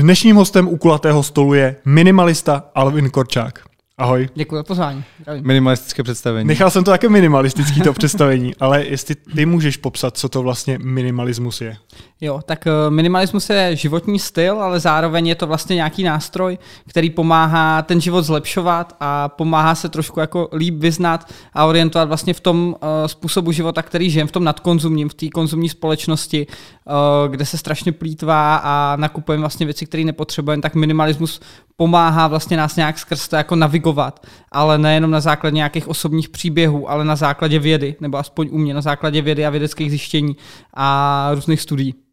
[0.00, 3.58] Dnešním hostem u kulatého stolu je minimalista Alvin Korčák.
[3.98, 4.28] Ahoj.
[4.34, 5.04] Děkuji za pozvání.
[5.40, 6.48] Minimalistické představení.
[6.48, 10.78] Nechal jsem to také minimalistický to představení, ale jestli ty můžeš popsat, co to vlastně
[10.82, 11.76] minimalismus je.
[12.22, 16.58] Jo, tak eh, minimalismus je životní styl, ale zároveň je to vlastně nějaký nástroj,
[16.88, 22.34] který pomáhá ten život zlepšovat a pomáhá se trošku jako líp vyznat a orientovat vlastně
[22.34, 26.94] v tom uh, způsobu života, který žijem, v tom nadkonzumním, v té konzumní společnosti, uh,
[27.30, 31.40] kde se strašně plítvá a nakupujeme vlastně věci, které nepotřebujeme, tak minimalismus
[31.76, 36.90] pomáhá vlastně nás nějak skrz to jako navigovat, ale nejenom na základě nějakých osobních příběhů,
[36.90, 40.36] ale na základě vědy, nebo aspoň u mě, na základě vědy a vědeckých zjištění
[40.74, 42.09] a různých studií.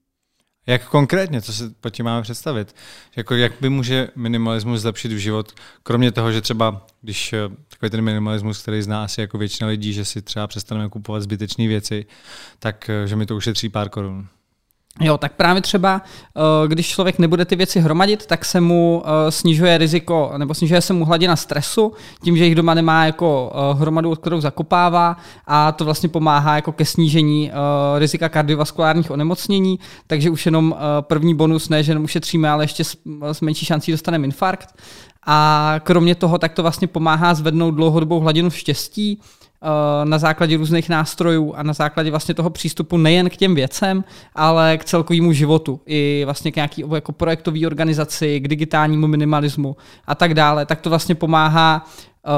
[0.68, 2.76] Jak konkrétně, co se po tím máme představit?
[3.16, 5.54] Jako jak by může minimalismus zlepšit v život,
[5.84, 9.94] kromě toho, že třeba, když eh, takový ten minimalismus, který zná asi jako většina lidí,
[9.94, 12.06] že si třeba přestaneme kupovat zbytečné věci,
[12.60, 14.28] tak eh, že mi to ušetří pár korun.
[15.02, 16.02] Jo, tak právě třeba,
[16.38, 20.82] eh, když člověk nebude ty věci hromadit, tak se mu eh, snižuje riziko, nebo snižuje
[20.82, 25.18] se mu hladina stresu, tím, že jich doma nemá jako eh, hromadu, kterou zakopává
[25.48, 27.52] a to vlastně pomáhá jako ke snížení
[27.98, 32.84] rizika kardiovaskulárních onemocnění, takže už jenom první bonus, ne, že jenom ušetříme, ale ještě
[33.32, 34.76] s menší šancí dostaneme infarkt.
[35.26, 39.20] A kromě toho, tak to vlastně pomáhá zvednout dlouhodobou hladinu štěstí,
[40.04, 44.04] na základě různých nástrojů a na základě vlastně toho přístupu nejen k těm věcem,
[44.36, 49.76] ale k celkovému životu, i vlastně k nějaký jako projektové organizaci, k digitálnímu minimalismu
[50.08, 51.86] a tak dále, tak to vlastně pomáhá
[52.28, 52.32] uh,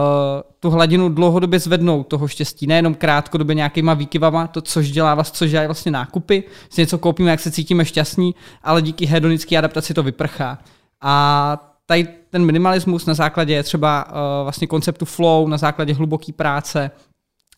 [0.60, 5.52] tu hladinu dlouhodobě zvednout toho štěstí, nejenom krátkodobě nějakýma výkyvama, to, což dělá vás, což
[5.52, 10.04] dělá vlastně nákupy, si něco koupíme, jak se cítíme šťastní, ale díky hedonické adaptaci to
[10.04, 10.58] vyprchá.
[11.02, 16.92] A tady ten minimalismus na základě třeba uh, vlastně konceptu flow, na základě hluboké práce,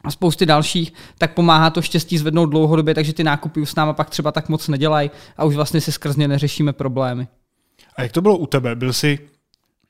[0.03, 3.93] a spousty dalších, tak pomáhá to štěstí zvednout dlouhodobě, takže ty nákupy už s náma
[3.93, 7.27] pak třeba tak moc nedělají a už vlastně si skrz ně neřešíme problémy.
[7.95, 8.75] A jak to bylo u tebe?
[8.75, 9.19] Byl jsi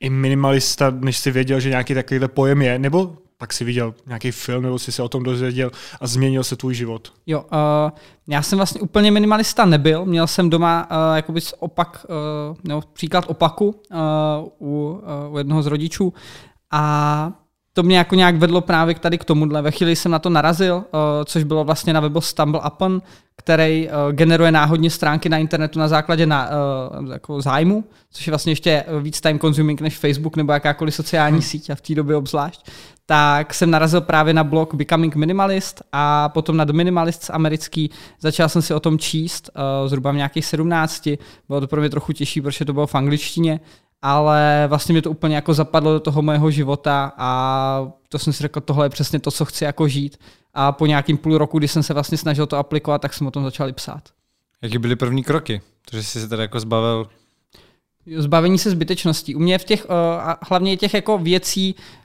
[0.00, 4.30] i minimalista, než jsi věděl, že nějaký takovýhle pojem je, nebo pak si viděl nějaký
[4.30, 7.12] film, nebo jsi se o tom dozvěděl a změnil se tvůj život?
[7.26, 7.98] Jo, uh,
[8.28, 13.24] já jsem vlastně úplně minimalista nebyl, měl jsem doma uh, jakoby opak, uh, nebo příklad
[13.28, 16.14] opaku uh, u, uh, u jednoho z rodičů
[16.70, 17.32] a
[17.74, 19.62] to mě jako nějak vedlo právě tady k tomuhle.
[19.62, 23.02] Ve chvíli jsem na to narazil, uh, což bylo vlastně na webu Stumble Upon,
[23.36, 26.48] který uh, generuje náhodně stránky na internetu na základě na,
[27.00, 31.38] uh, jako zájmu, což je vlastně ještě víc time consuming než Facebook nebo jakákoliv sociální
[31.38, 31.42] hmm.
[31.42, 32.70] síť a v té době obzvlášť.
[33.06, 37.90] Tak jsem narazil právě na blog Becoming Minimalist a potom na The Minimalists americký.
[38.20, 41.08] Začal jsem si o tom číst uh, zhruba v nějakých 17.
[41.48, 43.60] Bylo to pro mě trochu těžší, protože to bylo v angličtině
[44.02, 48.42] ale vlastně mi to úplně jako zapadlo do toho mého života a to jsem si
[48.42, 50.18] řekl, tohle je přesně to, co chci jako žít.
[50.54, 53.30] A po nějakým půl roku, kdy jsem se vlastně snažil to aplikovat, tak jsem o
[53.30, 54.02] tom začal psát.
[54.62, 55.60] Jaké byly první kroky?
[55.90, 57.08] To, jsi se tady jako zbavil
[58.16, 59.34] Zbavení se zbytečností.
[59.34, 62.01] U mě v těch, uh, hlavně těch jako věcí, uh,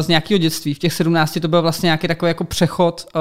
[0.00, 0.74] z nějakého dětství.
[0.74, 3.20] V těch 17 to byl vlastně nějaký takový jako přechod uh,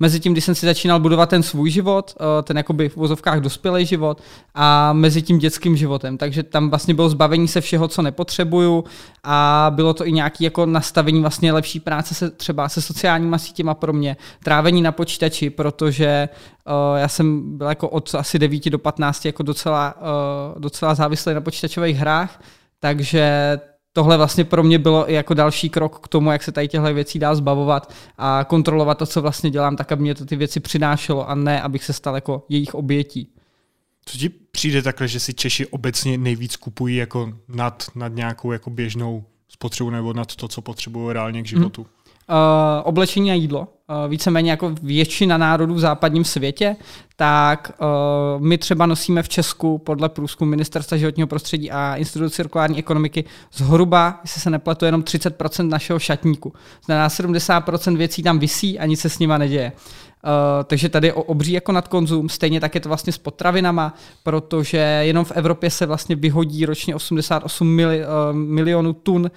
[0.00, 3.40] mezi tím, kdy jsem si začínal budovat ten svůj život, uh, ten jakoby v vozovkách
[3.40, 4.22] dospělý život
[4.54, 6.18] a mezi tím dětským životem.
[6.18, 8.84] Takže tam vlastně bylo zbavení se všeho, co nepotřebuju
[9.24, 13.74] a bylo to i nějaké jako nastavení vlastně lepší práce se třeba se sociálníma sítěma
[13.74, 16.28] pro mě, trávení na počítači, protože
[16.66, 19.94] uh, já jsem byl jako od asi 9 do 15 jako docela,
[20.54, 22.42] uh, docela závislý na počítačových hrách,
[22.80, 23.58] takže
[23.94, 26.94] tohle vlastně pro mě bylo i jako další krok k tomu, jak se tady těchto
[26.94, 30.60] věcí dá zbavovat a kontrolovat to, co vlastně dělám, tak aby mě to ty věci
[30.60, 33.28] přinášelo a ne, abych se stal jako jejich obětí.
[34.04, 38.70] Co ti přijde takhle, že si Češi obecně nejvíc kupují jako nad, nad nějakou jako
[38.70, 41.82] běžnou spotřebu nebo nad to, co potřebují reálně k životu?
[41.82, 41.90] Hmm.
[42.28, 42.36] Uh,
[42.84, 43.60] oblečení a jídlo.
[43.60, 46.76] Uh, víceméně jako většina národů v západním světě,
[47.16, 52.78] tak uh, my třeba nosíme v Česku podle průzkumu Ministerstva životního prostředí a Institutu cirkulární
[52.78, 56.52] ekonomiky zhruba, jestli se nepletu, jenom 30% našeho šatníku.
[56.84, 59.72] Znamená 70% věcí tam visí a nic se s nima neděje.
[59.74, 60.30] Uh,
[60.64, 65.24] takže tady o obří jako nadkonzum, stejně tak je to vlastně s potravinama, protože jenom
[65.24, 69.30] v Evropě se vlastně vyhodí ročně 88 mili, uh, milionů tun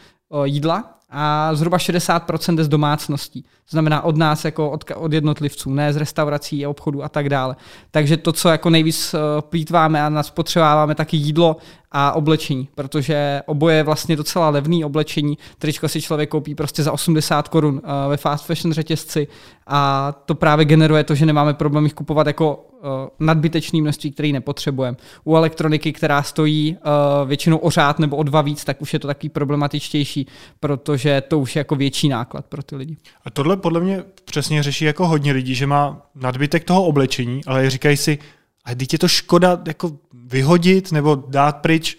[0.45, 3.45] jídla, a zhruba 60% jde z domácností.
[3.69, 7.55] To znamená od nás, jako od, od jednotlivců, ne z restaurací, obchodů a tak dále.
[7.91, 11.57] Takže to, co jako nejvíc uh, plítváme a nás potřebováváme, taky jídlo
[11.91, 15.37] a oblečení, protože oboje je vlastně docela levný oblečení.
[15.57, 19.27] Tričko si člověk koupí prostě za 80 korun uh, ve fast fashion řetězci
[19.67, 24.33] a to právě generuje to, že nemáme problém jich kupovat jako uh, nadbytečný množství, který
[24.33, 24.97] nepotřebujeme.
[25.23, 26.77] U elektroniky, která stojí
[27.25, 30.27] většinou o řád nebo o dva víc, tak už je to taky problematičtější,
[30.59, 32.97] protože to už je jako větší náklad pro ty lidi.
[33.25, 37.69] A tohle podle mě přesně řeší jako hodně lidí, že má nadbytek toho oblečení, ale
[37.69, 38.17] říkají si,
[38.65, 41.97] a teď je to škoda jako vyhodit nebo dát pryč.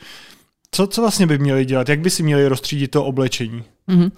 [0.71, 1.89] Co, co vlastně by měli dělat?
[1.89, 3.65] Jak by si měli rozstřídit to oblečení?
[3.89, 4.11] Mm-hmm.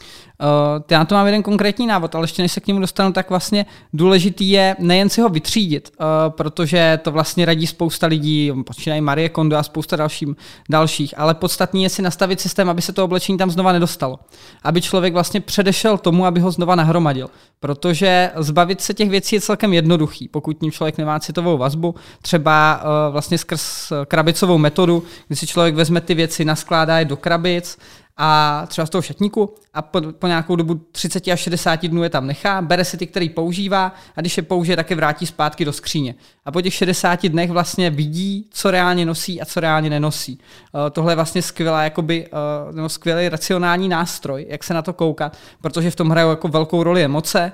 [0.43, 3.31] Uh, já to mám jeden konkrétní návod, ale ještě než se k němu dostanu, tak
[3.31, 9.00] vlastně důležitý je nejen si ho vytřídit, uh, protože to vlastně radí spousta lidí, počínají
[9.00, 10.37] Marie Kondo a spousta dalším,
[10.70, 14.19] dalších, ale podstatný je si nastavit systém, aby se to oblečení tam znova nedostalo.
[14.62, 17.31] Aby člověk vlastně předešel tomu, aby ho znova nahromadil.
[17.61, 22.82] Protože zbavit se těch věcí je celkem jednoduchý, pokud ním člověk nemá citovou vazbu, třeba
[22.82, 27.78] uh, vlastně skrz krabicovou metodu, kdy si člověk vezme ty věci, naskládá je do krabic,
[28.22, 32.11] a třeba z toho šatníku a po, po nějakou dobu 30 až 60 dnů je
[32.11, 35.64] tam nechá, bere si ty, který používá a když je použije, tak je vrátí zpátky
[35.64, 36.14] do skříně.
[36.44, 40.38] A po těch 60 dnech vlastně vidí, co reálně nosí a co reálně nenosí.
[40.72, 42.28] Uh, tohle je vlastně skvělá, jakoby,
[42.69, 46.49] uh, nebo skvělý racionální nástroj, jak se na to koukat, protože v tom hrajou jako
[46.49, 47.52] velkou roli emoce,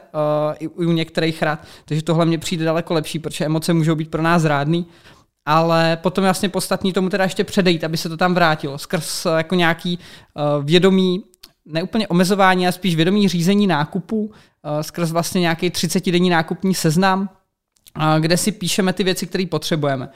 [0.48, 4.10] uh, i u některých rad, takže tohle mě přijde daleko lepší, protože emoce můžou být
[4.10, 4.86] pro nás rádný
[5.46, 9.54] ale potom jasně podstatný tomu teda ještě předejít, aby se to tam vrátilo, skrz jako
[9.54, 11.24] nějaký uh, vědomí,
[11.66, 14.32] neúplně omezování, ale spíš vědomí řízení nákupů, uh,
[14.80, 17.28] skrz vlastně nějaký 30-denní nákupní seznam,
[18.20, 20.08] kde si píšeme ty věci, které potřebujeme.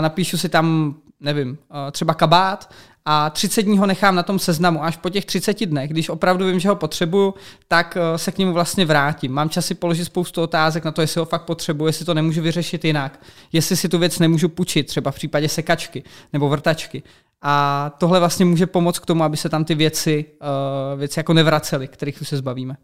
[0.00, 1.58] Napíšu si tam, nevím,
[1.92, 4.84] třeba kabát a 30 dní ho nechám na tom seznamu.
[4.84, 7.34] Až po těch 30 dnech, když opravdu vím, že ho potřebuju,
[7.68, 9.32] tak eh, se k němu vlastně vrátím.
[9.32, 12.42] Mám čas si položit spoustu otázek na to, jestli ho fakt potřebuji, jestli to nemůžu
[12.42, 13.20] vyřešit jinak,
[13.52, 16.02] jestli si tu věc nemůžu půjčit, třeba v případě sekačky
[16.32, 17.02] nebo vrtačky.
[17.42, 21.32] A tohle vlastně může pomoct k tomu, aby se tam ty věci, uh, věci jako
[21.32, 22.76] nevracely, kterých se zbavíme.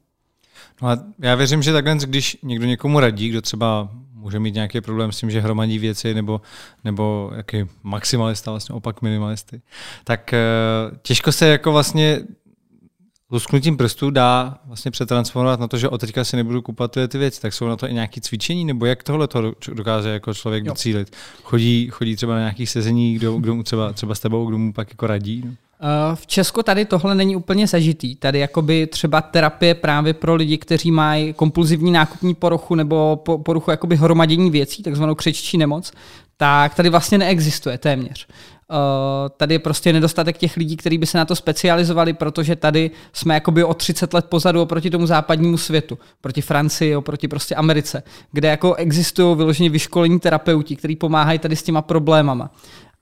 [0.82, 3.88] No a já věřím, že takhle, když někdo někomu radí, kdo třeba
[4.19, 6.41] může mít nějaký problém s tím, že hromadí věci nebo,
[6.85, 9.61] nebo jaký maximalista, vlastně opak minimalisty,
[10.05, 10.38] tak eh,
[11.03, 12.20] těžko se jako vlastně
[13.31, 17.19] lusknutím prstů dá vlastně přetransformovat na to, že od teďka si nebudu kupovat ty, ty
[17.19, 20.64] věci, tak jsou na to i nějaké cvičení, nebo jak tohle to dokáže jako člověk
[20.64, 20.73] jo.
[20.73, 21.17] docílit?
[21.43, 24.73] Chodí, chodí třeba na nějakých sezení, kdo, kdo mu třeba, třeba s tebou, kdo mu
[24.73, 25.43] pak jako radí?
[25.47, 25.55] No?
[25.81, 28.17] Eh, v Česku tady tohle není úplně zažitý.
[28.17, 33.97] Tady jakoby třeba terapie právě pro lidi, kteří mají kompulzivní nákupní poruchu nebo poruchu jakoby
[33.97, 35.93] hromadění věcí, takzvanou křeččí nemoc,
[36.37, 38.27] tak tady vlastně neexistuje téměř.
[38.71, 38.77] Uh,
[39.37, 43.35] tady je prostě nedostatek těch lidí, kteří by se na to specializovali, protože tady jsme
[43.35, 48.03] jakoby o 30 let pozadu oproti tomu západnímu světu, proti Francii, oproti prostě Americe,
[48.33, 52.51] kde jako existují vyloženě vyškolení terapeuti, kteří pomáhají tady s těma problémama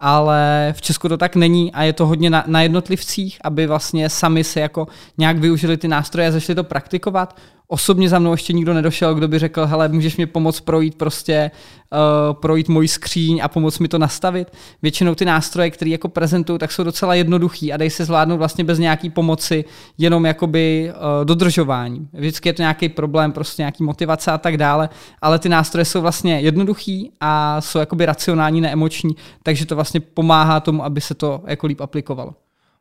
[0.00, 4.10] ale v Česku to tak není a je to hodně na, na jednotlivcích, aby vlastně
[4.10, 4.87] sami se jako
[5.19, 7.37] nějak využili ty nástroje a začali to praktikovat.
[7.69, 11.50] Osobně za mnou ještě nikdo nedošel, kdo by řekl, hele, můžeš mě pomoct projít prostě,
[11.93, 14.48] uh, projít můj skříň a pomoct mi to nastavit.
[14.82, 18.64] Většinou ty nástroje, které jako prezentují, tak jsou docela jednoduchý a dají se zvládnout vlastně
[18.64, 19.64] bez nějaký pomoci,
[19.98, 22.08] jenom jakoby uh, dodržování.
[22.12, 24.88] Vždycky je to nějaký problém, prostě nějaký motivace a tak dále,
[25.22, 30.60] ale ty nástroje jsou vlastně jednoduchý a jsou jakoby racionální, neemoční, takže to vlastně pomáhá
[30.60, 32.34] tomu, aby se to jako líp aplikovalo.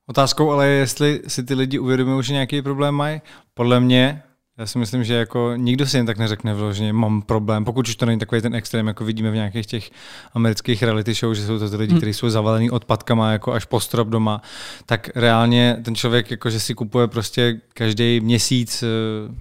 [0.08, 3.22] Otázkou ale je, jestli si ty lidi uvědomují, že nějaký problém mají.
[3.54, 4.24] Podle mě
[4.58, 7.96] já si myslím, že jako nikdo si jen tak neřekne vložně, mám problém, pokud už
[7.96, 9.92] to není takový ten extrém, jako vidíme v nějakých těch
[10.34, 12.00] amerických reality show, že jsou to ty lidi, hmm.
[12.00, 14.42] kteří jsou zavalený odpadkama jako až po strop doma,
[14.86, 18.88] tak reálně ten člověk, jako že si kupuje prostě každý měsíc eh,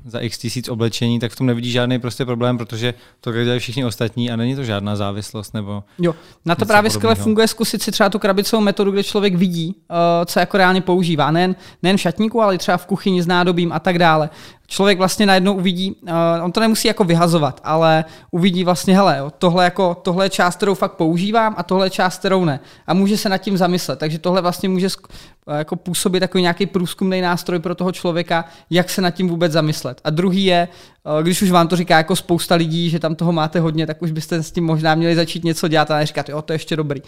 [0.05, 3.85] za x tisíc oblečení, tak v tom nevidí žádný prostě problém, protože to dělají všichni
[3.85, 5.55] ostatní a není to žádná závislost.
[5.55, 6.15] Nebo jo,
[6.45, 10.27] na to právě skvěle funguje zkusit si třeba tu krabicovou metodu, kde člověk vidí, eh,
[10.27, 11.31] co jako reálně používá.
[11.31, 14.31] Nejen, nejen v šatníku, ale třeba v kuchyni s nádobím a tak dále
[14.67, 16.11] člověk vlastně najednou uvidí, uh,
[16.43, 20.75] on to nemusí jako vyhazovat, ale uvidí vlastně, hele, tohle, jako, tohle je část, kterou
[20.75, 22.61] fakt používám a tohle je část, kterou ne.
[22.87, 23.99] A může se nad tím zamyslet.
[23.99, 28.91] Takže tohle vlastně může uh, jako působit jako nějaký průzkumný nástroj pro toho člověka, jak
[28.91, 30.01] se nad tím vůbec zamyslet.
[30.05, 30.69] A druhý je,
[31.17, 34.03] uh, když už vám to říká jako spousta lidí, že tam toho máte hodně, tak
[34.03, 36.77] už byste s tím možná měli začít něco dělat a neříkat, jo, to je ještě
[36.77, 37.01] dobrý.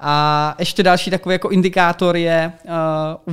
[0.00, 2.72] A ještě další takový jako indikátor je uh,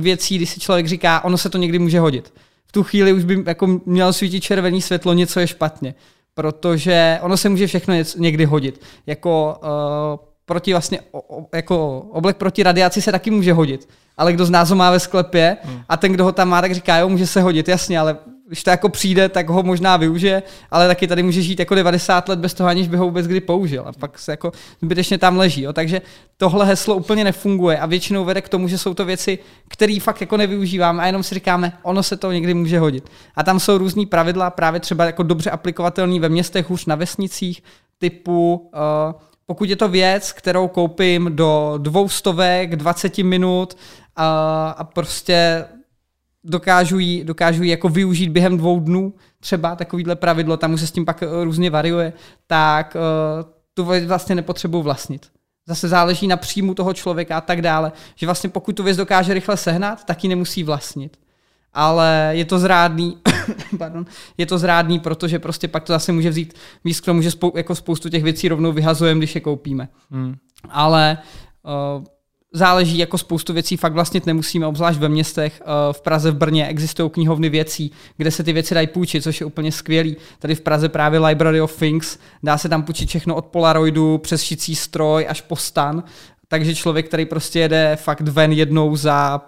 [0.00, 2.32] věcí, kdy si člověk říká, ono se to někdy může hodit
[2.70, 5.94] v tu chvíli už by jako mělo svítit červený světlo, něco je špatně.
[6.34, 8.80] Protože ono se může všechno někdy hodit.
[9.06, 13.88] Jako uh, proti vlastně, o, jako oblek proti radiaci se taky může hodit.
[14.16, 15.80] Ale kdo z nás ho má ve sklepě hmm.
[15.88, 18.16] a ten, kdo ho tam má, tak říká, jo, může se hodit, jasně, ale
[18.50, 22.28] když to jako přijde, tak ho možná využije, ale taky tady může žít jako 90
[22.28, 23.84] let bez toho, aniž by ho vůbec kdy použil.
[23.86, 24.52] A pak se jako
[24.82, 25.62] zbytečně tam leží.
[25.62, 25.72] Jo.
[25.72, 26.02] Takže
[26.36, 29.38] tohle heslo úplně nefunguje a většinou vede k tomu, že jsou to věci,
[29.68, 33.10] které fakt jako nevyužíváme a jenom si říkáme, ono se to někdy může hodit.
[33.34, 37.62] A tam jsou různý pravidla, právě třeba jako dobře aplikovatelný ve městech, už na vesnicích,
[37.98, 43.76] typu uh, pokud je to věc, kterou koupím do dvou stovek, 20 minut
[44.16, 45.64] a, a prostě
[46.44, 50.86] dokážu ji, dokážu ji jako využít během dvou dnů, třeba takovýhle pravidlo, tam už se
[50.86, 52.12] s tím pak různě variuje,
[52.46, 55.26] tak uh, tu věc vlastně nepotřebuji vlastnit.
[55.66, 57.92] Zase záleží na příjmu toho člověka a tak dále.
[58.14, 61.16] Že vlastně pokud tu věc dokáže rychle sehnat, tak ji nemusí vlastnit.
[61.72, 63.18] Ale je to zrádný,
[63.78, 64.04] pardon,
[64.38, 66.54] je to zrádný, protože prostě pak to zase může vzít
[66.84, 69.88] víc k tomu, že spou, jako spoustu těch věcí rovnou vyhazujeme, když je koupíme.
[70.10, 70.34] Hmm.
[70.70, 71.18] Ale
[71.98, 72.04] uh,
[72.52, 75.62] záleží jako spoustu věcí, fakt vlastnit nemusíme, obzvlášť ve městech.
[75.62, 79.40] Uh, v Praze, v Brně existují knihovny věcí, kde se ty věci dají půjčit, což
[79.40, 80.16] je úplně skvělý.
[80.38, 84.42] Tady v Praze právě Library of Things, dá se tam půjčit všechno od Polaroidu přes
[84.42, 86.04] šicí stroj až po stan,
[86.48, 89.40] takže člověk, který prostě jede fakt ven jednou za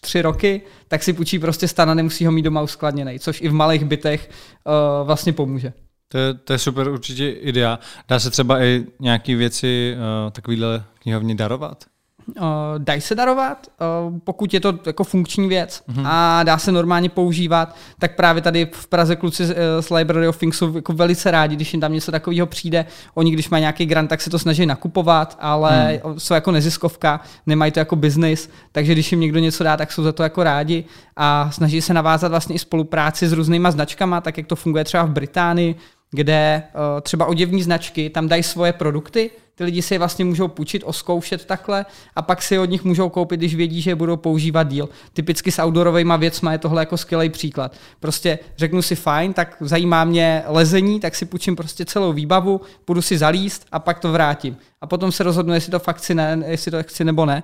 [0.00, 3.48] tři, roky, tak si půjčí prostě stan a nemusí ho mít doma uskladněný, což i
[3.48, 4.30] v malých bytech
[4.64, 5.72] uh, vlastně pomůže.
[6.08, 7.78] To je, to je super určitě idea.
[8.08, 11.84] Dá se třeba i nějaké věci uh, takovýhle knihovně darovat?
[12.26, 12.44] Uh,
[12.78, 13.66] dají se darovat,
[14.10, 16.02] uh, pokud je to jako funkční věc mm-hmm.
[16.06, 19.46] a dá se normálně používat, tak právě tady v Praze kluci
[19.80, 22.86] z Library of Things jsou jako velice rádi, když jim tam něco takového přijde.
[23.14, 26.20] Oni, když mají nějaký grant, tak se to snaží nakupovat, ale mm.
[26.20, 30.02] jsou jako neziskovka, nemají to jako business, takže když jim někdo něco dá, tak jsou
[30.02, 30.84] za to jako rádi
[31.16, 35.02] a snaží se navázat vlastně i spolupráci s různýma značkama, tak jak to funguje třeba
[35.02, 35.74] v Británii,
[36.10, 40.48] kde uh, třeba oděvní značky tam dají svoje produkty, ty lidi si je vlastně můžou
[40.48, 44.16] půjčit, oskoušet takhle a pak si od nich můžou koupit, když vědí, že je budou
[44.16, 44.88] používat díl.
[45.12, 47.76] Typicky s outdoorovými věcmi je tohle jako skvělý příklad.
[48.00, 53.02] Prostě řeknu si fajn, tak zajímá mě lezení, tak si půjčím prostě celou výbavu, budu
[53.02, 54.56] si zalíst a pak to vrátím.
[54.80, 57.42] A potom se rozhodnu, jestli to fakt chci, ne, jestli to chci nebo ne.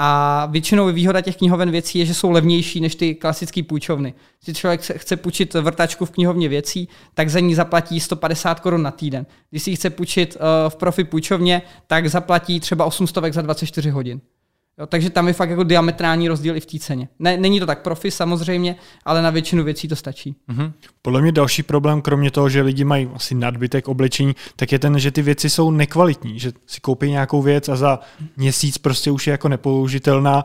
[0.00, 4.14] A většinou výhoda těch knihoven věcí je, že jsou levnější než ty klasické půjčovny.
[4.44, 8.90] Když člověk chce půjčit vrtačku v knihovně věcí, tak za ní zaplatí 150 korun na
[8.90, 9.26] týden.
[9.50, 13.90] Když si ji chce půjčit uh, v profi půjčovně, tak zaplatí třeba 800 za 24
[13.90, 14.20] hodin.
[14.78, 17.08] Jo, takže tam je fakt jako diametrální rozdíl i v té ceně.
[17.18, 20.36] Ne, není to tak profi samozřejmě, ale na většinu věcí to stačí.
[20.48, 20.72] Mm-hmm.
[21.02, 24.98] Podle mě další problém, kromě toho, že lidi mají asi nadbytek oblečení, tak je ten,
[24.98, 28.00] že ty věci jsou nekvalitní, že si koupí nějakou věc a za
[28.36, 30.44] měsíc prostě už je jako nepoužitelná.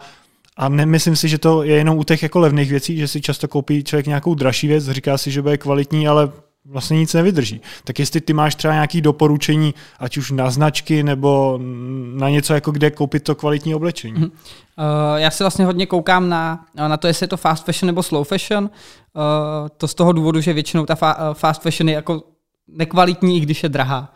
[0.57, 3.47] A nemyslím si, že to je jenom u těch jako levných věcí, že si často
[3.47, 6.31] koupí člověk nějakou dražší věc, říká si, že bude kvalitní, ale
[6.65, 7.61] vlastně nic nevydrží.
[7.83, 11.59] Tak jestli ty máš třeba nějaké doporučení, ať už na značky nebo
[12.13, 14.25] na něco, jako kde koupit to kvalitní oblečení.
[14.25, 14.29] Uh,
[15.15, 18.27] já se vlastně hodně koukám na, na to, jestli je to fast fashion nebo slow
[18.27, 18.63] fashion.
[18.63, 18.69] Uh,
[19.77, 22.23] to z toho důvodu, že většinou ta fa- uh, fast fashion je jako
[22.67, 24.13] nekvalitní, i když je drahá.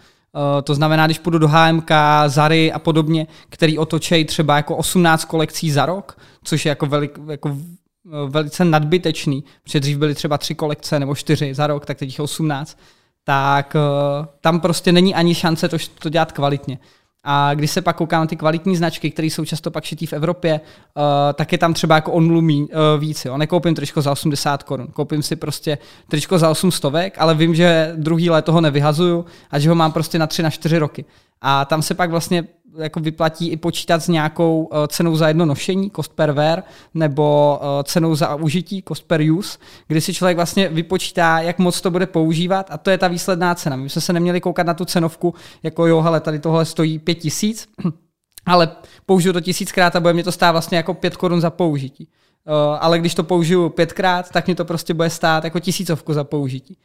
[0.64, 1.92] To znamená, když půjdu do HMK,
[2.28, 7.20] Zary a podobně, který otočejí třeba jako 18 kolekcí za rok, což je jako, velik,
[7.30, 7.87] jako Eh,
[8.28, 12.20] velice nadbytečný, protože dřív byly třeba tři kolekce nebo čtyři za rok, tak teď jich
[12.20, 12.80] 18,
[13.24, 16.80] tak uh, tam prostě není ani šance to, to dělat kvalitně.
[17.24, 20.14] A když se pak koukám na ty kvalitní značky, které jsou často pak šitý v
[20.14, 22.68] Evropě, uh, tak je tam třeba jako o nulu uh,
[23.00, 23.26] víc.
[23.26, 23.38] Jo.
[23.38, 27.94] Nekoupím tričko za 80 korun, koupím si prostě tričko za 8 stovek, ale vím, že
[27.98, 31.06] druhý let toho nevyhazuju a že ho mám prostě na 3 na 4 roky.
[31.42, 32.44] A tam se pak vlastně
[32.78, 36.64] jako vyplatí i počítat s nějakou uh, cenou za jedno nošení, cost per wear,
[36.94, 41.82] nebo uh, cenou za užití, cost per use, kdy si člověk vlastně vypočítá, jak moc
[41.82, 43.76] to bude používat a to je ta výsledná cena.
[43.76, 47.16] My jsme se neměli koukat na tu cenovku, jako jo, hele, tady tohle stojí pět
[47.16, 47.70] tisíc,
[48.46, 48.72] ale
[49.06, 52.08] použiju to tisíckrát a bude mě to stát vlastně jako pět korun za použití.
[52.48, 56.24] Uh, ale když to použiju pětkrát, tak mi to prostě bude stát jako tisícovku za
[56.24, 56.78] použití.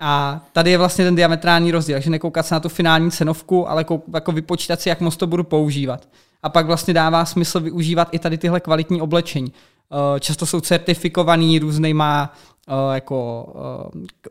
[0.00, 3.84] A tady je vlastně ten diametrální rozdíl, takže nekoukat se na tu finální cenovku, ale
[3.84, 6.08] kou, jako vypočítat si, jak moc to budu používat.
[6.42, 9.52] A pak vlastně dává smysl využívat i tady tyhle kvalitní oblečení.
[9.92, 12.34] Eh, často jsou certifikovaný různýma
[12.68, 13.46] eh, jako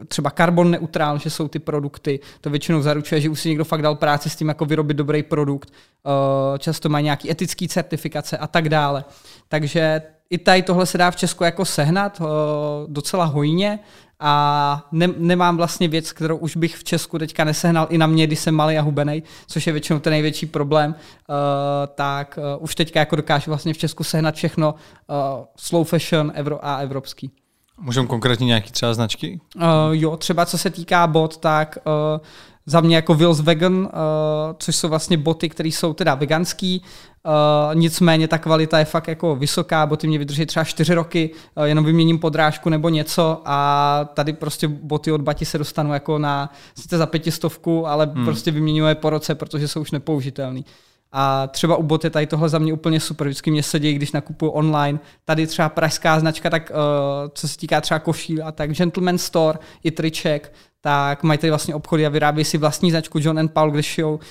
[0.02, 3.66] eh, třeba carbon neutrál, že jsou ty produkty, to většinou zaručuje, že už si někdo
[3.66, 5.72] fakt dal práci s tím, jako vyrobit dobrý produkt.
[6.58, 9.06] Často mají nějaký etický certifikace a tak dále.
[9.48, 12.22] Takže i tady tohle se dá v Česku jako sehnat
[12.88, 13.80] docela hojně
[14.20, 18.28] a ne, nemám vlastně věc, kterou už bych v Česku teďka nesehnal i na mě,
[18.28, 21.36] když jsem malý a hubený, což je většinou ten největší problém, uh,
[21.96, 25.16] tak uh, už teďka jako dokážu vlastně v Česku sehnat všechno uh,
[25.58, 27.32] slow fashion evro a evropský.
[27.82, 29.40] Můžeme konkrétně nějaký třeba značky?
[29.56, 32.26] Uh, jo, třeba co se týká bot, tak uh,
[32.66, 33.88] za mě jako Wills Vegan, uh,
[34.60, 36.84] což jsou vlastně boty, které jsou teda veganský,
[37.26, 41.64] uh, nicméně ta kvalita je fakt jako vysoká, boty mě vydrží třeba 4 roky, uh,
[41.64, 46.54] jenom vyměním podrážku nebo něco a tady prostě boty od Bati se dostanou jako na
[46.76, 48.26] sice za pětistovku, ale hmm.
[48.26, 50.66] prostě vyměňuje po roce, protože jsou už nepoužitelný.
[51.12, 53.28] A třeba u boty tady tohle za mě úplně super.
[53.28, 55.00] Vždycky mě se děje, když nakupuju online.
[55.26, 56.78] Tady třeba pražská značka, tak uh,
[57.34, 61.76] co se týká třeba koší a tak Gentleman Store i triček, tak mají tady vlastně
[61.76, 64.22] obchody a vyrábí si vlastní značku John and Paul, kde šijou uh,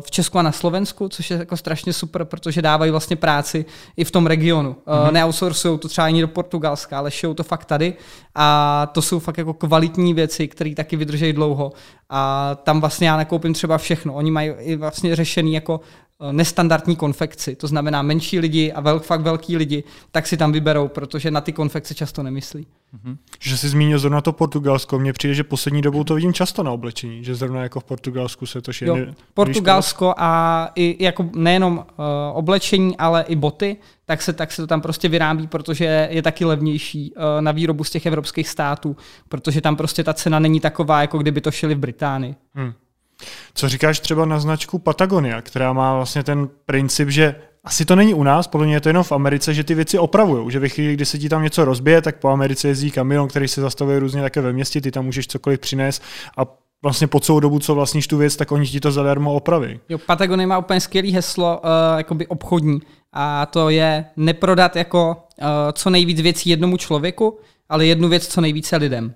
[0.00, 3.64] v Česku a na Slovensku, což je jako strašně super, protože dávají vlastně práci
[3.96, 4.76] i v tom regionu.
[4.86, 5.12] Mm-hmm.
[5.12, 7.94] Neoutsourcují to třeba ani do Portugalska, ale šijou to fakt tady
[8.34, 11.72] a to jsou fakt jako kvalitní věci, které taky vydrží dlouho
[12.10, 14.14] a tam vlastně já nakoupím třeba všechno.
[14.14, 19.02] Oni mají i vlastně řešený jako Eh, nestandardní konfekci, to znamená menší lidi a velk,
[19.02, 22.66] fakt velký lidi, tak si tam vyberou, protože na ty konfekce často nemyslí.
[22.94, 23.16] Mm-hmm.
[23.40, 26.70] Že jsi zmínil zrovna to Portugalsko, mně přijde, že poslední dobou to vidím často na
[26.70, 28.96] oblečení, že zrovna jako v Portugalsku se to jo,
[29.34, 31.84] Portugalsko a i jako nejenom uh,
[32.32, 36.44] oblečení, ale i boty, tak se, tak se to tam prostě vyrábí, protože je taky
[36.44, 38.96] levnější uh, na výrobu z těch evropských států,
[39.28, 42.34] protože tam prostě ta cena není taková, jako kdyby to šili v Británii.
[42.54, 42.72] Hmm.
[43.54, 47.34] Co říkáš třeba na značku Patagonia, která má vlastně ten princip, že
[47.64, 49.98] asi to není u nás, podle mě je to jenom v Americe, že ty věci
[49.98, 50.50] opravují.
[50.50, 53.48] Že ve chvíli, kdy se ti tam něco rozbije, tak po Americe jezdí kamion, který
[53.48, 56.02] se zastavuje různě také ve městě, ty tam můžeš cokoliv přinést
[56.36, 56.42] a
[56.82, 59.80] vlastně po celou dobu, co vlastníš tu věc, tak oni ti to zadarmo opraví.
[59.88, 62.80] Jo, Patagonia má úplně skvělé heslo, uh, jakoby obchodní,
[63.12, 68.40] a to je neprodat jako uh, co nejvíc věcí jednomu člověku, ale jednu věc co
[68.40, 69.14] nejvíce lidem.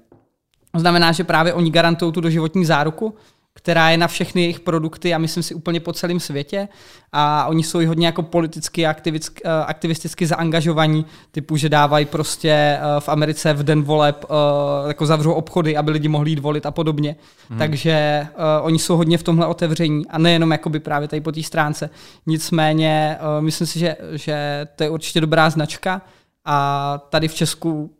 [0.73, 3.15] To znamená, že právě oni garantují tu doživotní záruku,
[3.55, 6.69] která je na všechny jejich produkty a myslím si úplně po celém světě
[7.13, 12.51] a oni jsou i hodně jako politicky aktivisticky, eh, aktivisticky zaangažovaní, typu, že dávají prostě
[12.51, 16.67] eh, v Americe v den voleb eh, jako zavřou obchody, aby lidi mohli jít volit
[16.67, 17.17] a podobně.
[17.49, 17.59] Hmm.
[17.59, 18.27] Takže
[18.63, 21.91] oni jsou hodně v tomhle otevření a nejenom jakoby právě tady po té stránce.
[22.27, 26.03] Nicméně myslím si, že, že to je určitě dobrá značka
[26.45, 27.91] a tady v Česku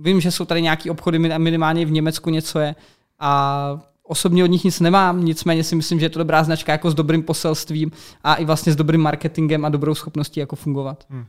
[0.00, 2.74] vím, že jsou tady nějaký obchody, minimálně v Německu něco je
[3.18, 6.90] a Osobně od nich nic nemám, nicméně si myslím, že je to dobrá značka jako
[6.90, 7.90] s dobrým poselstvím
[8.24, 11.04] a i vlastně s dobrým marketingem a dobrou schopností jako fungovat.
[11.10, 11.26] Hmm.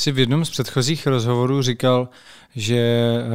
[0.00, 2.08] Jsi v jednom z předchozích rozhovorů říkal,
[2.56, 3.28] že eh,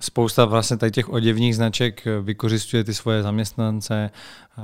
[0.00, 4.10] spousta vlastně tady těch oděvních značek vykořistuje ty svoje zaměstnance.
[4.58, 4.62] Eh,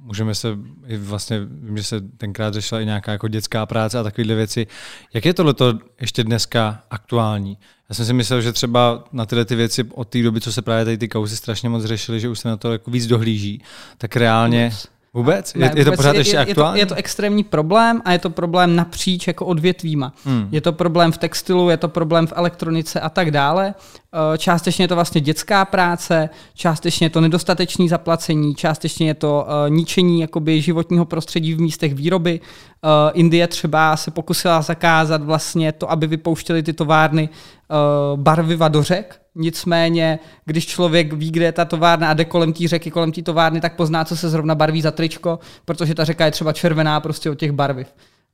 [0.00, 0.58] můžeme se
[0.98, 4.66] vlastně, vím, že se tenkrát řešila i nějaká jako dětská práce a takovéhle věci.
[5.14, 5.54] Jak je tohle
[6.00, 7.58] ještě dneska aktuální?
[7.88, 10.62] Já jsem si myslel, že třeba na tyhle ty věci od té doby, co se
[10.62, 13.62] právě tady ty kauzy strašně moc řešily, že už se na to jako víc dohlíží,
[13.98, 14.64] tak reálně...
[14.64, 14.97] Vůbec.
[15.18, 15.54] Vůbec?
[15.54, 16.78] Ne, je, je to pořád je, ještě je, aktuální?
[16.78, 20.12] Je to, je to extrémní problém a je to problém napříč jako odvětvíma.
[20.24, 20.48] Hmm.
[20.50, 23.74] Je to problém v textilu, je to problém v elektronice a tak dále.
[24.14, 29.46] Eh, částečně je to vlastně dětská práce, částečně je to nedostatečné zaplacení, částečně je to
[29.46, 32.40] uh, ničení jakoby životního prostředí v místech výroby.
[32.40, 38.82] Uh, Indie třeba se pokusila zakázat vlastně to, aby vypouštěly ty továrny uh, barviva do
[38.82, 43.12] řek, Nicméně, když člověk ví, kde je ta továrna a jde kolem té řeky, kolem
[43.12, 46.52] té továrny, tak pozná, co se zrovna barví za tričko, protože ta řeka je třeba
[46.52, 47.86] červená prostě od těch barviv.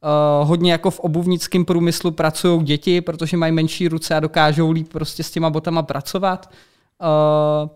[0.05, 4.89] Uh, hodně jako v obuvnickém průmyslu pracují děti, protože mají menší ruce a dokážou líp
[4.93, 6.51] prostě s těma botama pracovat.
[7.03, 7.69] Uh,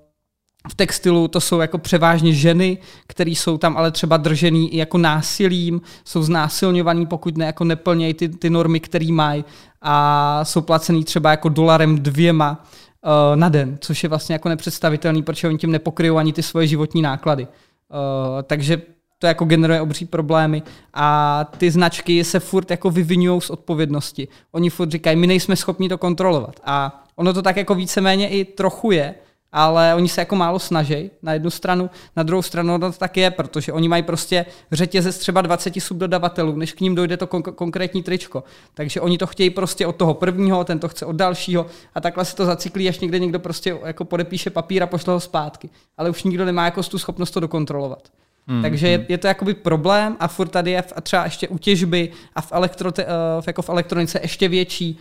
[0.70, 4.98] v textilu to jsou jako převážně ženy, které jsou tam ale třeba držený i jako
[4.98, 9.44] násilím, jsou znásilňovaný, pokud ne, jako neplnějí ty, ty normy, které mají
[9.82, 12.64] a jsou placený třeba jako dolarem dvěma
[13.04, 16.66] uh, na den, což je vlastně jako nepředstavitelný, protože oni tím nepokryjou ani ty svoje
[16.66, 17.46] životní náklady.
[17.46, 18.82] Uh, takže
[19.18, 20.62] to jako generuje obří problémy
[20.94, 24.28] a ty značky se furt jako vyvinují z odpovědnosti.
[24.52, 28.44] Oni furt říkají, my nejsme schopni to kontrolovat a ono to tak jako víceméně i
[28.44, 29.14] trochu je,
[29.52, 33.30] ale oni se jako málo snaží na jednu stranu, na druhou stranu to tak je,
[33.30, 38.02] protože oni mají prostě řetězec třeba 20 subdodavatelů, než k ním dojde to kon- konkrétní
[38.02, 38.44] tričko.
[38.74, 42.24] Takže oni to chtějí prostě od toho prvního, ten to chce od dalšího a takhle
[42.24, 45.70] se to zacyklí, až někde někdo prostě jako podepíše papír a pošle ho zpátky.
[45.96, 48.08] Ale už nikdo nemá jako tu schopnost to dokontrolovat.
[48.48, 49.06] Hmm, Takže je, hmm.
[49.08, 52.52] je to jakoby problém a furt tady je a třeba ještě u těžby a v,
[52.52, 53.04] elektro, uh,
[53.46, 54.98] jako v elektronice ještě větší,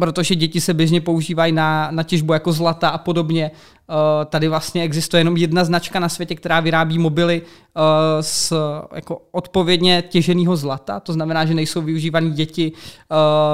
[0.00, 3.50] protože děti se běžně používají na, na těžbu jako zlata a podobně.
[3.50, 7.42] Uh, tady vlastně existuje jenom jedna značka na světě, která vyrábí mobily
[8.20, 8.52] z
[8.94, 12.72] jako odpovědně těženého zlata, to znamená, že nejsou využívaný děti,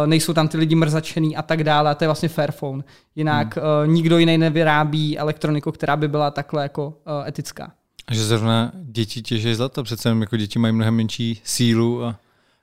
[0.06, 2.84] nejsou tam ty lidi mrzačený a tak dále, a to je vlastně Fairphone.
[3.16, 3.94] Jinak hmm.
[3.94, 6.94] nikdo jiný nevyrábí elektroniku, která by byla takhle jako
[7.26, 7.72] etická.
[8.10, 12.16] Že zrovna děti těží zlato, přece jako děti mají mnohem menší sílu a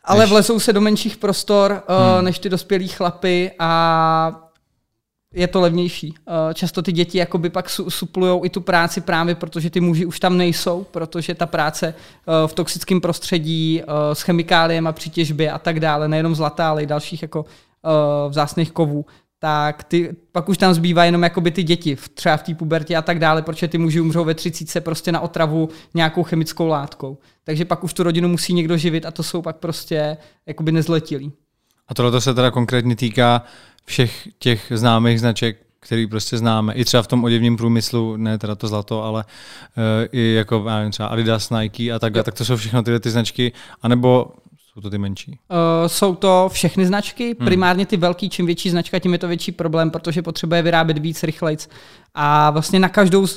[0.04, 0.30] ale než...
[0.30, 2.26] vlezou se do menších prostor uh, hmm.
[2.26, 4.52] než ty dospělí chlapy a
[5.34, 6.12] je to levnější.
[6.12, 10.06] Uh, často ty děti jakoby pak su- suplujou i tu práci právě, protože ty muži
[10.06, 11.94] už tam nejsou, protože ta práce
[12.26, 16.70] uh, v toxickém prostředí uh, s chemikáliemi a při těžbě a tak dále, nejenom zlatá,
[16.70, 17.46] ale i dalších jako
[18.30, 19.06] vzácných kovů,
[19.44, 23.02] tak ty, pak už tam zbývá jenom jakoby ty děti, třeba v té pubertě a
[23.02, 27.18] tak dále, protože ty muži umřou ve třicíce prostě na otravu nějakou chemickou látkou.
[27.44, 31.32] Takže pak už tu rodinu musí někdo živit a to jsou pak prostě jakoby nezletilí.
[31.88, 33.44] A tohle se teda konkrétně týká
[33.86, 36.74] všech těch známých značek který prostě známe.
[36.74, 39.24] I třeba v tom oděvním průmyslu, ne teda to zlato, ale
[39.78, 43.00] uh, i jako já nevím, třeba Adidas, Nike a tak, tak to jsou všechno tyhle
[43.00, 43.52] ty značky,
[43.82, 44.28] anebo
[44.74, 45.32] jsou to ty menší?
[45.32, 47.46] Uh, jsou to všechny značky, hmm.
[47.46, 51.24] primárně ty velký, čím větší značka, tím je to větší problém, protože potřebuje vyrábět víc
[51.24, 51.70] rychlejc.
[52.14, 53.28] A vlastně na každou,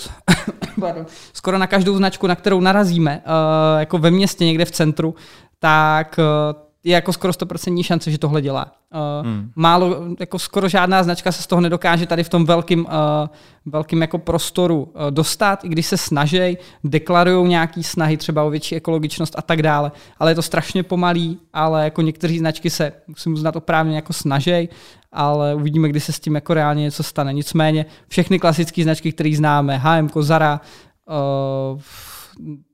[1.33, 5.14] skoro na každou značku, na kterou narazíme, uh, jako ve městě, někde v centru,
[5.59, 8.73] tak uh, je jako skoro 100% šance, že tohle dělá.
[8.94, 9.51] Uh, hmm.
[9.57, 12.90] Málo, jako skoro žádná značka se z toho nedokáže tady v tom velkým, uh,
[13.66, 18.77] velkým jako prostoru uh, dostat, i když se snaží, deklarují nějaký snahy třeba o větší
[18.77, 19.92] ekologičnost a tak dále.
[20.18, 24.68] Ale je to strašně pomalý, ale jako některé značky se, musím uznat, oprávně jako snaží,
[25.12, 27.33] ale uvidíme, kdy se s tím jako reálně něco stane.
[27.33, 30.61] Nicméně všechny klasické značky, které známe, H&M, Zara,
[31.75, 31.81] uh,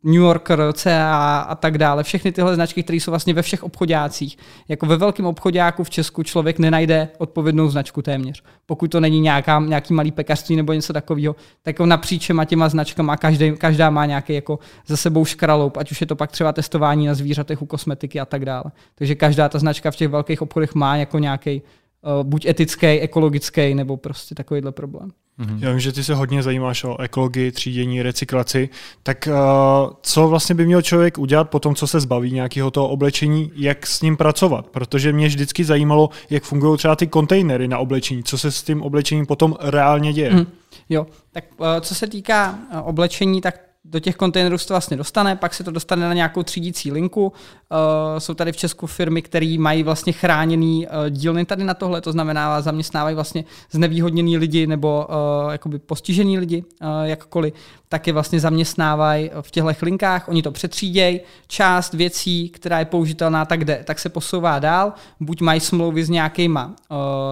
[0.03, 2.03] New Yorker, CA a tak dále.
[2.03, 4.39] Všechny tyhle značky, které jsou vlastně ve všech obchodácích.
[4.69, 8.43] Jako ve velkém obchodáku v Česku člověk nenajde odpovědnou značku téměř.
[8.67, 12.69] Pokud to není nějaká, nějaký malý pekařství nebo něco takového, tak jako napříč těma těma
[12.69, 16.53] značkama každý, každá má nějaký jako za sebou škraloup, ať už je to pak třeba
[16.53, 18.65] testování na zvířatech u kosmetiky a tak dále.
[18.95, 21.63] Takže každá ta značka v těch velkých obchodech má jako nějaký
[22.03, 25.11] uh, buď etický, ekologický nebo prostě takovýhle problém.
[25.41, 25.59] Mm-hmm.
[25.61, 28.69] Já vím, že ty se hodně zajímáš o ekologii, třídění, recyklaci.
[29.03, 32.89] Tak uh, co vlastně by měl člověk udělat po tom, co se zbaví nějakého toho
[32.89, 34.67] oblečení, jak s ním pracovat?
[34.67, 38.83] Protože mě vždycky zajímalo, jak fungují třeba ty kontejnery na oblečení, co se s tím
[38.83, 40.35] oblečením potom reálně děje.
[40.35, 40.47] Mm.
[40.89, 44.97] Jo, tak uh, co se týká uh, oblečení, tak do těch kontejnerů se to vlastně
[44.97, 47.27] dostane, pak se to dostane na nějakou třídící linku.
[47.27, 52.01] Uh, jsou tady v Česku firmy, které mají vlastně chráněný uh, dílny tady na tohle,
[52.01, 56.65] to znamená, zaměstnávají vlastně znevýhodněný lidi nebo uh, jakoby postižený lidi,
[57.03, 57.55] jakkoliv,
[57.89, 63.45] tak je vlastně zaměstnávají v těchto linkách, oni to přetřídějí, část věcí, která je použitelná,
[63.45, 66.75] tak jde, tak se posouvá dál, buď mají smlouvy s nějakýma,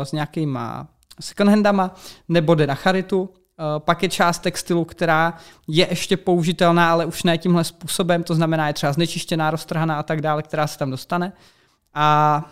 [0.02, 0.86] s nějakýma
[1.20, 1.94] secondhandama,
[2.28, 3.37] nebo jde na charitu, Eh,
[3.78, 5.34] pak je část textilu, která
[5.68, 10.02] je ještě použitelná, ale už ne tímhle způsobem, to znamená je třeba znečištěná, roztrhaná a
[10.02, 11.32] tak dále, která se tam dostane.
[11.94, 12.44] A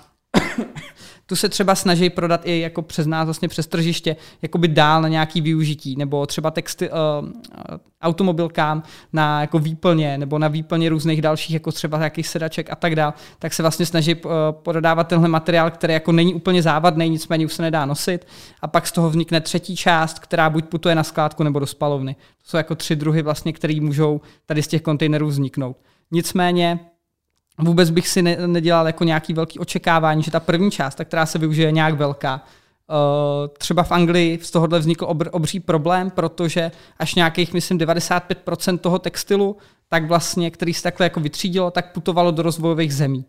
[1.26, 5.08] tu se třeba snaží prodat i jako přes nás, vlastně přes tržiště, jakoby dál na
[5.08, 6.96] nějaký využití, nebo třeba texty, uh,
[8.02, 12.96] automobilkám na jako výplně, nebo na výplně různých dalších, jako třeba nějakých sedaček a tak
[12.96, 17.46] dále, tak se vlastně snaží uh, prodávat tenhle materiál, který jako není úplně závadný, nicméně
[17.46, 18.26] už se nedá nosit.
[18.62, 22.14] A pak z toho vznikne třetí část, která buď putuje na skládku nebo do spalovny.
[22.14, 25.76] To jsou jako tři druhy, vlastně, které můžou tady z těch kontejnerů vzniknout.
[26.10, 26.78] Nicméně
[27.58, 31.26] vůbec bych si ne, nedělal jako nějaký velký očekávání, že ta první část, ta, která
[31.26, 32.44] se využije, je nějak velká.
[32.90, 38.78] Uh, třeba v Anglii z tohohle vznikl obr, obří problém, protože až nějakých, myslím, 95%
[38.78, 39.56] toho textilu,
[39.88, 43.24] tak vlastně, který se takhle jako vytřídilo, tak putovalo do rozvojových zemí.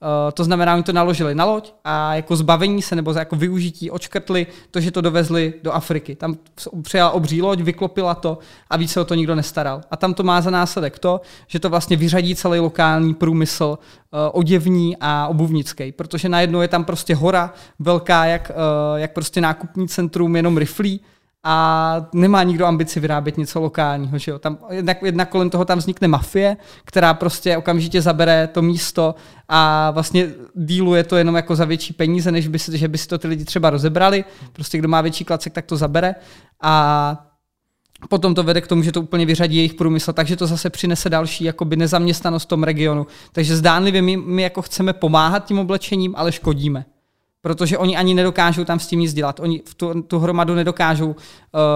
[0.00, 3.36] Uh, to znamená, oni to naložili na loď a jako zbavení se nebo za jako
[3.36, 6.14] využití očkrtli to, že to dovezli do Afriky.
[6.14, 6.36] Tam
[6.82, 8.38] přijela obří loď, vyklopila to
[8.70, 9.80] a víc se o to nikdo nestaral.
[9.90, 13.78] A tam to má za následek to, že to vlastně vyřadí celý lokální průmysl
[14.10, 19.40] uh, oděvní a obuvnický, protože najednou je tam prostě hora velká, jak, uh, jak prostě
[19.40, 21.00] nákupní centrum, jenom riflí,
[21.44, 24.18] a nemá nikdo ambici vyrábět něco lokálního.
[24.18, 24.38] Že jo?
[24.38, 29.14] Tam, jednak, jednak kolem toho tam vznikne mafie, která prostě okamžitě zabere to místo
[29.48, 33.08] a vlastně díluje to jenom jako za větší peníze, než by si, že by si
[33.08, 34.24] to ty lidi třeba rozebrali.
[34.52, 36.14] Prostě kdo má větší klacek, tak to zabere.
[36.62, 37.24] A
[38.08, 41.10] potom to vede k tomu, že to úplně vyřadí jejich průmysl, takže to zase přinese
[41.10, 43.06] další jakoby nezaměstnanost v tom regionu.
[43.32, 46.84] Takže zdánlivě my, my jako chceme pomáhat tím oblečením, ale škodíme
[47.48, 49.40] protože oni ani nedokážou tam s tím nic dělat.
[49.40, 51.14] Oni tu, tu hromadu nedokážou uh,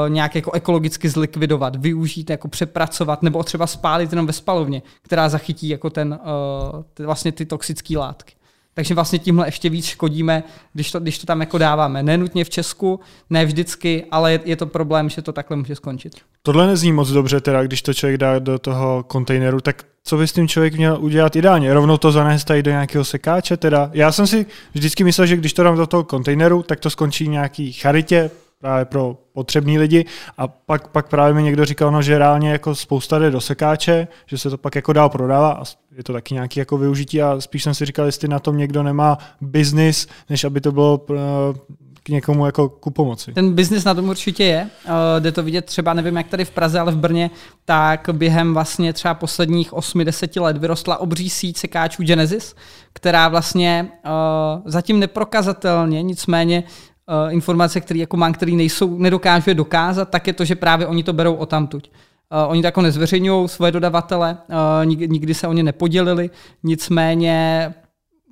[0.08, 5.68] nějak jako ekologicky zlikvidovat, využít, jako přepracovat, nebo třeba spálit jenom ve spalovně, která zachytí
[5.68, 6.18] jako ten,
[6.98, 8.34] uh, vlastně ty toxické látky.
[8.74, 12.02] Takže vlastně tímhle ještě víc škodíme, když to, když to tam jako dáváme.
[12.02, 16.12] Nenutně v Česku, ne vždycky, ale je, je to problém, že to takhle může skončit.
[16.42, 20.28] Tohle nezní moc dobře, teda, když to člověk dá do toho kontejneru, tak co by
[20.28, 21.74] s tím člověk měl udělat ideálně?
[21.74, 23.56] Rovnou to zanést tady do nějakého sekáče?
[23.56, 23.90] Teda?
[23.94, 27.28] Já jsem si vždycky myslel, že když to dám do toho kontejneru, tak to skončí
[27.28, 28.30] nějaký charitě,
[28.62, 30.04] právě pro potřební lidi
[30.38, 34.08] a pak, pak právě mi někdo říkal, no, že reálně jako spousta jde do sekáče,
[34.26, 35.62] že se to pak jako dál prodává a
[35.96, 38.82] je to taky nějaký jako využití a spíš jsem si říkal, jestli na tom někdo
[38.82, 41.16] nemá biznis, než aby to bylo eh,
[42.02, 43.32] k někomu jako ku pomoci.
[43.32, 44.70] Ten biznis na tom určitě je.
[44.84, 47.30] Uh, jde to vidět třeba, nevím jak tady v Praze, ale v Brně,
[47.64, 52.54] tak během vlastně třeba posledních 8-10 let vyrostla obří síť sekáčů Genesis,
[52.92, 56.64] která vlastně uh, zatím neprokazatelně, nicméně
[57.08, 60.86] uh, informace, které jako mám, které nejsou, nedokážu je dokázat, tak je to, že právě
[60.86, 61.90] oni to berou o tamtuť.
[61.90, 66.30] Uh, oni to jako nezveřejňují svoje dodavatele, uh, nikdy, nikdy se o ně nepodělili,
[66.62, 67.74] nicméně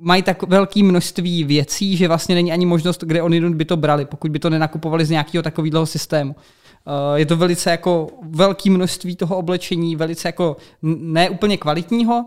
[0.02, 4.04] mají tak velké množství věcí, že vlastně není ani možnost, kde oni by to brali,
[4.04, 6.34] pokud by to nenakupovali z nějakého takového systému.
[6.34, 12.24] Uh, je to velice jako velké množství toho oblečení, velice jako neúplně kvalitního uh,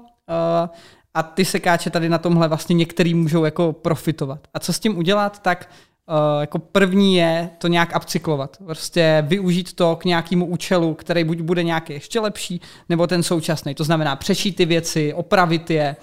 [1.14, 4.40] a ty sekáče tady na tomhle vlastně některý můžou jako profitovat.
[4.54, 5.93] A co s tím udělat, tak Uh,
[6.42, 8.58] jako první je to nějak upcyklovat.
[8.66, 13.76] Prostě využít to k nějakému účelu, který buď bude nějaký ještě lepší, nebo ten současný.
[13.76, 15.96] To znamená přešít ty věci, opravit je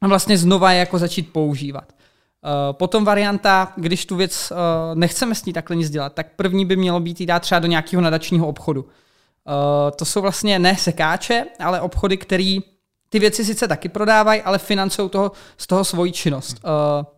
[0.00, 1.92] a vlastně znova je jako začít používat.
[1.92, 4.58] Uh, potom varianta, když tu věc uh,
[4.98, 7.66] nechceme s ní takhle nic dělat, tak první by mělo být jí dát třeba do
[7.66, 8.88] nějakého nadačního obchodu.
[9.96, 12.58] To jsou vlastně ne sekáče, ale obchody, které
[13.08, 16.60] ty věci sice taky prodávají, ale financují toho, z toho svoji činnost.
[16.64, 17.13] Uh,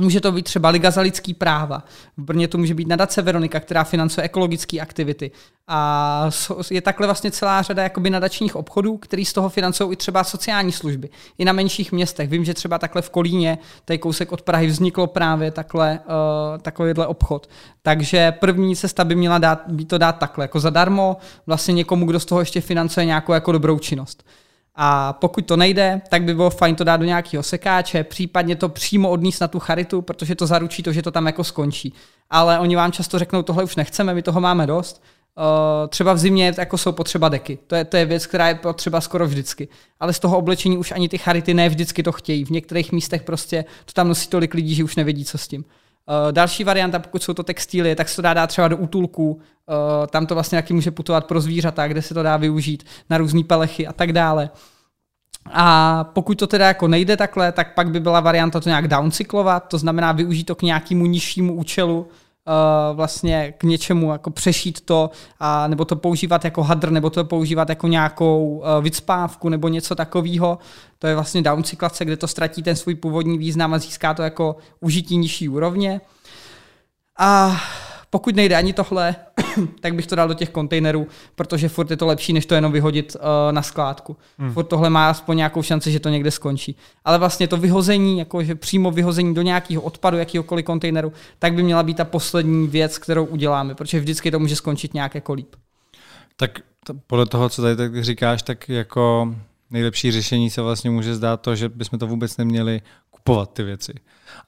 [0.00, 1.84] Může to být třeba Liga za lidský práva.
[2.16, 5.30] V Brně to může být nadace Veronika, která financuje ekologické aktivity.
[5.68, 6.30] A
[6.70, 10.72] je takhle vlastně celá řada jakoby nadačních obchodů, který z toho financují i třeba sociální
[10.72, 11.08] služby.
[11.38, 12.30] I na menších městech.
[12.30, 17.06] Vím, že třeba takhle v Kolíně, tady kousek od Prahy, vzniklo právě takhle, uh, takovýhle
[17.06, 17.48] obchod.
[17.82, 22.20] Takže první cesta by měla dát, být to dát takhle, jako zadarmo, vlastně někomu, kdo
[22.20, 24.24] z toho ještě financuje nějakou jako dobrou činnost.
[24.76, 28.68] A pokud to nejde, tak by bylo fajn to dát do nějakého sekáče, případně to
[28.68, 31.92] přímo odníst na tu charitu, protože to zaručí to, že to tam jako skončí.
[32.30, 35.02] Ale oni vám často řeknou, tohle už nechceme, my toho máme dost.
[35.38, 37.58] Uh, třeba v zimě jako jsou potřeba deky.
[37.66, 39.68] To je, to je věc, která je potřeba skoro vždycky.
[40.00, 42.44] Ale z toho oblečení už ani ty charity ne vždycky to chtějí.
[42.44, 45.64] V některých místech prostě to tam nosí tolik lidí, že už nevědí, co s tím.
[46.08, 49.30] Uh, další varianta, pokud jsou to textíly, tak se to dá dát třeba do útulků.
[49.30, 53.18] Uh, tam to vlastně taky může putovat pro zvířata, kde se to dá využít na
[53.18, 54.50] různé pelechy a tak dále.
[55.52, 59.68] A pokud to teda jako nejde takhle, tak pak by byla varianta to nějak downcyklovat,
[59.68, 62.08] to znamená využít to k nějakému nižšímu účelu,
[62.46, 67.24] uh, vlastně k něčemu, jako přešít to, a, nebo to používat jako hadr, nebo to
[67.24, 70.58] používat jako nějakou uh, vycpávku, nebo něco takového.
[70.98, 74.56] To je vlastně downcyklace, kde to ztratí ten svůj původní význam a získá to jako
[74.80, 76.00] užití nižší úrovně.
[77.18, 77.56] A
[78.16, 79.16] pokud nejde ani tohle,
[79.80, 82.72] tak bych to dal do těch kontejnerů, protože furt je to lepší, než to jenom
[82.72, 84.16] vyhodit uh, na skládku.
[84.38, 84.52] Hmm.
[84.52, 86.76] Furt tohle má aspoň nějakou šanci, že to někde skončí.
[87.04, 91.82] Ale vlastně to vyhození, jakože přímo vyhození do nějakého odpadu, jakýhokoliv kontejneru, tak by měla
[91.82, 95.56] být ta poslední věc, kterou uděláme, protože vždycky to může skončit nějak jako líp.
[96.36, 96.58] Tak
[97.06, 99.34] podle toho, co tady tak říkáš, tak jako
[99.70, 102.80] nejlepší řešení se vlastně může zdát to, že bychom to vůbec neměli
[103.26, 103.94] kupovat ty věci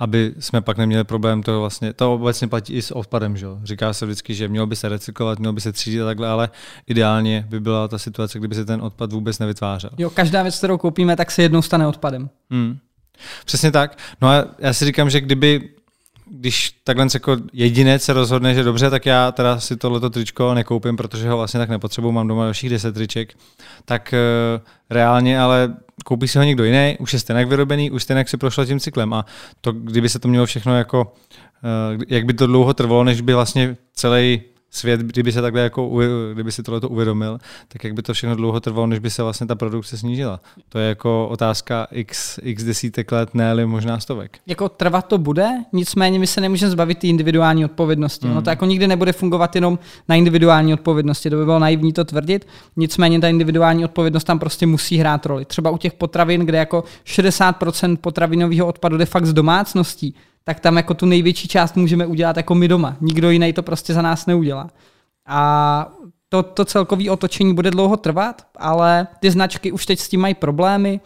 [0.00, 3.46] aby jsme pak neměli problém, to vlastně, to obecně platí i s odpadem, že?
[3.64, 6.48] Říká se vždycky, že mělo by se recyklovat, mělo by se třídit a takhle, ale
[6.86, 9.90] ideálně by byla ta situace, kdyby se ten odpad vůbec nevytvářel.
[9.98, 12.30] Jo, každá věc, kterou koupíme, tak se jednou stane odpadem.
[12.50, 12.78] Hmm.
[13.44, 13.98] Přesně tak.
[14.22, 15.68] No a já si říkám, že kdyby
[16.30, 20.96] když takhle jako jedinec se rozhodne, že dobře, tak já teda si tohleto tričko nekoupím,
[20.96, 23.34] protože ho vlastně tak nepotřebuji, mám doma dalších deset triček,
[23.84, 28.24] tak uh, reálně ale koupí si ho někdo jiný, už je stejně vyrobený, už stejně
[28.26, 29.14] si prošlo tím cyklem.
[29.14, 29.24] A
[29.60, 31.12] to, kdyby se to mělo všechno jako,
[31.96, 36.00] uh, jak by to dlouho trvalo, než by vlastně celý svět, kdyby se takhle jako,
[36.34, 39.46] kdyby si tohle uvědomil, tak jak by to všechno dlouho trvalo, než by se vlastně
[39.46, 40.40] ta produkce snížila.
[40.68, 44.38] To je jako otázka x, x desítek let, ne ale možná stovek.
[44.46, 48.26] Jako trvat to bude, nicméně my se nemůžeme zbavit té individuální odpovědnosti.
[48.26, 48.34] Mm.
[48.34, 49.78] No to jako nikdy nebude fungovat jenom
[50.08, 54.66] na individuální odpovědnosti, to by bylo naivní to tvrdit, nicméně ta individuální odpovědnost tam prostě
[54.66, 55.44] musí hrát roli.
[55.44, 60.76] Třeba u těch potravin, kde jako 60% potravinového odpadu jde fakt z domácností, tak tam
[60.76, 62.96] jako tu největší část můžeme udělat jako my doma.
[63.00, 64.70] Nikdo jiný to prostě za nás neudělá.
[65.26, 65.92] A
[66.28, 70.34] to, to celkové otočení bude dlouho trvat, ale ty značky už teď s tím mají
[70.34, 71.00] problémy.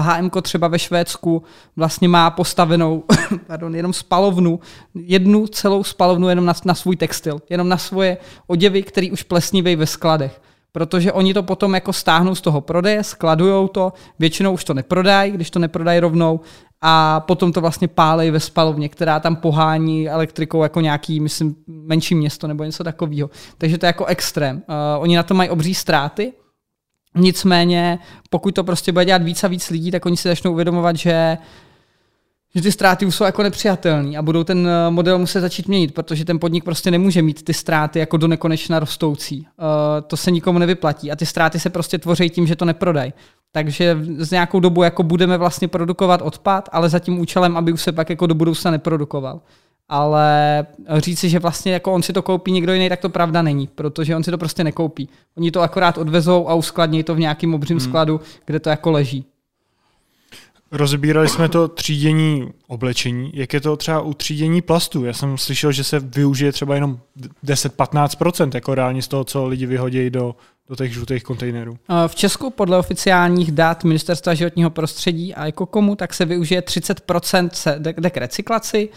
[0.00, 1.42] HM třeba ve Švédsku
[1.76, 3.04] vlastně má postavenou
[3.46, 4.60] pardon, jenom spalovnu,
[4.94, 9.76] jednu celou spalovnu jenom na, na svůj textil, jenom na svoje oděvy, který už plesnivějí
[9.76, 10.40] ve skladech.
[10.72, 15.32] Protože oni to potom jako stáhnou z toho prodeje, skladujou to, většinou už to neprodají,
[15.32, 16.40] když to neprodají rovnou
[16.86, 22.14] a potom to vlastně pálej ve spalovně, která tam pohání elektrikou jako nějaký, myslím, menší
[22.14, 23.30] město nebo něco takového.
[23.58, 24.56] Takže to je jako extrém.
[24.56, 24.62] Uh,
[24.98, 26.32] oni na to mají obří ztráty,
[27.14, 27.98] nicméně
[28.30, 31.38] pokud to prostě bude dělat víc a víc lidí, tak oni si začnou uvědomovat, že
[32.54, 35.94] že ty ztráty už jsou jako nepřijatelné a budou ten eh, model muset začít měnit,
[35.94, 39.40] protože ten podnik prostě nemůže mít ty ztráty jako do nekonečna rostoucí.
[39.40, 43.12] Uh, to se nikomu nevyplatí a ty ztráty se prostě tvoří tím, že to neprodají.
[43.56, 47.82] Takže z nějakou dobu jako budeme vlastně produkovat odpad, ale za tím účelem, aby už
[47.82, 49.40] se pak jako do budoucna neprodukoval.
[49.88, 53.66] Ale říci, že vlastně jako on si to koupí někdo jiný, tak to pravda není,
[53.66, 55.08] protože on si to prostě nekoupí.
[55.36, 57.88] Oni to akorát odvezou a uskladní to v nějakým obřím hmm.
[57.88, 59.24] skladu, kde to jako leží.
[60.72, 63.30] Rozbírali jsme to třídění oblečení.
[63.34, 65.04] Jak je to třeba u třídění plastu?
[65.04, 66.98] Já jsem slyšel, že se využije třeba jenom
[67.44, 70.34] 10-15% jako reálně z toho, co lidi vyhodí do
[70.68, 71.78] do těch žlutých kontejnerů.
[72.06, 77.80] V Česku podle oficiálních dat Ministerstva životního prostředí a Ekokomu tak se využije 30% se
[78.10, 78.88] k recyklaci,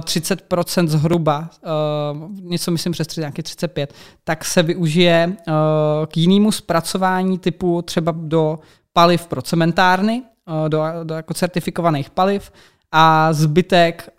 [0.00, 1.50] 30% zhruba,
[2.40, 5.36] něco myslím přes 30, nějaký 35, tak se využije
[6.06, 8.58] k jinému zpracování typu třeba do
[8.92, 10.22] paliv pro cementárny,
[10.68, 12.52] do, do jako certifikovaných paliv,
[12.92, 14.10] a zbytek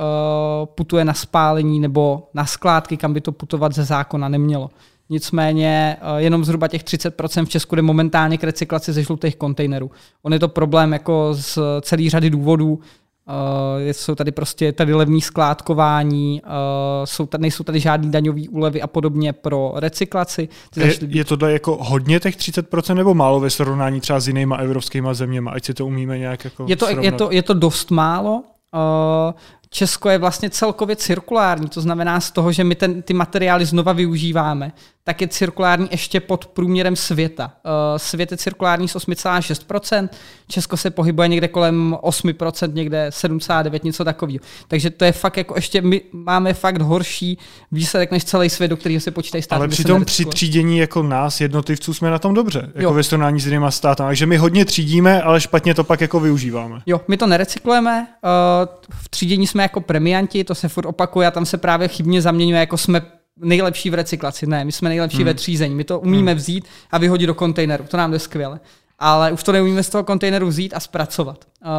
[0.65, 4.69] putuje na spálení nebo na skládky, kam by to putovat ze zákona nemělo.
[5.09, 9.91] Nicméně uh, jenom zhruba těch 30% v Česku jde momentálně k recyklaci ze žlutých kontejnerů.
[10.23, 12.69] On je to problém jako z celé řady důvodů.
[12.73, 16.49] Uh, jsou tady prostě tady levní skládkování, uh,
[17.05, 20.49] jsou tady, nejsou tady žádný daňový úlevy a podobně pro recyklaci.
[20.75, 24.55] Je, je to tady jako hodně těch 30% nebo málo ve srovnání třeba s jinýma
[24.55, 27.91] evropskýma zeměma, ať si to umíme nějak jako je to, je to, je to dost
[27.91, 28.43] málo,
[28.73, 29.33] Uh,
[29.69, 33.93] Česko je vlastně celkově cirkulární, to znamená z toho, že my ten, ty materiály znova
[33.93, 34.71] využíváme,
[35.03, 37.51] tak je cirkulární ještě pod průměrem světa.
[37.65, 40.09] Eh, svět je cirkulární z 8,6%,
[40.47, 44.39] Česko se pohybuje někde kolem 8%, někde 7,9%, něco takového.
[44.67, 47.37] Takže to je fakt jako ještě, my máme fakt horší
[47.71, 49.57] výsledek než celý svět, do kterého se počítají státy.
[49.57, 52.93] Ale přitom při třídění jako nás, jednotlivců, jsme na tom dobře, jako jo.
[52.93, 54.03] ve srovnání s jinýma státy.
[54.03, 56.81] Takže my hodně třídíme, ale špatně to pak jako využíváme.
[56.85, 58.27] Jo, my to nerecyklujeme, eh,
[58.89, 62.59] v třídění jsme jako premianti, to se furt opakuje a tam se právě chybně zaměňuje,
[62.59, 63.01] jako jsme
[63.37, 64.47] nejlepší v recyklaci.
[64.47, 65.25] Ne, my jsme nejlepší hmm.
[65.25, 65.75] ve třízení.
[65.75, 66.37] My to umíme hmm.
[66.37, 67.83] vzít a vyhodit do kontejneru.
[67.87, 68.59] To nám jde skvěle.
[68.99, 71.45] Ale už to neumíme z toho kontejneru vzít a zpracovat.
[71.65, 71.69] Uh,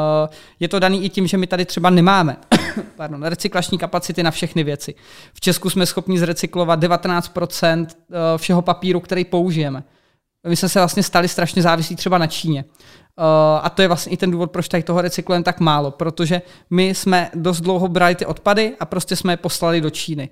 [0.61, 2.37] je to daný i tím, že my tady třeba nemáme
[2.97, 4.95] pardon, recyklační kapacity na všechny věci.
[5.35, 9.83] V Česku jsme schopni zrecyklovat 19% eh, všeho papíru, který použijeme.
[10.48, 12.64] My jsme se vlastně stali strašně závislí třeba na Číně.
[13.18, 13.24] Uh,
[13.62, 16.88] a to je vlastně i ten důvod, proč tady toho recyklujeme tak málo, protože my
[16.88, 20.29] jsme dost dlouho brali ty odpady a prostě jsme je poslali do Číny.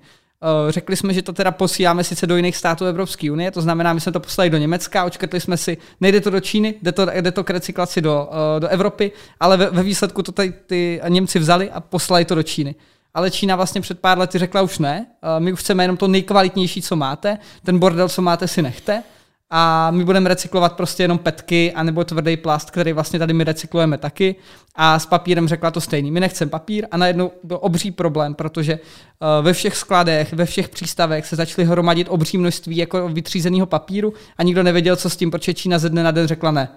[0.65, 3.93] Uh, řekli jsme, že to teda posíláme sice do jiných států Evropské unie, to znamená,
[3.93, 7.07] my jsme to poslali do Německa, očkrtli jsme si, nejde to do Číny, jde to,
[7.21, 11.01] jde to k recyklaci do, uh, do Evropy, ale ve, ve výsledku to tady ty
[11.07, 12.75] Němci vzali a poslali to do Číny
[13.13, 15.05] ale Čína vlastně před pár lety řekla už ne,
[15.39, 19.03] my už chceme jenom to nejkvalitnější, co máte, ten bordel, co máte, si nechte
[19.49, 23.97] a my budeme recyklovat prostě jenom petky anebo tvrdý plast, který vlastně tady my recyklujeme
[23.97, 24.35] taky
[24.75, 26.11] a s papírem řekla to stejný.
[26.11, 30.69] My nechceme papír a najednou byl obří problém, protože uh, ve všech skladech, ve všech
[30.69, 35.31] přístavech se začaly hromadit obří množství jako vytřízeného papíru a nikdo nevěděl, co s tím,
[35.31, 36.69] protože Čína ze dne na den řekla ne.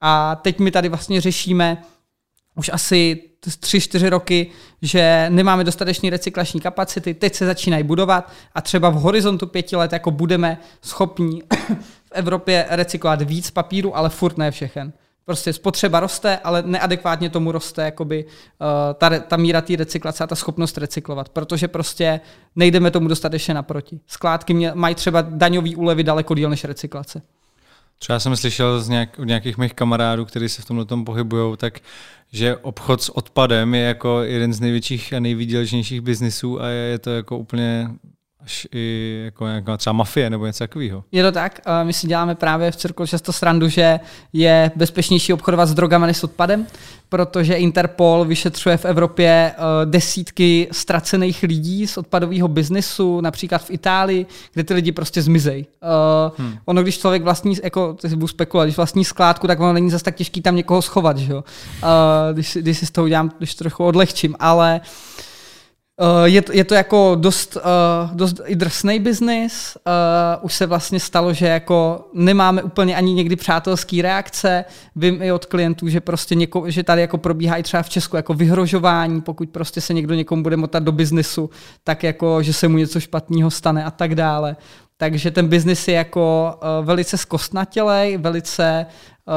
[0.00, 1.82] A teď my tady vlastně řešíme
[2.54, 3.22] už asi
[3.60, 4.50] tři, čtyři roky,
[4.82, 9.92] že nemáme dostatečné recyklační kapacity, teď se začínají budovat a třeba v horizontu pěti let
[9.92, 11.42] jako budeme schopni
[12.14, 14.92] Evropě recyklovat víc papíru, ale furt ne všechen.
[15.24, 18.30] Prostě spotřeba roste, ale neadekvátně tomu roste jakoby, uh,
[18.94, 22.20] ta, ta míra té recyklace a ta schopnost recyklovat, protože prostě
[22.56, 24.00] nejdeme tomu dostatečně naproti.
[24.06, 27.22] Skládky mě, mají třeba daňový úlevy daleko díl než recyklace.
[27.98, 31.56] Třeba jsem slyšel z nějak, od nějakých mých kamarádů, kteří se v tomhle tom pohybují,
[31.56, 31.80] tak
[32.32, 36.98] že obchod s odpadem je jako jeden z největších a nejvýdělečnějších biznisů a je, je
[36.98, 37.88] to jako úplně
[38.44, 41.04] až i jako nějaká třeba mafie nebo něco takového.
[41.12, 41.60] Je to tak.
[41.82, 44.00] My si děláme právě v cirklu často srandu, že
[44.32, 46.66] je bezpečnější obchodovat s drogami než s odpadem,
[47.08, 54.26] protože Interpol vyšetřuje v Evropě eh, desítky ztracených lidí z odpadového biznesu, například v Itálii,
[54.52, 55.66] kde ty lidi prostě zmizejí.
[55.82, 56.58] Eh, hmm.
[56.64, 59.90] Ono, když člověk vlastní, jako, ty si budu spekulovat, když vlastní skládku, tak ono není
[59.90, 61.44] zase tak těžký tam někoho schovat, že jo?
[61.82, 65.24] Eh, když, když si z toho udělám, když trochu odlehčím, ale uh,
[66.00, 69.76] Uh, je, to, je to jako dost, uh, dost i drsný biznis.
[69.86, 74.64] Uh, už se vlastně stalo, že jako nemáme úplně ani někdy přátelský reakce.
[74.96, 78.16] Vím i od klientů, že prostě něko, že tady jako probíhá i třeba v Česku
[78.16, 81.50] jako vyhrožování, pokud prostě se někdo někomu bude motat do biznisu,
[81.84, 84.56] tak jako, že se mu něco špatného stane a tak dále.
[84.96, 88.86] Takže ten biznis je jako uh, velice zkostnatělej, velice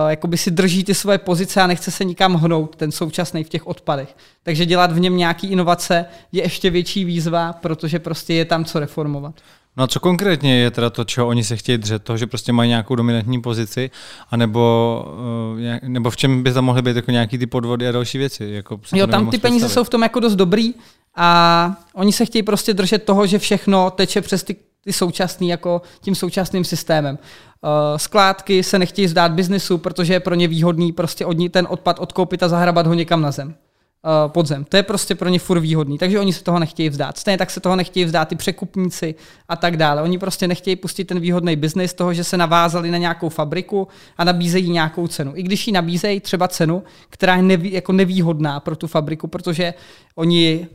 [0.08, 3.68] jakoby si drží ty svoje pozice a nechce se nikam hnout, ten současný v těch
[3.68, 4.16] odpadech.
[4.44, 8.80] Takže dělat v něm nějaký inovace je ještě větší výzva, protože prostě je tam co
[8.80, 9.36] reformovat.
[9.78, 12.04] No a co konkrétně je teda to, čeho oni se chtějí držet?
[12.04, 13.92] To, že prostě mají nějakou dominantní pozici,
[14.32, 15.06] anebo,
[15.54, 18.50] uh, nebo v čem by tam mohly být jako nějaký ty podvody a další věci?
[18.52, 20.74] Jako jo, tam ty peníze jsou v tom jako dost dobrý
[21.16, 25.82] a oni se chtějí prostě držet toho, že všechno teče přes ty ty současný, jako
[26.02, 27.18] tím současným systémem.
[27.62, 31.68] Uh, skládky se nechtějí zdát biznesu, protože je pro ně výhodný prostě od ní ten
[31.70, 33.48] odpad odkoupit a zahrabat ho někam na zem.
[33.48, 34.66] Uh, pod zem.
[34.66, 37.18] To je prostě pro ně furt výhodný, takže oni se toho nechtějí vzdát.
[37.18, 39.16] Stejně tak se toho nechtějí vzdát i překupníci
[39.50, 40.02] a tak dále.
[40.02, 43.88] Oni prostě nechtějí pustit ten výhodný biznis toho, že se navázali na nějakou fabriku
[44.18, 45.32] a nabízejí nějakou cenu.
[45.36, 49.74] I když ji nabízejí třeba cenu, která je nevý, jako nevýhodná pro tu fabriku, protože
[50.16, 50.68] oni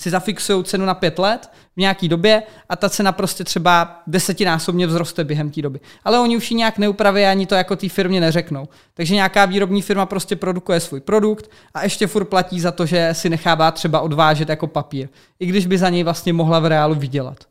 [0.00, 4.86] si zafixují cenu na pět let, v nějaký době a ta cena prostě třeba desetinásobně
[4.86, 5.80] vzroste během té doby.
[6.04, 8.68] Ale oni už ji nějak neupraví ani to jako té firmě neřeknou.
[8.94, 13.08] Takže nějaká výrobní firma prostě produkuje svůj produkt a ještě furt platí za to, že
[13.12, 15.08] si nechává třeba odvážet jako papír.
[15.40, 17.49] I když by za něj vlastně mohla v reálu vydělat.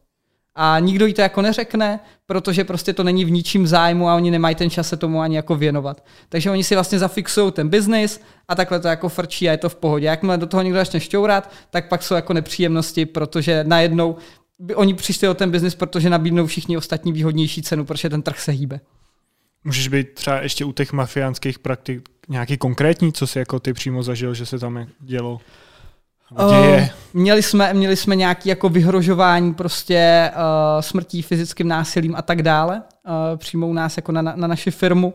[0.61, 4.31] A nikdo jí to jako neřekne, protože prostě to není v ničím zájmu a oni
[4.31, 6.05] nemají ten čas se tomu ani jako věnovat.
[6.29, 9.69] Takže oni si vlastně zafixují ten biznis a takhle to jako frčí a je to
[9.69, 10.07] v pohodě.
[10.07, 14.17] Jakmile do toho někdo začne šťourat, tak pak jsou jako nepříjemnosti, protože najednou
[14.59, 18.39] by oni přišli o ten biznis, protože nabídnou všichni ostatní výhodnější cenu, protože ten trh
[18.39, 18.79] se hýbe.
[19.63, 24.03] Můžeš být třeba ještě u těch mafiánských praktik nějaký konkrétní, co si jako ty přímo
[24.03, 25.41] zažil, že se tam dělo?
[26.31, 32.41] Uh, měli jsme, měli jsme nějaké jako vyhrožování prostě uh, smrtí, fyzickým násilím a tak
[32.41, 32.81] dále.
[33.07, 35.13] Uh, přijmou nás jako na, na naši firmu, uh,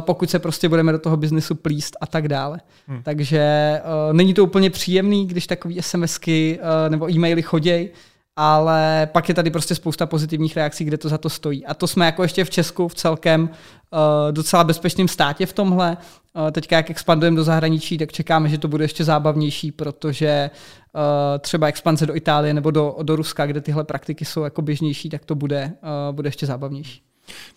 [0.00, 2.60] pokud se prostě budeme do toho biznesu plíst a tak dále.
[2.86, 3.02] Hmm.
[3.02, 7.88] Takže uh, není to úplně příjemný, když takový SMSky uh, nebo e-maily chodějí,
[8.36, 11.66] ale pak je tady prostě spousta pozitivních reakcí, kde to za to stojí.
[11.66, 13.98] A to jsme jako ještě v Česku v celkem uh,
[14.30, 15.96] docela bezpečném státě v tomhle.
[16.34, 20.50] Uh, teďka jak expandujeme do zahraničí, tak čekáme, že to bude ještě zábavnější, protože
[20.94, 21.00] uh,
[21.38, 25.24] třeba expanze do Itálie nebo do, do Ruska, kde tyhle praktiky jsou jako běžnější, tak
[25.24, 27.02] to bude, uh, bude ještě zábavnější.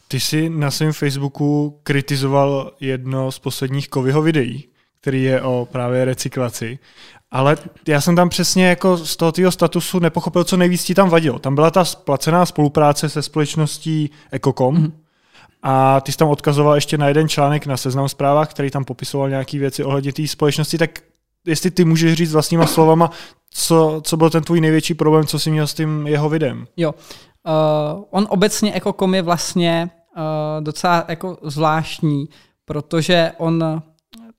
[0.08, 4.68] Ty jsi na svém Facebooku kritizoval jedno z posledních Kovyho videí,
[5.02, 6.80] který je o právě recyklaci.
[7.32, 7.58] Ale
[7.88, 11.40] já jsem tam přesně jako z toho tvýho statusu nepochopil, co nejvíc ti tam vadilo.
[11.40, 14.92] Tam byla ta splacená spolupráce se společností Ecocom mm-hmm.
[15.64, 19.30] a ty jsi tam odkazoval ještě na jeden článek na Seznam zprávách, který tam popisoval
[19.30, 21.00] nějaké věci ohledně té společnosti, tak
[21.46, 23.12] jestli ty můžeš říct vlastníma slovama,
[23.50, 26.68] co, co byl ten tvůj největší problém, co jsi měl s tím jeho videem?
[26.78, 26.92] Jo.
[26.92, 32.30] Uh, on obecně Ecocom je vlastně uh, docela jako zvláštní,
[32.66, 33.82] protože on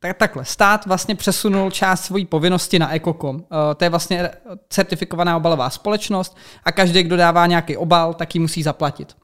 [0.00, 3.36] tak, takhle, stát vlastně přesunul část svojí povinnosti na Ecocom.
[3.36, 3.42] Uh,
[3.76, 4.30] to je vlastně
[4.68, 9.16] certifikovaná obalová společnost a každý, kdo dává nějaký obal, tak ji musí zaplatit.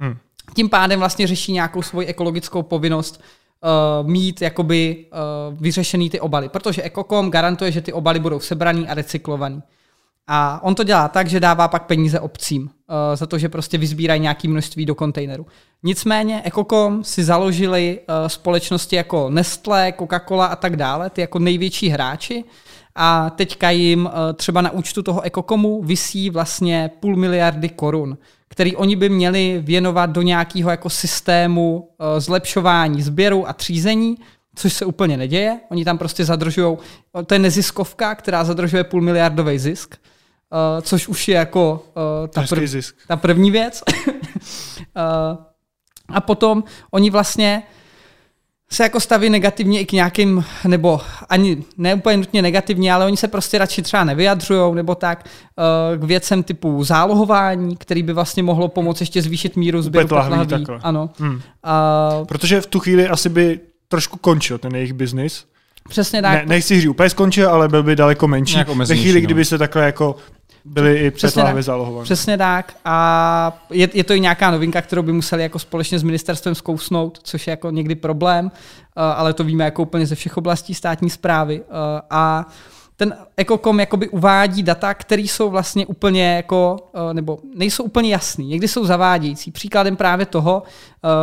[0.00, 0.16] Hmm.
[0.56, 3.20] Tím pádem vlastně řeší nějakou svoji ekologickou povinnost
[4.00, 5.06] uh, mít jakoby
[5.50, 9.62] uh, vyřešený ty obaly, protože Ecocom garantuje, že ty obaly budou sebraný a recyklovaný.
[10.26, 12.68] A on to dělá tak, že dává pak peníze obcím uh,
[13.14, 15.46] za to, že prostě vyzbírají nějaké množství do kontejneru.
[15.82, 21.88] Nicméně Ecocom si založili uh, společnosti jako Nestlé, Coca-Cola a tak dále, ty jako největší
[21.88, 22.44] hráči.
[22.94, 28.18] A teďka jim uh, třeba na účtu toho Ecocomu visí vlastně půl miliardy korun,
[28.48, 34.16] který oni by měli věnovat do nějakého jako systému uh, zlepšování sběru a třízení,
[34.54, 35.60] což se úplně neděje.
[35.70, 36.76] Oni tam prostě zadržují,
[37.26, 39.96] to je neziskovka, která zadržuje půl miliardový zisk
[40.54, 41.84] uh, což už je jako
[42.22, 42.96] uh, ta, prv, zisk.
[43.08, 43.82] ta první věc.
[44.06, 44.12] uh,
[46.08, 47.62] a potom oni vlastně
[48.70, 53.16] se jako staví negativně i k nějakým, nebo ani ne úplně nutně negativně, ale oni
[53.16, 55.24] se prostě radši třeba nevyjadřují, nebo tak,
[55.96, 60.66] k věcem typu zálohování, který by vlastně mohlo pomoct ještě zvýšit míru sběru lahví.
[60.82, 61.10] Ano.
[61.18, 61.34] Hmm.
[61.34, 61.40] Uh,
[62.26, 65.46] Protože v tu chvíli asi by trošku končil ten jejich biznis.
[65.88, 66.32] Přesně tak.
[66.32, 68.58] Ne, nechci říct úplně skončil, ale byl by daleko menší.
[68.86, 69.24] Ve chvíli, no.
[69.24, 70.16] kdyby se takhle jako
[70.64, 72.04] byly i před zálohované.
[72.04, 72.76] Přesně tak.
[72.84, 77.18] A je, je to i nějaká novinka, kterou by museli jako společně s ministerstvem zkousnout,
[77.22, 78.50] což je jako někdy problém,
[78.96, 81.62] ale to víme jako úplně ze všech oblastí státní zprávy.
[82.10, 82.46] A
[82.96, 86.76] ten Ecocom jakoby uvádí data, které jsou vlastně úplně jako,
[87.12, 89.50] nebo nejsou úplně jasný, někdy jsou zavádějící.
[89.50, 90.62] Příkladem právě toho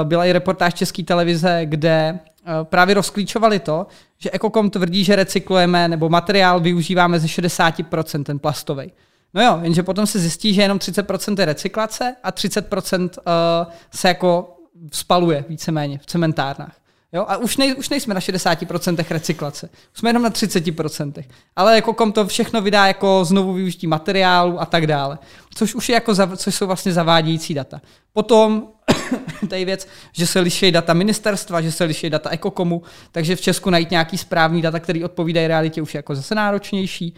[0.03, 2.19] byla i reportáž České televize, kde
[2.63, 3.87] právě rozklíčovali to,
[4.17, 8.91] že Ecocom tvrdí, že recyklujeme nebo materiál využíváme ze 60% ten plastový.
[9.33, 13.73] No jo, jenže potom se zjistí, že jenom 30% je recyklace a 30% uh, eh,
[13.95, 14.57] se jako
[14.93, 16.81] spaluje víceméně v cementárnách.
[17.13, 17.25] Jo?
[17.27, 21.23] A už, nej, už nejsme na 60% recyklace, už jsme jenom na 30%.
[21.55, 25.19] Ale jako kom to všechno vydá jako znovu využití materiálu a tak dále.
[25.55, 27.81] Což už je jako, což jsou vlastně zavádějící data.
[28.13, 28.67] Potom
[29.49, 33.69] tady věc, že se liší data ministerstva, že se liší data ekokomu, takže v Česku
[33.69, 37.15] najít nějaký správný data, který odpovídají realitě, už je jako zase náročnější.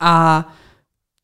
[0.00, 0.46] A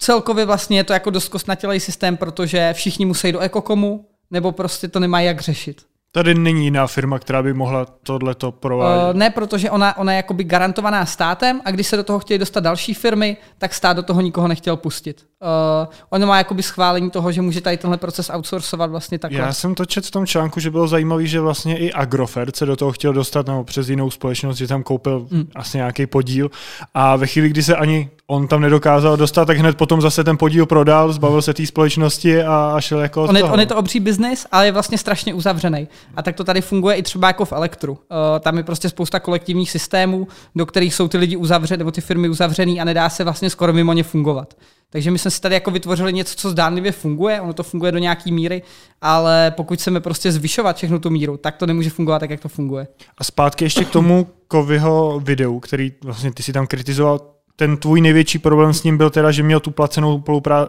[0.02, 4.88] celkově vlastně je to jako dost kostnatělý systém, protože všichni musí do ekokomu, nebo prostě
[4.88, 5.82] to nemají jak řešit.
[6.14, 9.14] Tady není jiná firma, která by mohla tohleto provádět.
[9.14, 12.38] Uh, ne, protože ona, ona je jakoby garantovaná státem a když se do toho chtějí
[12.38, 15.26] dostat další firmy, tak stát do toho nikoho nechtěl pustit.
[15.42, 19.40] Uh, ono má jakoby schválení toho, že může tady tenhle proces outsourcovat vlastně takhle.
[19.40, 22.66] Já jsem to četl v tom článku, že bylo zajímavé, že vlastně i Agrofert se
[22.66, 25.48] do toho chtěl dostat nebo přes jinou společnost, že tam koupil mm.
[25.54, 26.50] asi nějaký podíl
[26.94, 30.36] a ve chvíli, kdy se ani on tam nedokázal dostat, tak hned potom zase ten
[30.36, 33.76] podíl prodal, zbavil se té společnosti a, a šel jako on je, on je to
[33.76, 35.88] obří biznis, ale je vlastně strašně uzavřený.
[36.16, 37.92] A tak to tady funguje i třeba jako v Elektru.
[37.92, 37.98] Uh,
[38.40, 42.28] tam je prostě spousta kolektivních systémů, do kterých jsou ty lidi uzavřeni, nebo ty firmy
[42.28, 44.54] uzavřený a nedá se vlastně skoro mimo ně fungovat.
[44.92, 47.98] Takže my jsme si tady jako vytvořili něco, co zdánlivě funguje, ono to funguje do
[47.98, 48.62] nějaký míry,
[49.00, 52.48] ale pokud chceme prostě zvyšovat všechnu tu míru, tak to nemůže fungovat tak, jak to
[52.48, 52.88] funguje.
[53.18, 57.20] A zpátky ještě k tomu Kovyho videu, který vlastně ty si tam kritizoval,
[57.56, 60.24] ten tvůj největší problém s ním byl teda, že měl tu placenou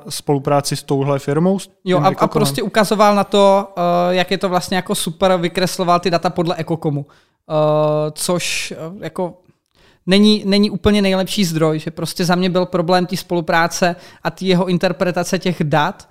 [0.09, 1.59] spolupráci s touhle firmou?
[1.59, 5.37] S jo, a, a prostě ukazoval na to, uh, jak je to vlastně jako super,
[5.37, 7.01] vykresloval ty data podle Ekokomu.
[7.01, 7.05] Uh,
[8.13, 9.33] což uh, jako
[10.05, 14.45] není, není úplně nejlepší zdroj, že prostě za mě byl problém té spolupráce a ty
[14.45, 16.09] jeho interpretace těch dat,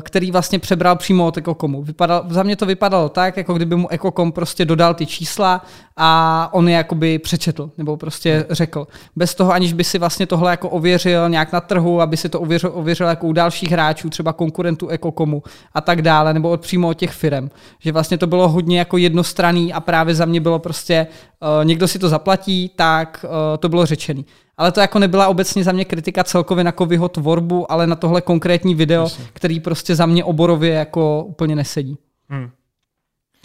[0.00, 1.82] který vlastně přebral přímo od Ekokomu.
[1.82, 5.64] Vypadal, za mě to vypadalo tak, jako kdyby mu Ekokom prostě dodal ty čísla
[5.96, 8.86] a on je jakoby přečetl, nebo prostě řekl.
[9.16, 12.40] Bez toho, aniž by si vlastně tohle jako ověřil nějak na trhu, aby si to
[12.40, 15.42] ověřil, ověřil jako u dalších hráčů, třeba konkurentů Ekokomu
[15.74, 17.50] a tak dále, nebo od přímo od těch firm.
[17.78, 21.06] Že vlastně to bylo hodně jako jednostranný a právě za mě bylo prostě,
[21.40, 24.24] uh, někdo si to zaplatí, tak uh, to bylo řečený
[24.60, 28.20] ale to jako nebyla obecně za mě kritika celkově na Kovyho tvorbu, ale na tohle
[28.20, 29.24] konkrétní video, Jasně.
[29.32, 31.98] který prostě za mě oborově jako úplně nesedí.
[32.28, 32.50] Hmm.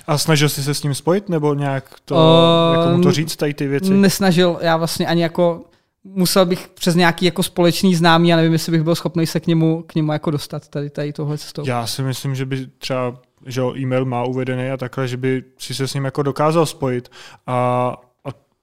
[0.07, 3.35] A snažil jsi se s ním spojit, nebo nějak to, uh, jako mu to říct,
[3.35, 3.93] tady ty věci?
[3.93, 5.61] Nesnažil, já vlastně ani jako
[6.03, 9.47] musel bych přes nějaký jako společný známý, a nevím, jestli bych byl schopný se k
[9.47, 11.63] němu, k němu jako dostat tady, tady tohle cestou.
[11.65, 15.75] Já si myslím, že by třeba že e-mail má uvedený a takhle, že by si
[15.75, 17.11] se s ním jako dokázal spojit.
[17.47, 17.91] A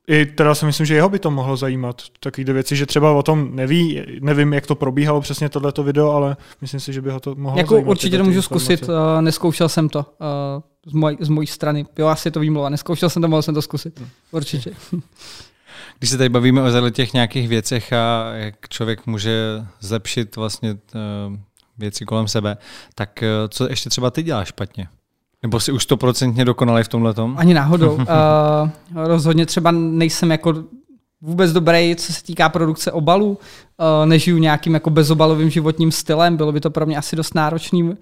[0.08, 2.02] i teda si myslím, že jeho by to mohlo zajímat.
[2.20, 6.36] Takové věci, že třeba o tom neví, nevím, jak to probíhalo přesně tohleto video, ale
[6.60, 7.90] myslím si, že by ho to mohlo jako zajímat.
[7.90, 11.86] Určitě to můžu zkusit, uh, neskoušel jsem to uh, z, moj, z mojí strany.
[11.98, 13.98] Jo, asi to výmluva, neskoušel jsem to, mohl jsem to zkusit.
[13.98, 14.08] Hmm.
[14.30, 14.70] Určitě.
[15.98, 21.36] Když se tady bavíme o těch nějakých věcech a jak člověk může zlepšit vlastně uh,
[21.78, 22.56] věci kolem sebe,
[22.94, 24.88] tak uh, co ještě třeba ty děláš špatně?
[25.42, 27.34] Nebo si už stoprocentně dokonalý v tomhle tom?
[27.38, 27.94] Ani náhodou.
[27.94, 28.04] uh,
[28.94, 30.54] rozhodně třeba nejsem jako
[31.20, 33.30] vůbec dobrý, co se týká produkce obalů.
[33.30, 37.94] Uh, nežiju nějakým jako bezobalovým životním stylem, bylo by to pro mě asi dost náročný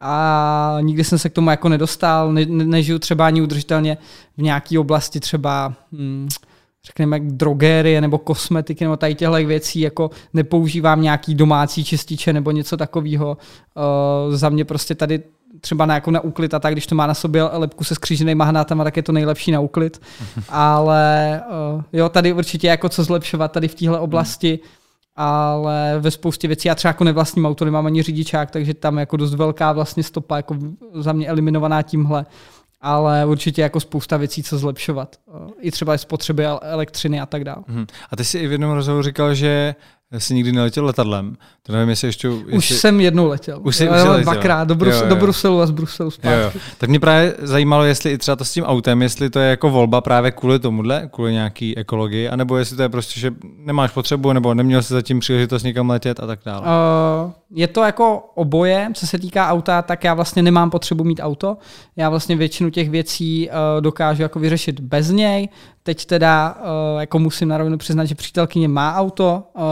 [0.00, 2.32] a nikdy jsem se k tomu jako nedostal.
[2.32, 3.98] Ne, ne, nežiju třeba ani udržitelně
[4.36, 6.28] v nějaké oblasti třeba hmm,
[6.86, 12.76] řekněme drogérie nebo kosmetiky nebo tady těchto věcí, jako nepoužívám nějaký domácí čističe nebo něco
[12.76, 13.36] takového.
[14.28, 15.22] Uh, za mě prostě tady
[15.64, 18.44] třeba na, jako na úklid a tak, když to má na sobě lepku se skříženými
[18.46, 20.00] hnátama, tak je to nejlepší na úklid.
[20.48, 21.42] Ale
[21.76, 24.58] uh, jo, tady určitě jako co zlepšovat tady v téhle oblasti,
[25.16, 29.16] ale ve spoustě věcí já třeba jako nevlastním auto, nemám ani řidičák, takže tam jako
[29.16, 30.56] dost velká vlastně stopa jako
[30.94, 32.26] za mě eliminovaná tímhle
[32.84, 35.16] ale určitě jako spousta věcí, co zlepšovat.
[35.28, 37.62] Eh, I třeba spotřeby elektřiny a tak dále.
[37.68, 37.86] Hmm.
[38.10, 39.74] A ty jsi i v jednom rozhovoru říkal, že
[40.18, 41.36] jsi nikdy neletěl letadlem.
[41.62, 42.28] To nevím, jestli ještě...
[42.28, 42.52] Jestli...
[42.52, 43.60] Už jsem jednou letěl.
[43.62, 44.20] Už jsi, už letěl.
[44.20, 45.08] Dvakrát, do, Brus- jo, jo.
[45.08, 46.40] do Bruselu a z Bruselu zpátky.
[46.40, 46.60] Jo, jo.
[46.78, 49.70] Tak mě právě zajímalo, jestli i třeba to s tím autem, jestli to je jako
[49.70, 54.32] volba právě kvůli tomuhle, kvůli nějaký ekologii, anebo jestli to je prostě, že nemáš potřebu,
[54.32, 56.60] nebo neměl jsi zatím příležitost někam letět a tak dále.
[56.60, 61.20] Uh, je to jako oboje, co se týká auta, tak já vlastně nemám potřebu mít
[61.22, 61.56] auto.
[61.96, 65.48] Já vlastně většinu těch věcí uh, dokážu jako vyřešit bez něj.
[65.86, 69.62] Teď teda uh, jako musím na rovinu přiznat, že přítelkyně má auto, uh,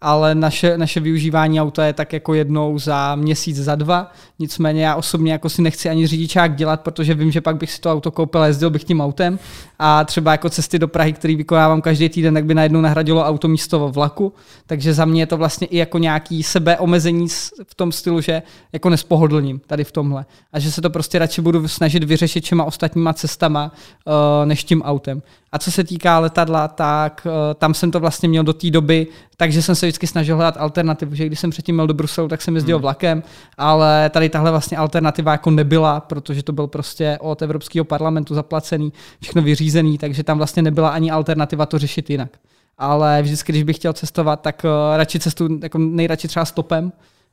[0.00, 4.12] ale naše, naše využívání auta je tak jako jednou za měsíc, za dva.
[4.38, 7.80] Nicméně já osobně jako si nechci ani řidičák dělat, protože vím, že pak bych si
[7.80, 9.38] to auto koupil jezdil bych tím autem.
[9.78, 13.48] A třeba jako cesty do Prahy, který vykonávám každý týden, tak by najednou nahradilo auto
[13.48, 14.32] místo vlaku.
[14.66, 17.28] Takže za mě je to vlastně i jako nějaký sebeomezení
[17.64, 18.42] v tom stylu, že
[18.72, 20.26] jako nespohodlním tady v tomhle.
[20.52, 23.72] A že se to prostě radši budu snažit vyřešit čema ostatníma cestama,
[24.06, 24.12] uh,
[24.44, 25.22] než tím autem.
[25.52, 29.06] A co se týká letadla, tak uh, tam jsem to vlastně měl do té doby,
[29.36, 32.42] takže jsem se vždycky snažil hledat alternativu, že když jsem předtím měl do Bruselu, tak
[32.42, 32.82] jsem jezdil hmm.
[32.82, 33.22] vlakem,
[33.58, 38.92] ale tady tahle vlastně alternativa jako nebyla, protože to byl prostě od Evropského parlamentu zaplacený,
[39.22, 42.30] všechno vyřízený, takže tam vlastně nebyla ani alternativa to řešit jinak.
[42.78, 46.92] Ale vždycky, když bych chtěl cestovat, tak uh, radši cestu jako nejradši třeba stopem,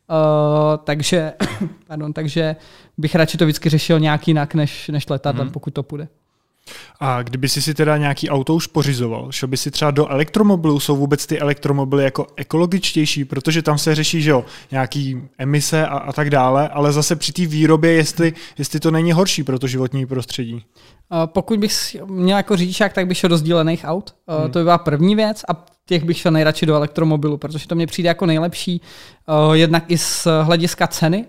[0.10, 1.34] Uh, takže,
[1.88, 2.56] pardon, takže
[2.98, 5.54] bych radši to vždycky řešil nějak jinak, než, než letadlem, hmm.
[5.54, 6.08] pokud to půjde.
[7.00, 10.80] A kdyby si si teda nějaký auto už pořizoval, šel by si třeba do elektromobilů,
[10.80, 15.98] jsou vůbec ty elektromobily jako ekologičtější, protože tam se řeší, že jo, nějaký emise a,
[15.98, 19.68] a tak dále, ale zase při té výrobě, jestli, jestli to není horší pro to
[19.68, 20.64] životní prostředí.
[21.26, 24.16] Pokud bych měl jako řidičák, tak bych šel do sdílených aut.
[24.28, 24.52] Hmm.
[24.52, 27.88] To by byla první věc a těch bych šel nejradši do elektromobilu, protože to mě
[27.88, 28.82] přijde jako nejlepší,
[29.54, 31.26] jednak i z hlediska ceny,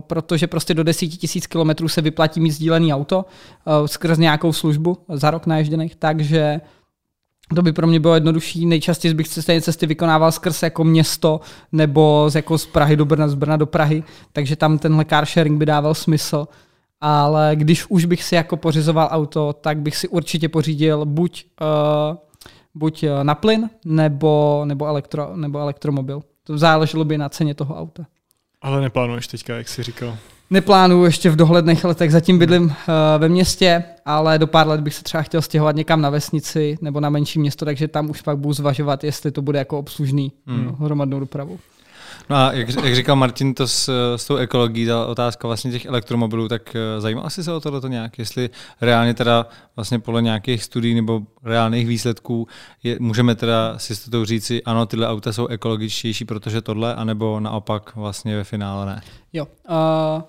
[0.00, 4.98] protože prostě do 10 tisíc kilometrů se vyplatí mít sdílený auto uh, skrz nějakou službu
[5.08, 6.60] za rok naježděných, takže
[7.54, 8.66] to by pro mě bylo jednodušší.
[8.66, 11.40] Nejčastěji bych stejné cesty vykonával skrz jako město
[11.72, 14.02] nebo z, jako z Prahy do Brna, z Brna do Prahy,
[14.32, 16.48] takže tam tenhle car sharing by dával smysl.
[17.00, 22.16] Ale když už bych si jako pořizoval auto, tak bych si určitě pořídil buď, uh,
[22.74, 26.22] buď na plyn nebo, nebo, elektro, nebo elektromobil.
[26.44, 28.06] To záleželo by na ceně toho auta.
[28.62, 30.18] Ale neplánuješ teďka, jak jsi říkal.
[30.50, 32.72] Neplánuju ještě v dohledných letech, zatím bydlím uh,
[33.18, 37.00] ve městě, ale do pár let bych se třeba chtěl stěhovat někam na vesnici nebo
[37.00, 40.64] na menší město, takže tam už pak budu zvažovat, jestli to bude jako obslužný hmm.
[40.64, 41.58] no, hromadnou dopravu.
[42.30, 45.86] No a jak, jak říkal Martin, to s, s tou ekologií, ta otázka vlastně těch
[45.86, 48.50] elektromobilů, tak eh, zajímal jsi se o tohle nějak, jestli
[48.80, 49.46] reálně teda
[49.76, 52.46] vlastně podle nějakých studií nebo reálných výsledků
[52.82, 57.40] je, můžeme teda si s to říci, ano, tyhle auta jsou ekologičtější, protože tohle, anebo
[57.40, 59.02] naopak vlastně ve finále ne?
[59.32, 60.22] Jo, uh,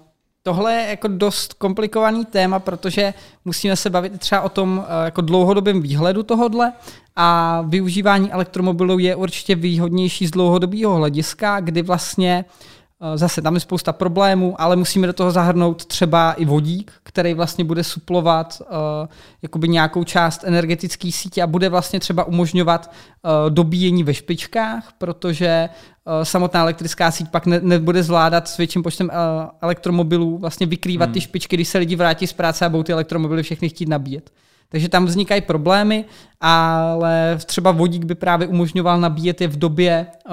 [0.44, 3.14] tohle je jako dost komplikovaný téma, protože
[3.46, 6.74] musíme se bavit třeba o tom eh, jako dlouhodobém výhledu tohodle
[7.16, 13.60] a využívání elektromobilů je určitě výhodnější z dlouhodobého hlediska, kdy vlastně eh, Zase tam je
[13.60, 19.08] spousta problémů, ale musíme do toho zahrnout třeba i vodík, který vlastně bude suplovat uh,
[19.42, 25.70] jakoby nějakou část energetické sítě a bude vlastně třeba umožňovat uh, dobíjení ve špičkách, protože
[25.70, 31.06] uh, samotná elektrická síť pak ne, nebude zvládat s větším počtem uh, elektromobilů vlastně vykrývat
[31.10, 31.14] hmm.
[31.14, 34.32] ty špičky, když se lidi vrátí z práce a budou ty elektromobily všechny chtít nabíjet.
[34.70, 36.06] Takže tam vznikají problémy,
[36.42, 40.32] ale třeba vodík by právě umožňoval nabíjet je v době, eh,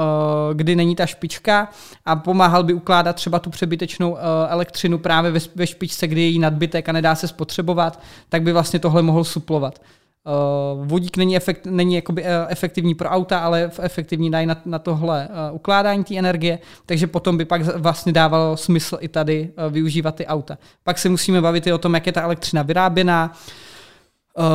[0.54, 1.68] kdy není ta špička
[2.04, 6.38] a pomáhal by ukládat třeba tu přebytečnou eh, elektřinu právě ve špičce, kdy je jí
[6.38, 9.80] nadbytek a nedá se spotřebovat, tak by vlastně tohle mohl suplovat.
[10.26, 15.28] Uh, vodík není, efekt, není jakoby, efektivní pro auta, ale efektivní dají na, na tohle
[15.52, 20.58] ukládání té energie, takže potom by pak vlastně dávalo smysl i tady využívat ty auta.
[20.84, 23.32] Pak se musíme bavit i o tom, jak je ta elektřina vyráběná,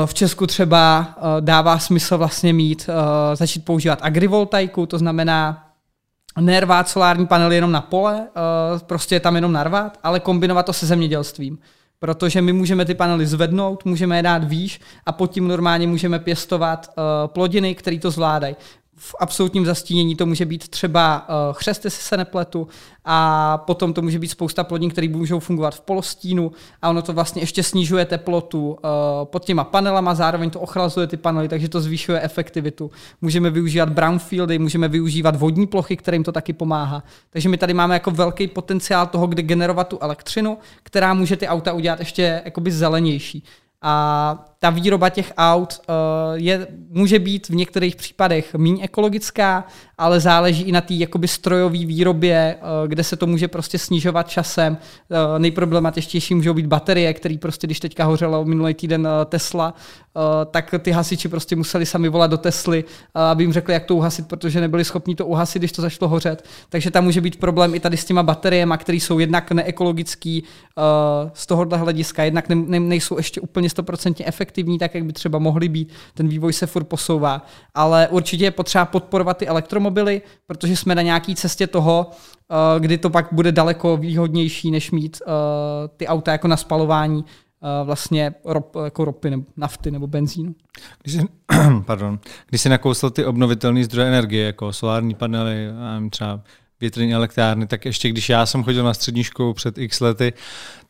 [0.05, 5.67] v Česku třeba eh, dává smysl vlastně mít, eh, začít používat agrivoltaiku, to znamená
[6.39, 10.73] nervát solární panely jenom na pole, eh, prostě je tam jenom narvat, ale kombinovat to
[10.73, 11.57] se zemědělstvím.
[11.99, 16.19] Protože my můžeme ty panely zvednout, můžeme je dát výš a pod tím normálně můžeme
[16.19, 16.89] pěstovat
[17.27, 18.55] plodiny, které to zvládají
[18.97, 22.67] v absolutním zastínění to může být třeba uh, chřest, jestli se nepletu,
[23.05, 27.13] a potom to může být spousta plodin, které můžou fungovat v polostínu a ono to
[27.13, 28.77] vlastně ještě snižuje teplotu uh,
[29.23, 32.91] pod těma panelama, zároveň to ochlazuje ty panely, takže to zvyšuje efektivitu.
[33.21, 37.03] Můžeme využívat brownfieldy, můžeme využívat vodní plochy, kterým to taky pomáhá.
[37.29, 41.47] Takže my tady máme jako velký potenciál toho, kde generovat tu elektřinu, která může ty
[41.47, 43.43] auta udělat ještě jakoby zelenější.
[43.81, 45.95] A ta výroba těch aut uh,
[46.34, 49.66] je, může být v některých případech méně ekologická,
[49.97, 54.30] ale záleží i na té jakoby strojové výrobě, uh, kde se to může prostě snižovat
[54.30, 54.78] časem.
[55.09, 59.74] Uh, nejproblematičtější můžou být baterie, které prostě, když teďka hořelo minulý týden Tesla,
[60.51, 64.28] tak ty hasiči prostě museli sami volat do Tesly, aby jim řekli, jak to uhasit,
[64.28, 66.45] protože nebyli schopni to uhasit, když to začalo hořet.
[66.70, 70.43] Takže tam může být problém i tady s těma bateriemi, které jsou jednak neekologický
[71.34, 75.13] z tohohle hlediska, jednak ne, ne, nejsou ještě úplně 100% efektivní efektivní, tak jak by
[75.13, 75.93] třeba mohly být.
[76.13, 77.45] Ten vývoj se furt posouvá.
[77.73, 82.97] Ale určitě je potřeba podporovat ty elektromobily, protože jsme na nějaké cestě toho, eh, kdy
[82.97, 85.31] to pak bude daleko výhodnější, než mít eh,
[85.97, 90.55] ty auta jako na spalování eh, vlastně rop, jako ropy nebo nafty nebo benzínu.
[91.03, 91.21] Když jsi,
[91.85, 95.67] pardon, když jsi nakousl ty obnovitelné zdroje energie, jako solární panely,
[96.09, 96.39] třeba
[96.79, 100.33] větrní elektrárny, tak ještě když já jsem chodil na střední školu před x lety,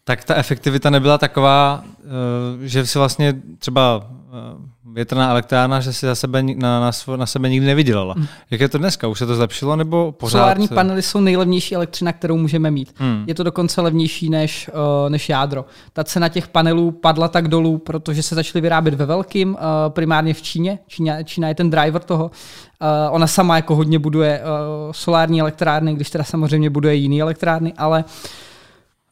[0.07, 6.05] tak ta efektivita nebyla taková, eh, že si vlastně třeba eh, větrná elektrárna, že si
[6.05, 8.13] za sebe, na, na, na sebe nikdy nevydělala.
[8.17, 8.27] Hmm.
[8.51, 9.07] Jak je to dneska?
[9.07, 10.39] Už se to zlepšilo nebo pořád?
[10.39, 12.93] Solární panely jsou nejlevnější elektřina, kterou můžeme mít.
[12.95, 13.23] Hmm.
[13.27, 15.65] Je to dokonce levnější než, uh, než jádro.
[15.93, 20.33] Ta cena těch panelů padla tak dolů, protože se začaly vyrábět ve velkým, uh, primárně
[20.33, 20.79] v Číně.
[20.87, 22.25] Čína, Čína je ten driver toho.
[22.25, 27.73] Uh, ona sama jako hodně buduje uh, solární elektrárny, když teda samozřejmě buduje jiný elektrárny,
[27.77, 28.11] ale uh,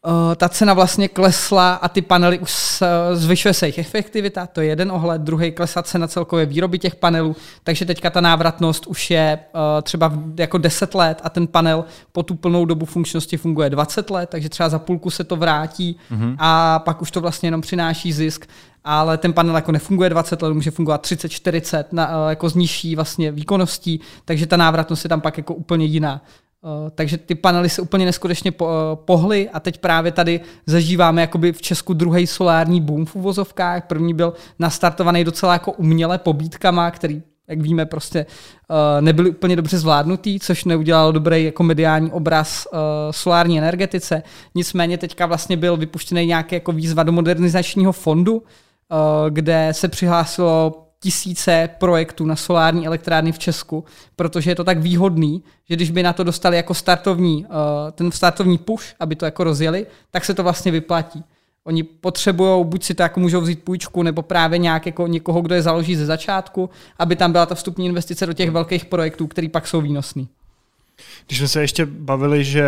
[0.07, 4.61] Uh, ta cena vlastně klesla a ty panely už uh, zvyšuje se jejich efektivita, to
[4.61, 9.11] je jeden ohled, druhý klesá cena celkové výroby těch panelů, takže teďka ta návratnost už
[9.11, 13.69] je uh, třeba jako 10 let a ten panel po tu plnou dobu funkčnosti funguje
[13.69, 16.35] 20 let, takže třeba za půlku se to vrátí mm-hmm.
[16.39, 18.45] a pak už to vlastně jenom přináší zisk
[18.83, 22.95] ale ten panel jako nefunguje 20 let, může fungovat 30, 40 na, jako s nižší
[22.95, 26.21] vlastně výkonností, takže ta návratnost je tam pak jako úplně jiná.
[26.66, 31.53] Eh, takže ty panely se úplně neskutečně eh, pohly a teď právě tady zažíváme jakoby
[31.53, 33.88] v Česku druhý solární boom v uvozovkách.
[33.88, 38.26] První byl nastartovaný docela jako uměle pobítkama, který jak víme, prostě
[38.70, 42.68] uh, nebyly úplně dobře zvládnutý, což neudělalo dobrý jako mediální obraz
[43.11, 44.24] solární energetice.
[44.55, 48.43] Nicméně teďka vlastně byl vypuštěný nějaký jako výzva do modernizačního fondu,
[49.30, 53.85] kde se přihlásilo tisíce projektů na solární elektrárny v Česku,
[54.15, 58.11] protože je to tak výhodný, že když by na to dostali jako startovní, eh, ten
[58.11, 61.23] startovní push, aby to jako rozjeli, tak se to vlastně vyplatí.
[61.63, 65.55] Oni potřebují, buď si to jako můžou vzít půjčku, nebo právě nějak jako někoho, kdo
[65.55, 69.49] je založí ze začátku, aby tam byla ta vstupní investice do těch velkých projektů, které
[69.49, 70.27] pak jsou výnosný.
[71.27, 72.65] Když jsme se ještě bavili, že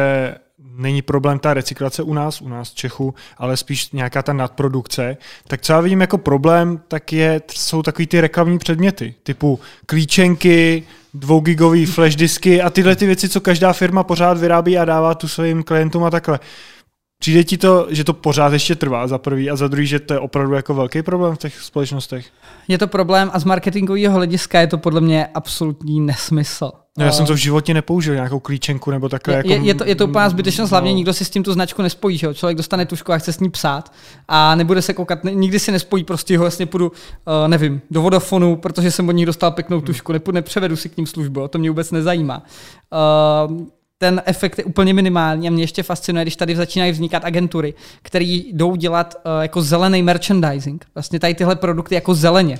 [0.60, 5.62] není problém ta recyklace u nás, u nás Čechu, ale spíš nějaká ta nadprodukce, tak
[5.62, 10.84] co já vidím jako problém, tak je, jsou takový ty reklamní předměty, typu klíčenky,
[11.14, 15.28] dvougigový flash disky a tyhle ty věci, co každá firma pořád vyrábí a dává tu
[15.28, 16.40] svým klientům a takhle.
[17.26, 20.14] Přijde ti to, že to pořád ještě trvá za prvý a za druhý, že to
[20.14, 22.26] je opravdu jako velký problém v těch společnostech?
[22.68, 26.72] Je to problém a z marketingového hlediska je to podle mě absolutní nesmysl.
[26.98, 29.34] No, já jsem to v životě nepoužil, nějakou klíčenku nebo takhle.
[29.34, 30.96] Je, jako, je, je, to, je to úplná zbytečnost, hlavně no.
[30.96, 32.18] nikdo si s tím tu značku nespojí.
[32.18, 32.34] Že?
[32.34, 33.94] Člověk dostane tušku a chce s ní psát
[34.28, 38.56] a nebude se koukat, nikdy si nespojí, prostě ho vlastně půjdu, uh, nevím, do Vodafonu,
[38.56, 40.22] protože jsem od nich dostal pěknou tušku, hmm.
[40.32, 42.44] nepřevedu si k ním službu, to mě vůbec nezajímá.
[43.48, 43.66] Uh,
[43.98, 48.26] ten efekt je úplně minimální a mě ještě fascinuje, když tady začínají vznikat agentury, které
[48.26, 50.86] jdou dělat uh, jako zelený merchandising.
[50.96, 52.60] Vlastně tady tyhle produkty jako zeleně.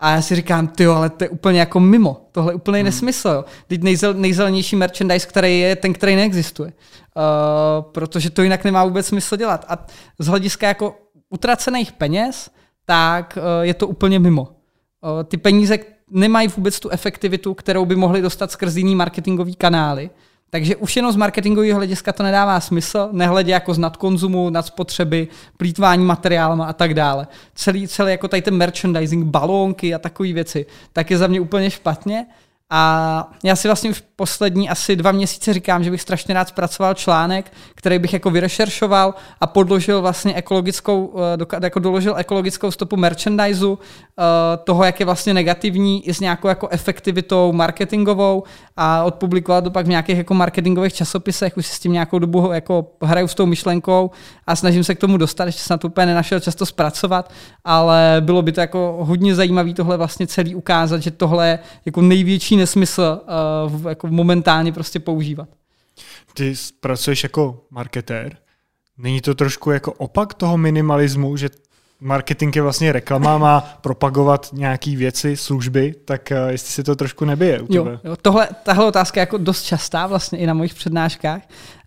[0.00, 2.28] A já si říkám, ty ale to je úplně jako mimo.
[2.32, 2.84] Tohle je úplný hmm.
[2.84, 3.28] nesmysl.
[3.28, 3.44] Jo.
[3.66, 6.72] Teď nejzel, nejzelenější merchandise, který je ten, který neexistuje.
[7.16, 9.64] Uh, protože to jinak nemá vůbec smysl dělat.
[9.68, 9.86] A
[10.18, 10.96] z hlediska jako
[11.30, 12.50] utracených peněz,
[12.84, 14.42] tak uh, je to úplně mimo.
[14.42, 14.48] Uh,
[15.24, 15.78] ty peníze
[16.10, 20.10] nemají vůbec tu efektivitu, kterou by mohli dostat skrz jiný marketingový kanály.
[20.54, 25.28] Takže už jenom z marketingového hlediska to nedává smysl, nehledě jako z nadkonzumu, nad spotřeby,
[25.56, 27.26] plítvání materiálem a tak dále.
[27.54, 31.70] Celý, celý jako tady ten merchandising, balónky a takové věci, tak je za mě úplně
[31.70, 32.26] špatně.
[32.70, 36.94] A já si vlastně už poslední asi dva měsíce říkám, že bych strašně rád zpracoval
[36.94, 41.14] článek, který bych jako vyrešeršoval a podložil vlastně ekologickou,
[41.52, 44.22] eh, jako doložil ekologickou stopu merchandiseu, eh,
[44.64, 48.42] toho, jak je vlastně negativní i s nějakou jako efektivitou marketingovou
[48.76, 52.52] a odpublikoval to pak v nějakých jako marketingových časopisech, už si s tím nějakou dobu
[52.52, 54.10] jako hraju s tou myšlenkou
[54.46, 57.32] a snažím se k tomu dostat, ještě to úplně nenašel často zpracovat,
[57.64, 62.00] ale bylo by to jako hodně zajímavé tohle vlastně celý ukázat, že tohle je jako
[62.00, 63.20] největší nesmysl
[63.74, 65.48] uh, jako momentálně prostě používat.
[66.34, 68.36] Ty pracuješ jako marketér.
[68.98, 71.48] Není to trošku jako opak toho minimalismu, že
[72.04, 77.24] marketing je vlastně reklama, má propagovat nějaké věci, služby, tak uh, jestli si to trošku
[77.24, 77.90] nebije u tebe.
[77.90, 81.40] Jo, jo, tohle, tahle otázka je jako dost častá vlastně i na mojich přednáškách.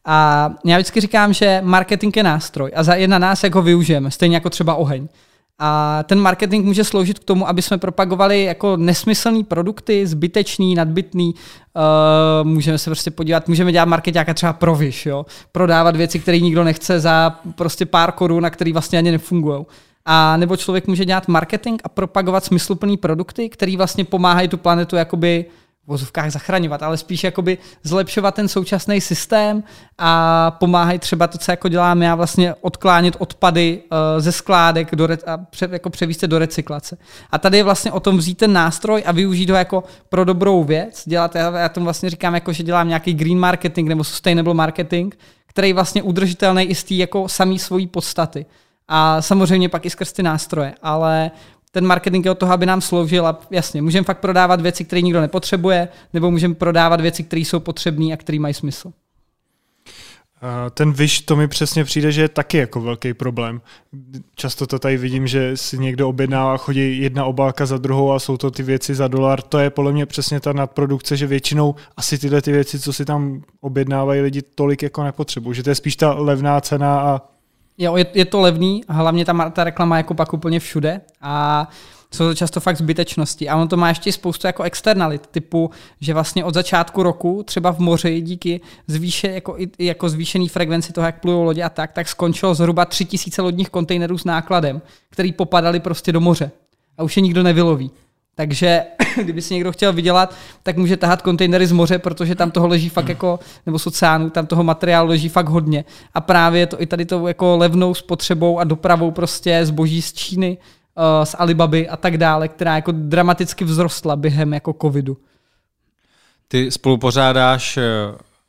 [0.06, 4.12] A já vždycky říkám, že marketing je nástroj a za jedna nás, jak ho využijeme,
[4.12, 5.08] stejně jako třeba oheň.
[5.60, 11.34] A ten marketing může sloužit k tomu, aby jsme propagovali jako nesmyslné produkty, zbytečný, nadbytný.
[11.34, 15.26] Uh, můžeme se prostě podívat, můžeme dělat marketáka třeba pro vyš, jo?
[15.52, 19.66] prodávat věci, které nikdo nechce za prostě pár korun, a které vlastně ani nefungují.
[20.10, 24.96] A nebo člověk může dělat marketing a propagovat smysluplné produkty, které vlastně pomáhají tu planetu
[24.96, 25.46] jakoby
[25.88, 29.64] vozovkách zachraňovat, ale spíš jakoby zlepšovat ten současný systém
[29.98, 35.08] a pomáhají třeba to, co jako dělám já, vlastně odklánět odpady uh, ze skládek do
[35.08, 36.98] re- a pře- jako převíst do recyklace.
[37.32, 40.64] A tady je vlastně o tom vzít ten nástroj a využít ho jako pro dobrou
[40.64, 44.54] věc, dělat, já, já tomu vlastně říkám, jako, že dělám nějaký green marketing nebo sustainable
[44.54, 45.16] marketing,
[45.48, 48.46] který vlastně udržitelný i z té jako samý svojí podstaty.
[48.88, 51.32] A samozřejmě pak i skrz ty nástroje, ale
[51.72, 55.02] ten marketing je od toho, aby nám sloužil a jasně, můžeme fakt prodávat věci, které
[55.02, 58.92] nikdo nepotřebuje, nebo můžeme prodávat věci, které jsou potřebné a které mají smysl.
[60.74, 63.62] Ten vyš, to mi přesně přijde, že je taky jako velký problém.
[64.36, 68.38] Často to tady vidím, že si někdo objednává, chodí jedna obálka za druhou a jsou
[68.38, 69.42] to ty věci za dolar.
[69.42, 73.06] To je podle mě přesně ta nadprodukce, že většinou asi tyhle ty věci, co si
[73.06, 75.56] tam objednávají lidi, tolik jako nepotřebují.
[75.56, 77.22] Že to je spíš ta levná cena a
[77.78, 81.68] Jo, je, je to levný, hlavně ta, ta reklama jako pak úplně všude a
[82.12, 83.50] jsou to často fakt zbytečnosti.
[83.50, 85.72] A ono to má ještě spoustu jako externalit, typu,
[86.02, 91.06] že vlastně od začátku roku, třeba v moři, díky zvýše, jako, jako zvýšený frekvenci toho,
[91.06, 95.80] jak plujou lodě a tak, tak skončilo zhruba 3000 lodních kontejnerů s nákladem, který popadaly
[95.80, 96.52] prostě do moře.
[96.98, 97.92] A už je nikdo nevyloví.
[98.38, 98.84] Takže
[99.24, 102.90] kdyby si někdo chtěl vydělat, tak může tahat kontejnery z moře, protože tam toho leží
[102.90, 105.86] fakt jako, nebo z oceánu, tam toho materiálu leží fakt hodně.
[106.14, 110.58] A právě to i tady to jako levnou spotřebou a dopravou prostě zboží z Číny,
[110.98, 115.18] uh, z Alibaby a tak dále, která jako dramaticky vzrostla během jako covidu.
[116.48, 117.84] Ty spolupořádáš eh,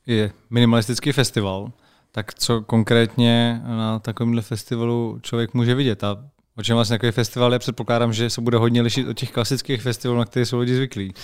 [0.07, 1.72] je minimalistický festival,
[2.12, 6.05] tak co konkrétně na takovémhle festivalu člověk může vidět?
[6.05, 6.16] A
[6.59, 7.59] O čem vlastně takový festival je?
[7.59, 11.14] Předpokládám, že se bude hodně lišit od těch klasických festivalů, na které jsou lidi zvyklí.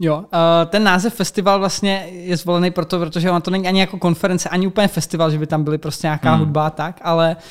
[0.00, 0.24] Jo,
[0.66, 4.66] ten název festival vlastně je zvolený proto, protože on to není ani jako konference, ani
[4.66, 6.38] úplně festival, že by tam byly prostě nějaká hmm.
[6.38, 7.42] hudba a tak, ale uh,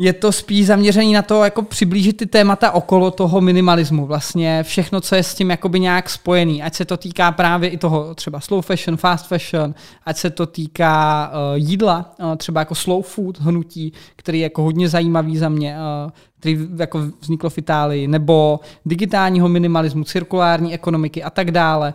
[0.00, 4.06] je to spíš zaměřený na to, jako přiblížit ty témata okolo toho minimalismu.
[4.06, 6.62] Vlastně všechno, co je s tím jakoby nějak spojený.
[6.62, 9.74] Ať se to týká právě i toho třeba slow fashion, fast fashion,
[10.04, 14.62] ať se to týká uh, jídla, uh, třeba jako slow food hnutí, který je jako
[14.62, 21.22] hodně zajímavý za mě, uh, který jako vzniklo v Itálii, nebo digitálního minimalismu, cirkulární ekonomiky
[21.22, 21.94] a tak dále.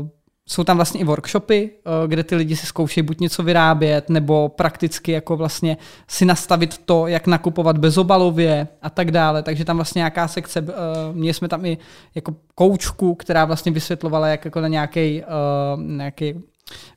[0.00, 0.08] Uh,
[0.46, 4.48] jsou tam vlastně i workshopy, eh, kde ty lidi si zkoušejí buď něco vyrábět, nebo
[4.48, 5.76] prakticky jako vlastně
[6.08, 9.42] si nastavit to, jak nakupovat bezobalově a tak dále.
[9.42, 10.72] Takže tam vlastně nějaká sekce, eh,
[11.12, 11.78] měli jsme tam i
[12.14, 15.22] jako koučku, která vlastně vysvětlovala, jak jako na nějaký,
[15.76, 16.34] nějaký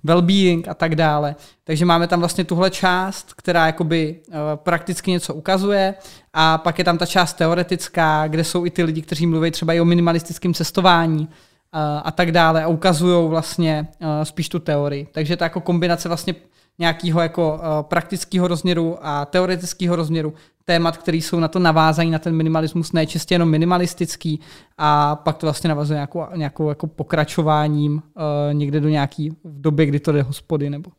[0.05, 1.35] well-being a tak dále.
[1.63, 4.19] Takže máme tam vlastně tuhle část, která jakoby
[4.55, 5.93] prakticky něco ukazuje
[6.33, 9.73] a pak je tam ta část teoretická, kde jsou i ty lidi, kteří mluví třeba
[9.73, 11.29] i o minimalistickém cestování
[12.03, 15.07] a tak dále a ukazují vlastně uh, spíš tu teorii.
[15.11, 16.35] Takže to jako kombinace vlastně
[16.79, 20.33] nějakého jako uh, praktického rozměru a teoretického rozměru
[20.65, 24.39] témat, které jsou na to navázají na ten minimalismus, ne čistě jenom minimalistický
[24.77, 28.01] a pak to vlastně navazuje nějakou, nějakou jako pokračováním
[28.51, 30.91] někde do nějaký v době, kdy to jde hospody nebo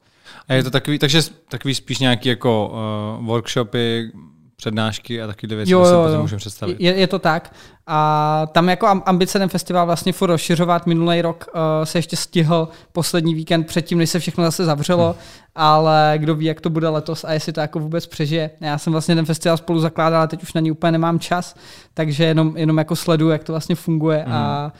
[0.48, 2.72] a je to takový, takže takový spíš nějaký jako
[3.18, 4.12] uh, workshopy,
[4.60, 6.22] přednášky a takové věci, jo, jo, jo.
[6.22, 6.76] můžeme představit.
[6.80, 7.54] Je, je to tak.
[7.86, 10.86] A tam jako ambice ten festival vlastně furt rozšiřovat.
[10.86, 15.22] Minulý rok uh, se ještě stihl poslední víkend předtím, než se všechno zase zavřelo, hmm.
[15.54, 18.50] ale kdo ví, jak to bude letos a jestli to jako vůbec přežije.
[18.60, 21.54] Já jsem vlastně ten festival spolu zakládal, ale teď už na ní úplně nemám čas,
[21.94, 24.34] takže jenom, jenom jako sleduju, jak to vlastně funguje hmm.
[24.34, 24.72] a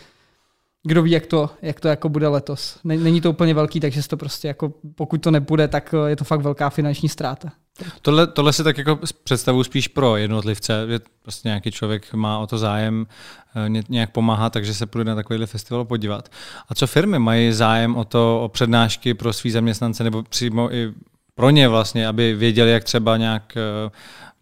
[0.83, 2.79] kdo ví, jak to, jak to jako bude letos.
[2.85, 6.41] Není to úplně velký, takže to prostě jako, pokud to nebude, tak je to fakt
[6.41, 7.49] velká finanční ztráta.
[8.03, 12.47] Tohle, tohle si tak jako představu spíš pro jednotlivce, že prostě nějaký člověk má o
[12.47, 13.07] to zájem
[13.57, 16.29] eh, nějak pomáhat, takže se půjde na takovýhle festival podívat.
[16.69, 20.93] A co firmy mají zájem o to, o přednášky pro svý zaměstnance nebo přímo i
[21.35, 23.91] pro ně vlastně, aby věděli, jak třeba nějak eh,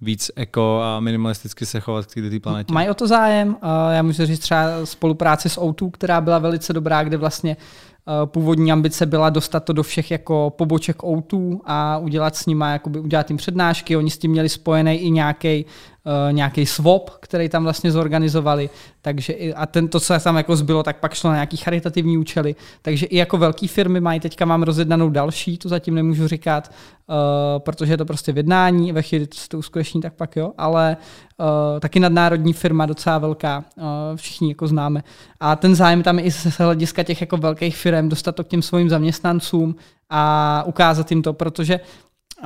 [0.01, 2.73] víc eko a minimalisticky se chovat k této planetě.
[2.73, 3.57] Mají o to zájem.
[3.91, 8.73] Já můžu říct třeba spolupráci s O2, která byla velice dobrá, kde vlastně Eh, původní
[8.73, 13.31] ambice byla dostat to do všech jako poboček O2 a udělat s nimi, jakoby udělat
[13.31, 13.97] jim přednášky.
[13.97, 15.65] Oni s tím měli spojený i nějaký
[16.07, 18.71] uh, nějaký swap, který tam vlastně zorganizovali.
[19.03, 22.19] Takže i, a ten, to, co tam jako zbylo, tak pak šlo na nějaký charitativní
[22.19, 22.55] účely.
[22.83, 26.73] Takže i jako velké firmy mají, teďka mám rozjednanou další, to zatím nemůžu říkat,
[27.09, 27.15] uh,
[27.59, 30.97] protože je to prostě v jednání, ve chvíli to, to uskuteční, tak pak jo, ale
[31.39, 33.85] uh, taky nadnárodní firma, docela velká, uh,
[34.17, 35.03] všichni jako známe.
[35.41, 38.49] A ten zájem tam je i z hlediska těch jako velkých firm, dostat to k
[38.49, 39.77] těm svým zaměstnancům
[40.11, 41.81] a ukázat jim to, protože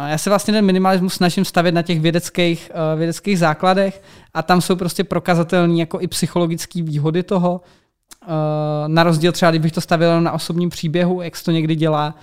[0.07, 4.03] já se vlastně ten minimalismus snažím stavět na těch vědeckých, uh, vědeckých základech
[4.35, 7.61] a tam jsou prostě prokazatelné jako i psychologické výhody toho.
[8.23, 8.29] Uh,
[8.87, 12.15] na rozdíl třeba, kdybych to stavil na osobním příběhu, jak se to někdy dělá.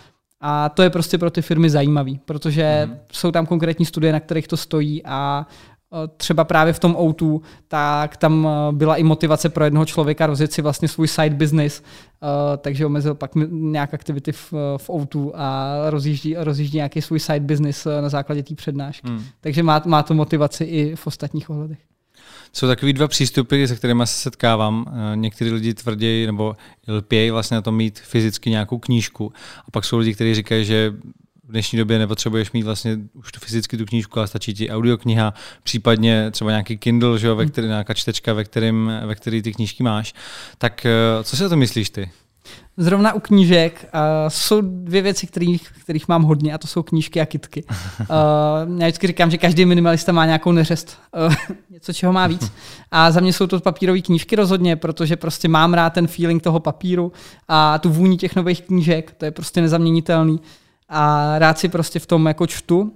[0.41, 2.97] A to je prostě pro ty firmy zajímavý, protože mm.
[3.11, 5.76] jsou tam konkrétní studie, na kterých to stojí a Eh,
[6.17, 10.53] třeba právě v tom O2, tak tam eh, byla i motivace pro jednoho člověka rozjet
[10.53, 15.75] si vlastně svůj side business, eh, takže omezil pak nějak aktivity v, v O2 a
[15.89, 19.07] rozjíždí, rozjíždí nějaký svůj side business na základě té přednášky.
[19.07, 19.23] Hmm.
[19.41, 21.79] Takže má, má to motivaci i v ostatních ohledech.
[22.53, 24.85] Jsou takový dva přístupy, se kterými se setkávám.
[25.15, 26.55] Někteří lidi tvrdí nebo
[26.87, 29.33] lpějí vlastně na tom mít fyzicky nějakou knížku.
[29.67, 30.93] A pak jsou lidi, kteří říkají, že
[31.47, 35.33] v dnešní době nepotřebuješ mít vlastně už tu fyzicky tu knížku, ale stačí ti audiokniha,
[35.63, 37.51] případně třeba nějaký Kindle, že jo, ve hmm.
[37.51, 40.13] který, nějaká čtečka, ve, kterým, ve který ty knížky máš.
[40.57, 42.09] Tak eh, co si o to myslíš ty?
[42.77, 47.21] Zrovna u knížek uh, jsou dvě věci, kterých, kterých mám hodně, a to jsou knížky
[47.21, 47.63] a kitky.
[47.63, 48.07] Uh,
[48.79, 51.33] já vždycky říkám, že každý minimalista má nějakou neřest, uh,
[51.69, 52.51] něco, čeho má víc.
[52.91, 56.59] A za mě jsou to papírové knížky rozhodně, protože prostě mám rád ten feeling toho
[56.59, 57.11] papíru
[57.47, 60.39] a tu vůni těch nových knížek, to je prostě nezaměnitelný
[60.89, 62.79] a rád si prostě v tom jako čtu.
[62.79, 62.91] Uh,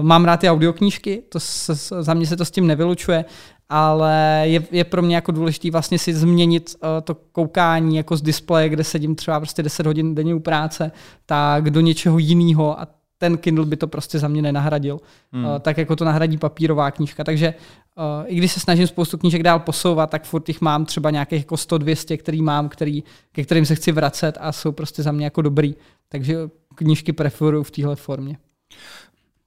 [0.00, 3.24] mám rád ty audioknížky, to se, za mě se to s tím nevylučuje,
[3.68, 8.22] ale je, je pro mě jako důležité vlastně si změnit uh, to koukání jako z
[8.22, 10.92] displeje, kde sedím třeba prostě 10 hodin denně u práce,
[11.26, 12.86] tak do něčeho jiného a
[13.18, 15.00] ten Kindle by to prostě za mě nenahradil.
[15.32, 15.44] Hmm.
[15.44, 17.24] Uh, tak jako to nahradí papírová knížka.
[17.24, 17.54] Takže
[17.96, 21.40] uh, i když se snažím spoustu knížek dál posouvat, tak furt jich mám třeba nějakých
[21.40, 25.24] jako 100-200, který mám, který, ke kterým se chci vracet a jsou prostě za mě
[25.24, 25.74] jako dobrý.
[26.14, 26.36] Takže
[26.74, 28.36] knížky preferuju v téhle formě.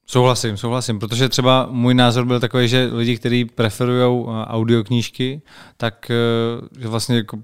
[0.05, 5.41] Souhlasím, souhlasím, protože třeba můj názor byl takový, že lidi, kteří preferují eh, audioknížky,
[5.78, 7.39] tak eh, že vlastně jako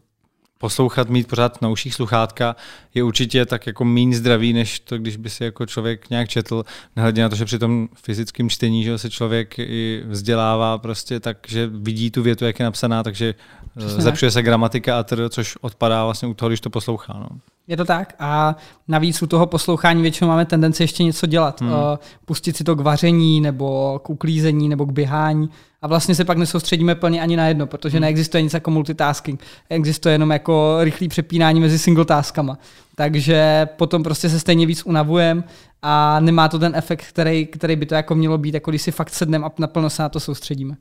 [0.58, 2.56] poslouchat, mít pořád na uších sluchátka
[2.94, 6.64] je určitě tak jako méně zdravý, než to, když by si jako člověk nějak četl,
[6.96, 11.38] nehledě na to, že při tom fyzickém čtení že se člověk i vzdělává prostě tak,
[11.48, 13.36] že vidí tu větu, jak je napsaná, takže
[13.78, 14.34] eh, Přesně zlepšuje tak.
[14.34, 17.14] se gramatika a tr, což odpadá vlastně u toho, když to poslouchá.
[17.14, 17.40] No.
[17.68, 18.56] Je to tak a
[18.88, 21.62] navíc u toho poslouchání většinou máme tendenci ještě něco dělat.
[21.62, 21.72] Hmm.
[21.72, 25.50] Eh, pustit si to k vaření nebo k uklízení nebo k běhání
[25.82, 28.02] a vlastně se pak nesoustředíme plně ani na jedno, protože hmm.
[28.02, 29.42] neexistuje nic jako multitasking.
[29.70, 32.58] Existuje jenom jako rychlý přepínání mezi single taskama.
[32.96, 35.44] Takže potom prostě se stejně víc unavujeme
[35.82, 38.92] a nemá to ten efekt, který, který by to jako mělo být, jako když si
[38.92, 40.76] fakt sedneme a naplno se na to soustředíme.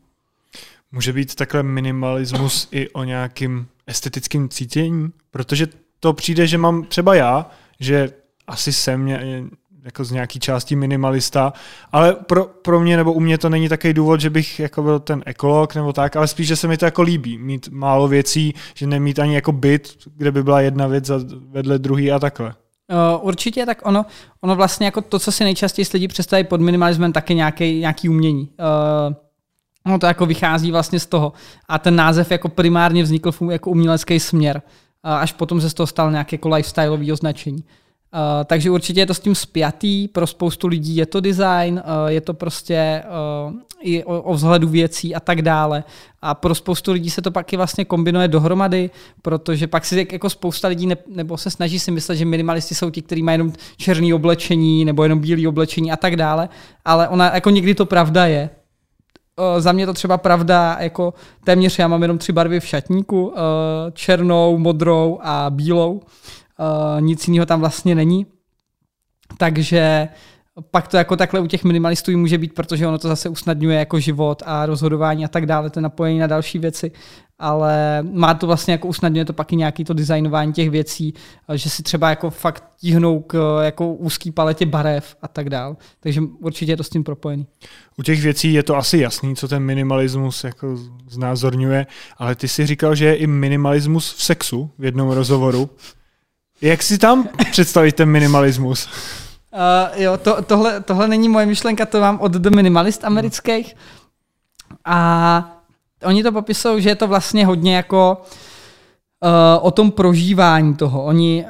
[0.93, 5.67] Může být takhle minimalismus i o nějakým estetickém cítění, protože
[6.03, 7.47] to přijde, že mám třeba já,
[7.81, 8.11] že
[8.47, 9.45] asi jsem ně,
[9.85, 11.53] jako z nějaký části minimalista,
[11.93, 14.99] ale pro, pro mě nebo u mě to není takový důvod, že bych jako byl
[15.01, 18.55] ten ekolog nebo tak, ale spíš, že se mi to jako líbí, mít málo věcí,
[18.75, 21.11] že nemít ani jako byt, kde by byla jedna věc
[21.51, 22.55] vedle druhý a takhle.
[23.21, 24.07] Určitě, tak ono,
[24.41, 28.51] ono vlastně jako to, co si nejčastěji lidi představí pod minimalismem, taky nějaký, nějaký umění.
[29.09, 29.15] Uh,
[29.87, 31.33] ono to jako vychází vlastně z toho.
[31.69, 34.63] A ten název jako primárně vznikl jako umělecký směr.
[35.03, 37.65] Až potom se z toho stal nějaké jako lifestyleový označení.
[38.15, 42.11] Uh, takže určitě je to s tím spjatý, pro spoustu lidí je to design, uh,
[42.11, 43.03] je to prostě
[43.49, 45.85] uh, i o, o vzhledu věcí a tak dále.
[46.23, 48.91] A pro spoustu lidí se to pak i vlastně kombinuje dohromady,
[49.23, 52.91] protože pak si jako spousta lidí ne, nebo se snaží si myslet, že minimalisti jsou
[52.91, 56.49] ti, kteří mají jenom černý oblečení nebo jenom bílé oblečení a tak dále,
[56.85, 58.51] ale ona jako někdy to pravda je.
[59.37, 61.15] Uh, za mě to třeba pravda, jako
[61.45, 63.35] téměř já mám jenom tři barvy v šatníku, uh,
[63.93, 65.93] černou, modrou a bílou.
[65.93, 68.27] Uh, nic jiného tam vlastně není.
[69.39, 70.09] Takže
[70.71, 74.01] pak to jako takhle u těch minimalistů může být, protože ono to zase usnadňuje jako
[74.01, 76.93] život a rozhodování a tak dále, to napojení na další věci,
[77.39, 81.15] ale má to vlastně jako usnadňuje to pak i nějaký to designování těch věcí,
[81.55, 85.77] že si třeba jako fakt tíhnou k jako úzký paletě barev a tak dále.
[86.01, 87.47] Takže určitě je to s tím propojený.
[87.99, 90.77] U těch věcí je to asi jasný, co ten minimalismus jako
[91.09, 91.87] znázorňuje,
[92.19, 95.71] ale ty si říkal, že je i minimalismus v sexu v jednom rozhovoru.
[96.61, 98.89] Jak si tam představit ten minimalismus?
[99.53, 103.77] Uh, jo, to, tohle, tohle není moje myšlenka, to mám od The Minimalist amerických.
[104.85, 105.63] A
[106.05, 108.23] oni to popisují, že je to vlastně hodně jako
[109.23, 111.05] uh, o tom prožívání toho.
[111.05, 111.45] Oni,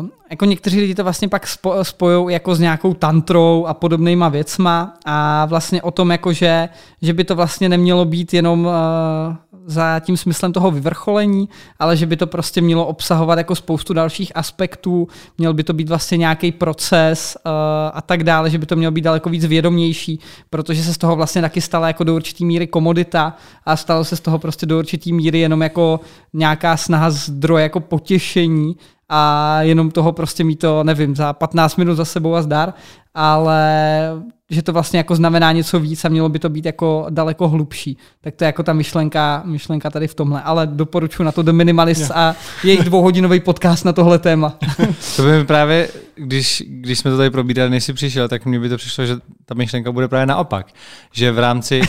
[0.00, 4.28] uh, jako někteří lidi to vlastně pak spo, spojou jako s nějakou tantrou a podobnýma
[4.28, 6.68] věcma a vlastně o tom, jako že,
[7.02, 8.72] že by to vlastně nemělo být jenom uh,
[9.66, 11.48] za tím smyslem toho vyvrcholení,
[11.78, 15.08] ale že by to prostě mělo obsahovat jako spoustu dalších aspektů,
[15.38, 17.52] měl by to být vlastně nějaký proces uh,
[17.94, 20.20] a tak dále, že by to mělo být daleko víc vědomější,
[20.50, 24.16] protože se z toho vlastně taky stala jako do určitý míry komodita a stalo se
[24.16, 26.00] z toho prostě do určitý míry jenom jako
[26.32, 28.76] nějaká snaha zdroje jako potěšení
[29.08, 32.74] a jenom toho prostě mít to, nevím, za 15 minut za sebou a zdar,
[33.14, 33.70] ale
[34.50, 37.96] že to vlastně jako znamená něco víc a mělo by to být jako daleko hlubší.
[38.20, 40.42] Tak to je jako ta myšlenka, myšlenka tady v tomhle.
[40.42, 42.34] Ale doporučuji na to The Minimalist a
[42.64, 44.58] jejich dvouhodinový podcast na tohle téma.
[45.16, 48.60] to by mi právě, když, když jsme to tady probírali, než jsi přišel, tak mně
[48.60, 50.66] by to přišlo, že ta myšlenka bude právě naopak.
[51.12, 51.80] Že v rámci,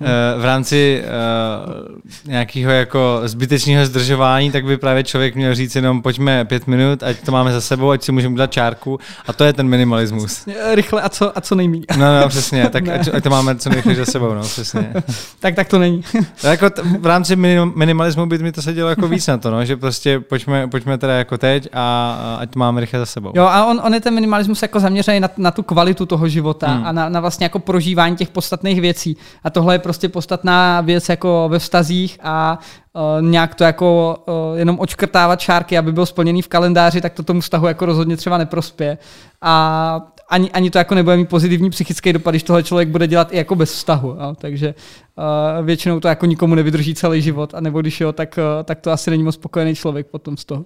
[0.38, 6.44] v rámci uh, nějakého jako zbytečného zdržování, tak by právě člověk měl říct jenom pojďme
[6.44, 9.52] pět minut, ať to máme za sebou, ať si můžeme dát čárku a to je
[9.52, 10.48] ten minimalismus.
[10.74, 11.86] Rychle a co, a co nejméně.
[11.96, 14.92] No, no, přesně, tak ať, ať to máme co nejrychleji za sebou, no, přesně.
[15.40, 16.04] tak tak to není.
[16.42, 19.50] jako t- v rámci minim, minimalismu by mi to se dělo jako víc na to,
[19.50, 21.78] no, že prostě pojďme, pojďme teda jako teď a,
[22.20, 23.32] a ať to máme rychle za sebou.
[23.34, 26.66] Jo, a on, on je ten minimalismus jako zaměřený na, na tu kvalitu toho života
[26.66, 26.86] hmm.
[26.86, 29.16] a na, na vlastně jako prožívání těch podstatných věcí.
[29.44, 32.58] A tohle je prostě podstatná věc jako ve vztazích a
[32.96, 37.22] Uh, nějak to jako uh, jenom očkrtávat čárky, aby byl splněný v kalendáři, tak to
[37.22, 38.98] tomu vztahu jako rozhodně třeba neprospěje.
[39.42, 43.32] A ani, ani to jako nebude mít pozitivní psychický dopad, když tohle člověk bude dělat
[43.32, 44.08] i jako bez vztahu.
[44.08, 44.34] Jo?
[44.38, 44.74] Takže
[45.58, 48.80] uh, většinou to jako nikomu nevydrží celý život, a nebo když jo, tak, uh, tak
[48.80, 50.64] to asi není moc spokojený člověk potom z toho.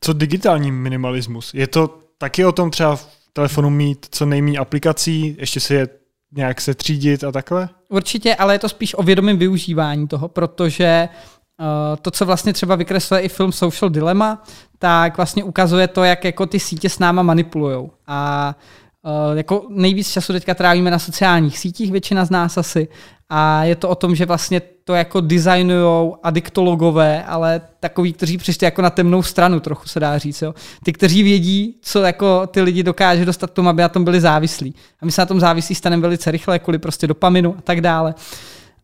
[0.00, 1.54] Co digitální minimalismus?
[1.54, 5.88] Je to taky o tom třeba v telefonu mít co nejméně aplikací, ještě si je
[6.36, 7.68] nějak se třídit a takhle?
[7.88, 11.08] Určitě, ale je to spíš o vědomém využívání toho, protože
[11.60, 14.42] Uh, to, co vlastně třeba vykresluje i film Social Dilemma,
[14.78, 17.90] tak vlastně ukazuje to, jak jako ty sítě s náma manipulují.
[18.06, 18.54] A
[19.06, 22.88] Uh, jako nejvíc času teďka trávíme na sociálních sítích, většina z nás asi.
[23.30, 28.64] A je to o tom, že vlastně to jako designujou adiktologové, ale takový, kteří přišli
[28.64, 30.42] jako na temnou stranu, trochu se dá říct.
[30.42, 30.54] Jo.
[30.82, 34.20] Ty, kteří vědí, co jako ty lidi dokáže dostat k tomu, aby na tom byli
[34.20, 34.74] závislí.
[35.00, 38.14] A my se na tom závislí staneme velice rychle, kvůli prostě dopaminu a tak dále.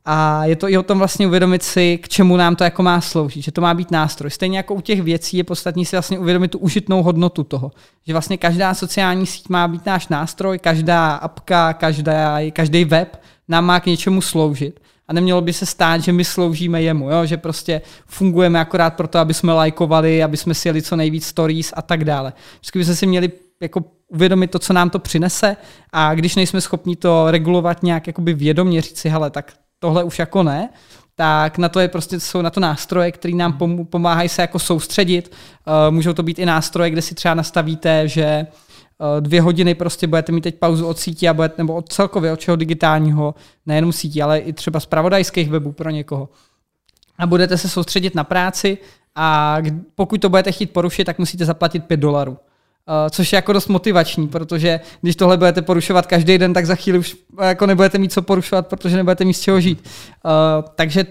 [0.05, 3.01] A je to i o tom vlastně uvědomit si, k čemu nám to jako má
[3.01, 4.31] sloužit, že to má být nástroj.
[4.31, 7.73] Stejně jako u těch věcí je podstatní si vlastně uvědomit tu užitnou hodnotu toho.
[8.07, 13.21] Že vlastně každá sociální síť má být náš nástroj, každá apka, každá, každý web
[13.51, 14.81] nám má k něčemu sloužit.
[15.09, 17.27] A nemělo by se stát, že my sloužíme jemu, jo?
[17.27, 21.73] že prostě fungujeme akorát proto, aby jsme lajkovali, aby jsme si jeli co nejvíc stories
[21.77, 22.33] a tak dále.
[22.55, 25.57] Vždycky by se si měli jako uvědomit to, co nám to přinese
[25.93, 30.19] a když nejsme schopni to regulovat nějak jakoby vědomě, říct si, hele, tak tohle už
[30.19, 30.69] jako ne,
[31.15, 33.59] tak na to je prostě, jsou na to nástroje, které nám
[33.91, 35.33] pomáhají se jako soustředit.
[35.67, 38.47] Uh, můžou to být i nástroje, kde si třeba nastavíte, že
[39.21, 42.41] dvě hodiny prostě budete mít teď pauzu od sítí a budete, nebo od celkově od
[42.41, 43.35] čeho digitálního,
[43.67, 46.29] nejenom sítí, ale i třeba z pravodajských webů pro někoho.
[47.19, 48.79] A budete se soustředit na práci
[49.15, 49.57] A
[49.95, 52.33] pokud to budete chtít porušit, tak musíte zaplatit 5 dolarů.
[52.33, 52.39] Uh,
[53.11, 56.99] což je jako dost motivační, protože když tohle budete porušovat každý den, tak za chvíli
[56.99, 59.89] už jako nebudete mít co porušovat, protože nebudete mít z čeho žít.
[60.75, 61.05] Takže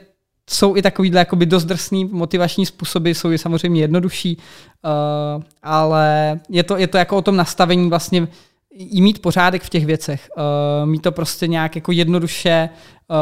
[0.49, 6.63] jsou i takovýhle jakoby dost drsný motivační způsoby, jsou i samozřejmě jednodušší, uh, ale je
[6.63, 8.27] to, je to jako o tom nastavení vlastně
[8.71, 12.69] i mít pořádek v těch věcech, uh, mít to prostě nějak jako jednoduše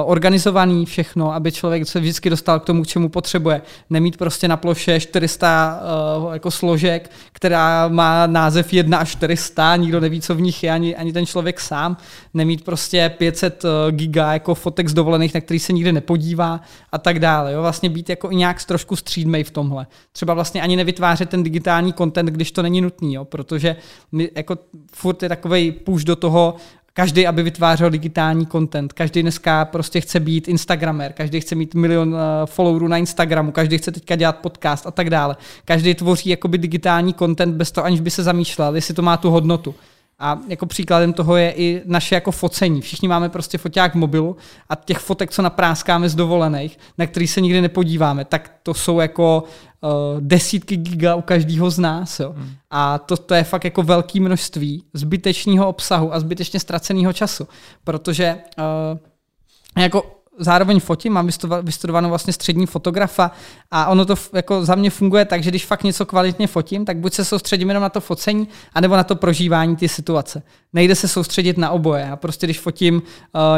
[0.06, 3.62] organizovaný všechno, aby člověk se vždycky dostal k tomu, k čemu potřebuje.
[3.90, 9.76] Nemít prostě na ploše 400 uh, eh, jako složek, která má název 1 až 400,
[9.76, 11.98] nikdo neví, co v nich je, ani, ani ten člověk sám.
[12.34, 16.62] Nemít prostě 500 uh, eh, giga jako fotek z dovolených, na který se nikdy nepodívá
[16.92, 17.54] a tak dále.
[17.54, 17.62] Jo?
[17.62, 19.88] Vlastně být jako i nějak trošku střídmej v tomhle.
[20.12, 23.26] Třeba vlastně ani nevytvářet ten digitální content, když to není nutný, jo?
[23.26, 23.76] protože
[24.12, 24.58] my jako
[24.94, 26.56] furt je takovej půjč do toho,
[26.98, 28.94] každý, aby vytvářel digitální content.
[28.94, 33.78] Každý dneska prostě chce být Instagramer, každý chce mít milion uh, followerů na Instagramu, každý
[33.78, 35.36] chce teďka dělat podcast a tak dále.
[35.66, 39.30] Každý tvoří jakoby digitální content bez toho, aniž by se zamýšlel, jestli to má tu
[39.30, 39.76] hodnotu.
[40.20, 42.82] A jako příkladem toho je i naše jako focení.
[42.82, 44.38] Všichni máme prostě foťák v mobilu
[44.70, 49.00] a těch fotek, co napráskáme z dovolených, na který se nikdy nepodíváme, tak to jsou
[49.00, 49.44] jako
[49.82, 49.90] uh,
[50.20, 52.20] desítky giga u každého z nás.
[52.20, 52.34] Jo.
[52.38, 52.50] Hmm.
[52.70, 57.48] A to, to je fakt jako velké množství zbytečného obsahu a zbytečně ztraceného času.
[57.84, 61.30] Protože uh, jako zároveň fotím, mám
[61.62, 63.32] vystudovanou vlastně střední fotografa
[63.72, 66.98] a ono to jako za mě funguje tak, že když fakt něco kvalitně fotím, tak
[66.98, 70.44] buď se soustředím jenom na to focení, anebo na to prožívání ty situace.
[70.74, 72.10] Nejde se soustředit na oboje.
[72.10, 73.02] A prostě když fotím uh,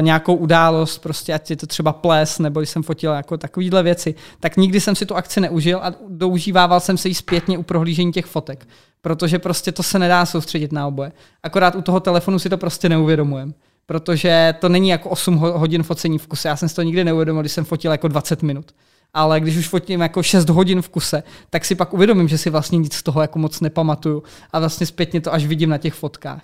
[0.02, 4.16] nějakou událost, prostě ať je to třeba ples, nebo když jsem fotil jako takovýhle věci,
[4.40, 8.12] tak nikdy jsem si tu akci neužil a doužívával jsem se jí zpětně u prohlížení
[8.12, 8.68] těch fotek.
[9.02, 11.12] Protože prostě to se nedá soustředit na oboje.
[11.44, 13.54] Akorát u toho telefonu si to prostě neuvědomujeme
[13.90, 16.48] protože to není jako 8 hodin focení v kuse.
[16.48, 18.66] Já jsem si to nikdy neuvědomil, když jsem fotil jako 20 minut.
[19.14, 22.50] Ale když už fotím jako 6 hodin v kuse, tak si pak uvědomím, že si
[22.50, 24.24] vlastně nic z toho jako moc nepamatuju
[24.54, 26.42] a vlastně zpětně to až vidím na těch fotkách.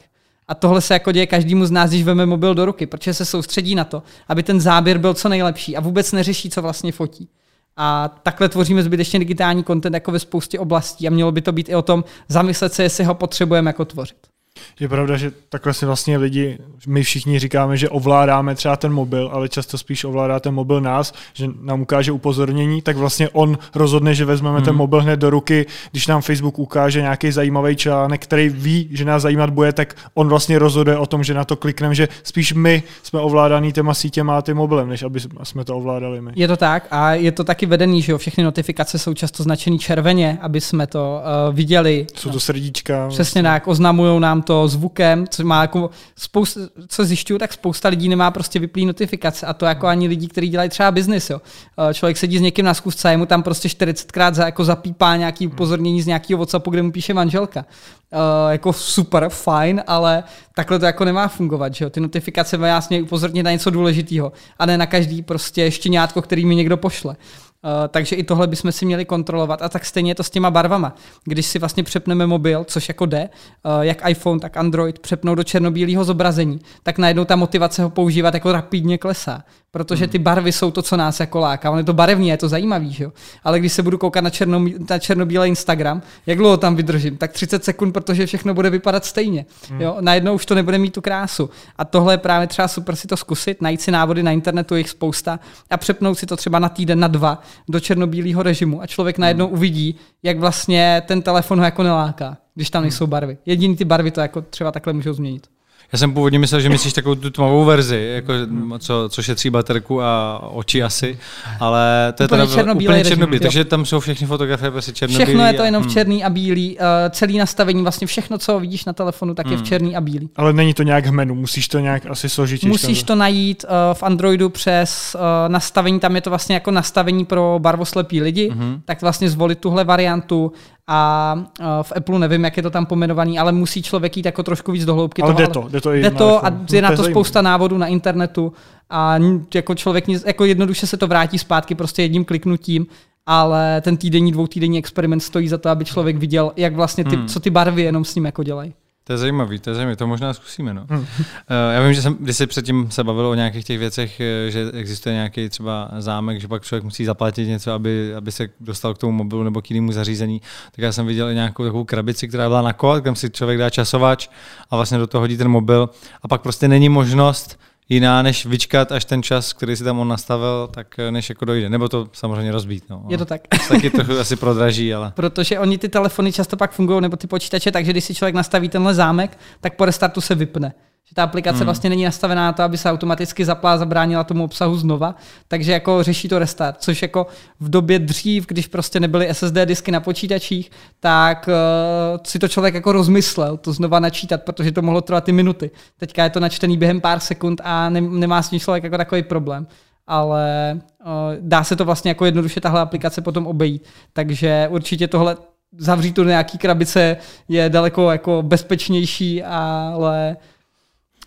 [0.48, 3.26] A tohle se jako děje každému z nás, když veme mobil do ruky, protože se
[3.26, 7.30] soustředí na to, aby ten záběr byl co nejlepší a vůbec neřeší, co vlastně fotí.
[7.78, 11.70] A takhle tvoříme zbytečně digitální content jako ve spoustě oblastí a mělo by to být
[11.70, 14.35] i o tom zamyslet se, jestli ho potřebujeme jako tvořit.
[14.80, 19.30] Je pravda, že takhle si vlastně lidi, my všichni říkáme, že ovládáme třeba ten mobil,
[19.34, 24.16] ale často spíš ovládá ten mobil nás, že nám ukáže upozornění, tak vlastně on rozhodne,
[24.16, 24.66] že vezmeme hmm.
[24.66, 29.06] ten mobil hned do ruky, když nám Facebook ukáže nějaký zajímavý článek, který ví, že
[29.06, 32.54] nás zajímat bude, tak on vlastně rozhoduje o tom, že na to klikneme, že spíš
[32.54, 36.32] my jsme ovládaný těma sítěma a tím mobilem, než aby jsme to ovládali my.
[36.36, 39.80] Je to tak a je to taky vedený, že jo, všechny notifikace jsou často značený
[39.80, 42.08] červeně, aby jsme to uh, viděli.
[42.16, 43.08] Jsou to srdíčka.
[43.08, 43.44] Přesně vlastně.
[43.44, 48.32] tak, oznamují nám to zvukem, co má jako spousta, co zjišťuju, tak spousta lidí nemá
[48.32, 51.30] prostě vyplý notifikace a to jako ani lidi, kteří dělají třeba biznis.
[51.30, 51.42] Jo.
[51.90, 55.16] Eh, člověk sedí s někým na zkusce a mu tam prostě 40krát za, jako zapípá
[55.16, 57.66] nějaký upozornění z nějakého WhatsAppu, kde mu píše manželka.
[58.14, 60.24] Uh, jako super, fajn, ale
[60.56, 61.90] takhle to jako nemá fungovat, že jo?
[61.90, 66.46] Ty notifikace vás mějí upozornit na něco důležitého a ne na každý prostě štěňátko, který
[66.46, 67.16] mi někdo pošle.
[67.16, 67.45] Uh,
[67.88, 69.62] takže i tohle bychom si měli kontrolovat.
[69.62, 70.96] A tak stejně je to s těma barvama.
[71.24, 73.30] Když si vlastně přepneme mobil, což jako jde,
[73.66, 78.34] uh, jak iPhone, tak Android, přepnou do černobílého zobrazení, tak najednou ta motivace ho používat
[78.34, 79.44] jako rapidně klesá
[79.76, 81.72] protože ty barvy jsou to, co nás jako láká.
[81.72, 83.14] On je to barevný, je to zajímavý, že jo?
[83.44, 87.18] Ale když se budu koukat na, černo, na černobílý Instagram, jak dlouho tam vydržím?
[87.18, 89.46] Tak 30 sekund, protože všechno bude vypadat stejně.
[89.70, 89.82] Hmm.
[89.82, 89.98] Jo?
[90.00, 91.50] Najednou už to nebude mít tu krásu.
[91.78, 94.90] A tohle je právě třeba super si to zkusit, najít si návody na internetu, jich
[94.90, 99.18] spousta a přepnout si to třeba na týden, na dva do černobílého režimu a člověk
[99.18, 103.38] najednou uvidí, jak vlastně ten telefon ho jako neláká, když tam nejsou barvy.
[103.46, 105.48] Jediný ty barvy to jako třeba takhle můžou změnit.
[105.96, 108.34] Já jsem původně myslel, že myslíš takovou tu tmavou verzi, jako,
[108.80, 111.18] co, co šetří baterku a oči asi,
[111.60, 115.26] ale to je úplně teda úplně černobílý, takže tam jsou všechny fotografie prostě černobílý.
[115.26, 115.94] Všechno je to jenom v hmm.
[115.94, 119.52] černý a bílý, uh, celý nastavení, vlastně všechno, co vidíš na telefonu, tak hmm.
[119.54, 119.68] je v hmm.
[119.68, 120.30] černý a bílý.
[120.36, 122.64] Ale není to nějak menu, musíš to nějak asi složit.
[122.64, 127.26] Musíš to najít uh, v Androidu přes uh, nastavení, tam je to vlastně jako nastavení
[127.26, 128.82] pro barvoslepý lidi, hmm.
[128.86, 130.52] tak vlastně zvolit tuhle variantu,
[130.88, 131.36] a
[131.82, 134.86] v Apple nevím, jak je to tam pomenovaný, ale musí člověk jít jako trošku víc
[134.86, 135.22] do hloubky.
[135.22, 137.88] Ale toho, jde to, jde to, jde to a je na to spousta návodů na
[137.88, 138.54] internetu
[138.90, 139.20] a
[139.54, 142.88] jako člověk jako jednoduše se to vrátí zpátky prostě jedním kliknutím,
[143.26, 147.28] ale ten týdenní, dvoutýdenní experiment stojí za to, aby člověk viděl, jak vlastně ty, hmm.
[147.28, 148.74] co ty barvy jenom s ním jako dělají.
[149.08, 150.74] To je zajímavý, to je zajímavý, to možná zkusíme.
[150.74, 150.86] No.
[150.90, 151.06] Hmm.
[151.50, 154.52] Eh, já vím, že jsem, když se předtím se bavilo o nějakých těch věcech, eh,
[154.52, 158.94] že existuje nějaký třeba zámek, že pak člověk musí zaplatit něco, aby, aby se dostal
[158.94, 160.42] k tomu mobilu nebo k jinému zařízení,
[160.72, 163.60] tak já jsem viděl i nějakou takovou krabici, která byla na kód, kam si člověk
[163.60, 164.28] dá časovač
[164.72, 165.90] a vlastně do toho hodí ten mobil
[166.22, 167.60] a pak prostě není možnost
[167.90, 171.46] jiná, než vyčkat, až ten čas, který si tam on nastavil, tak eh, než jako
[171.46, 171.70] dojde.
[171.70, 172.84] Nebo to samozřejmě rozbít.
[172.90, 173.06] No.
[173.10, 173.42] Je to tak.
[173.70, 175.12] Taky trochu asi prodraží, ale...
[175.16, 178.70] Protože oni ty telefony často pak fungují, nebo ty počítače, takže když si člověk nastaví
[178.70, 180.74] tenhle zámek, tak po restartu se vypne
[181.10, 181.66] že ta aplikace hmm.
[181.66, 185.16] vlastně není nastavená na to, aby se automaticky zapla a zabránila tomu obsahu znova,
[185.48, 187.28] takže jako řeší to restart, což jako
[187.60, 192.76] v době dřív, když prostě nebyly SSD disky na počítačích, tak uh, si to člověk
[192.76, 195.72] jako rozmyslel, to znova načítat, protože to mohlo trvat i minuty.
[195.98, 199.24] Teďka je to načtený během pár sekund a ne, nemá s tím člověk jako takový
[199.24, 199.68] problém
[200.08, 200.74] ale
[201.06, 203.88] uh, dá se to vlastně jako jednoduše tahle aplikace potom obejít.
[204.14, 205.38] Takže určitě tohle
[205.78, 207.18] zavřít to do nějaký krabice
[207.48, 210.38] je daleko jako bezpečnější, ale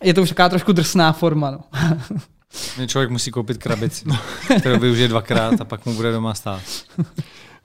[0.03, 1.51] je to už taková trošku drsná forma.
[1.51, 1.61] No.
[2.87, 4.05] Člověk musí koupit krabici,
[4.59, 6.63] kterou využije dvakrát a pak mu bude doma stát.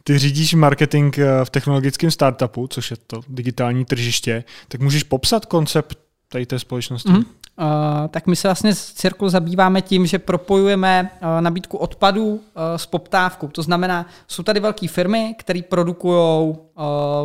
[0.04, 5.46] Ty řídíš marketing eh, v technologickém startupu, což je to digitální tržiště, tak můžeš popsat
[5.46, 5.98] koncept
[6.30, 7.10] tady té společnosti?
[7.10, 7.26] Mm-hmm.
[7.60, 12.40] Uh, tak my se vlastně z Cirklu zabýváme tím, že propojujeme uh, nabídku odpadů uh,
[12.76, 13.48] s poptávkou.
[13.48, 16.56] To znamená, jsou tady velké firmy, které produkují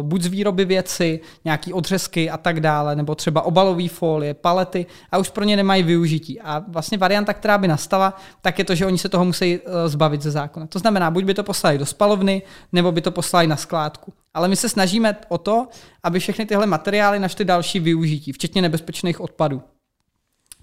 [0.02, 5.18] buď z výroby věci, nějaký odřezky a tak dále, nebo třeba obalové folie, palety a
[5.18, 6.40] už pro ně nemají využití.
[6.40, 10.22] A vlastně varianta, která by nastala, tak je to, že oni se toho musí zbavit
[10.22, 10.66] ze zákona.
[10.66, 12.42] To znamená, buď by to poslali do spalovny,
[12.72, 14.12] nebo by to poslali na skládku.
[14.34, 15.68] Ale my se snažíme o to,
[16.02, 19.62] aby všechny tyhle materiály našly další využití, včetně nebezpečných odpadů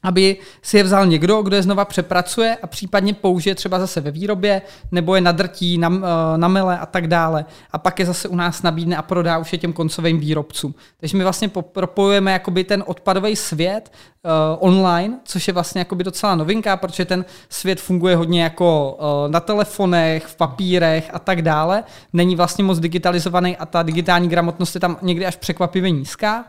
[0.06, 4.12] aby si je vzal někdo, kdo je znova přepracuje a případně použije třeba zase ve
[4.12, 4.62] výrobě,
[4.92, 7.46] nebo je nadrtí, na, eh, na mele a tak dále.
[7.72, 10.76] A pak je zase u nás nabídne a prodá už je těm koncovým výrobcům.
[11.00, 13.92] Takže my vlastně propojujeme jakoby ten odpadový svět
[14.26, 19.32] uh, online, což je vlastně jakoby docela novinka, protože ten svět funguje hodně jako uh,
[19.32, 21.84] na telefonech, v papírech a tak dále.
[22.14, 26.46] Není vlastně moc digitalizovaný a ta digitální gramotnost je tam někdy až překvapivě nízká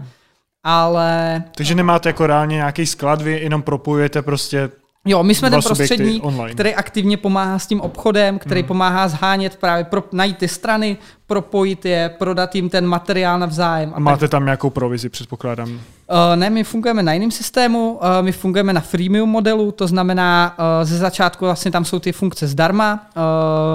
[0.66, 1.43] ale...
[1.56, 4.70] Takže nemáte jako reálně nějaký sklad, vy jenom propojujete prostě
[5.09, 6.22] Jo, my jsme ten prostředník,
[6.52, 8.68] který aktivně pomáhá s tím obchodem, který hmm.
[8.68, 13.93] pomáhá zhánět právě, pro, najít ty strany, propojit je, prodat jim ten materiál navzájem.
[13.94, 14.30] A máte tak.
[14.30, 15.80] tam nějakou provizi, předpokládám?
[16.11, 20.57] Uh, ne, my fungujeme na jiném systému, uh, my fungujeme na freemium modelu, to znamená,
[20.59, 23.07] uh, ze začátku vlastně tam jsou ty funkce zdarma,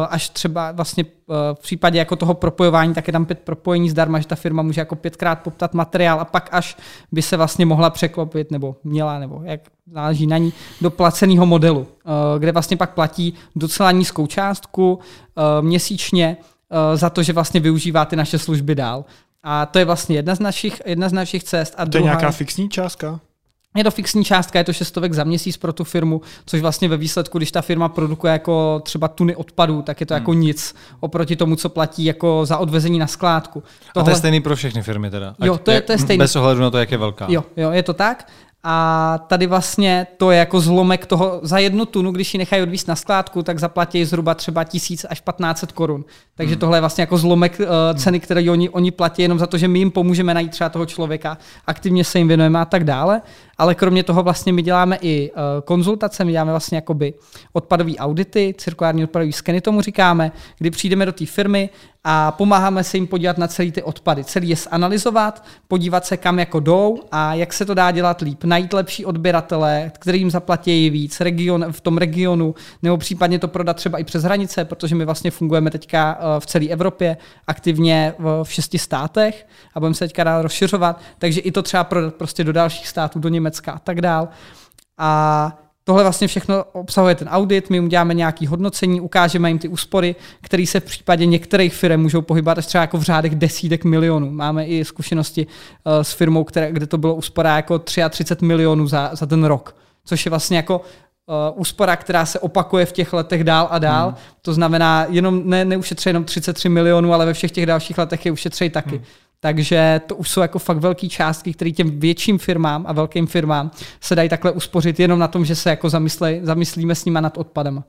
[0.10, 1.06] až třeba vlastně
[1.53, 4.82] v případě jako toho propojování, tak je tam pět propojení zdarma, že ta firma může
[4.82, 6.78] jako pětkrát poptat materiál a pak až
[7.12, 11.88] by se vlastně mohla překlopit, nebo měla, nebo jak záleží na ní, do placeného modelu,
[12.40, 14.99] kde vlastně pak platí docela nízkou částku
[15.62, 16.38] měsíčně,
[16.95, 19.06] za to, že vlastně využívá ty naše služby dál.
[19.43, 21.73] A to je vlastně jedna z našich, jedna z našich cest.
[21.77, 23.19] A to je nějaká fixní částka?
[23.77, 26.97] Je to fixní částka, je to šestovek za měsíc pro tu firmu, což vlastně ve
[26.97, 30.22] výsledku, když ta firma produkuje jako třeba tuny odpadů, tak je to hmm.
[30.22, 33.63] jako nic oproti tomu, co platí jako za odvezení na skládku.
[33.93, 34.03] Tohle...
[34.03, 35.35] A to je stejný pro všechny firmy teda?
[35.43, 36.18] Jo, to je, to je stejný.
[36.18, 37.26] Bez ohledu na to, jak je velká.
[37.30, 38.27] Jo, jo, je to tak.
[38.64, 42.88] A tady vlastně to je jako zlomek toho, za jednu tunu, když ji nechají odvíst
[42.88, 46.06] na skládku, tak zaplatí zhruba třeba 1000 až 1500 korun.
[46.36, 46.60] Takže hmm.
[46.60, 47.66] tohle je vlastně jako zlomek uh,
[48.00, 50.86] ceny, které oni, oni platí jenom za to, že my jim pomůžeme najít třeba toho
[50.86, 53.22] člověka, aktivně se jim věnujeme a tak dále
[53.62, 57.14] ale kromě toho vlastně my děláme i uh, konzultace, my děláme vlastně jakoby
[57.54, 61.70] odpadové audity, cirkulární odpadové skeny tomu říkáme, kdy přijdeme do té firmy
[62.04, 66.40] a pomáháme se jim podívat na celý ty odpady, celý je zanalizovat, podívat se kam
[66.40, 71.22] jako jdou a jak se to dá dělat líp, najít lepší odběratele, kterým zaplatí víc
[71.22, 75.32] region, v tom regionu, nebo případně to prodat třeba i přes hranice, protože my vlastně
[75.32, 77.18] fungujeme teďka uh, v celé Evropě,
[77.48, 81.84] aktivně v, v šesti státech a budeme se teďka dál rozšiřovat, takže i to třeba
[81.84, 84.30] prodat prostě do dalších států, do Německa, Německa a tak dál.
[84.98, 90.15] A tohle vlastně všechno obsahuje ten audit, my uděláme nějaké hodnocení, ukážeme jim ty úspory,
[90.41, 94.32] které se v případě některých firm můžou pohybovat až třeba jako v řádech desítek milionů.
[94.32, 99.26] Máme i zkušenosti uh, s firmou, kde to bylo úspora jako 33 milionů za, za
[99.26, 99.76] ten rok,
[100.06, 100.82] což je vlastně jako
[101.32, 104.08] uh, úspora, která se opakuje v těch letech dál a dál.
[104.08, 104.18] Hmm.
[104.41, 108.32] To znamená, jenom ne, neušetří jenom 33 milionů, ale ve všech těch dalších letech je
[108.32, 108.95] ušetří taky.
[108.95, 109.06] Hmm.
[109.40, 113.72] Takže to už jsou jako fakt velké částky, které těm větším firmám a velkým firmám
[114.02, 117.38] se dají takhle uspořit jenom na tom, že se jako zamyslej, zamyslíme s nima nad
[117.38, 117.84] odpadem.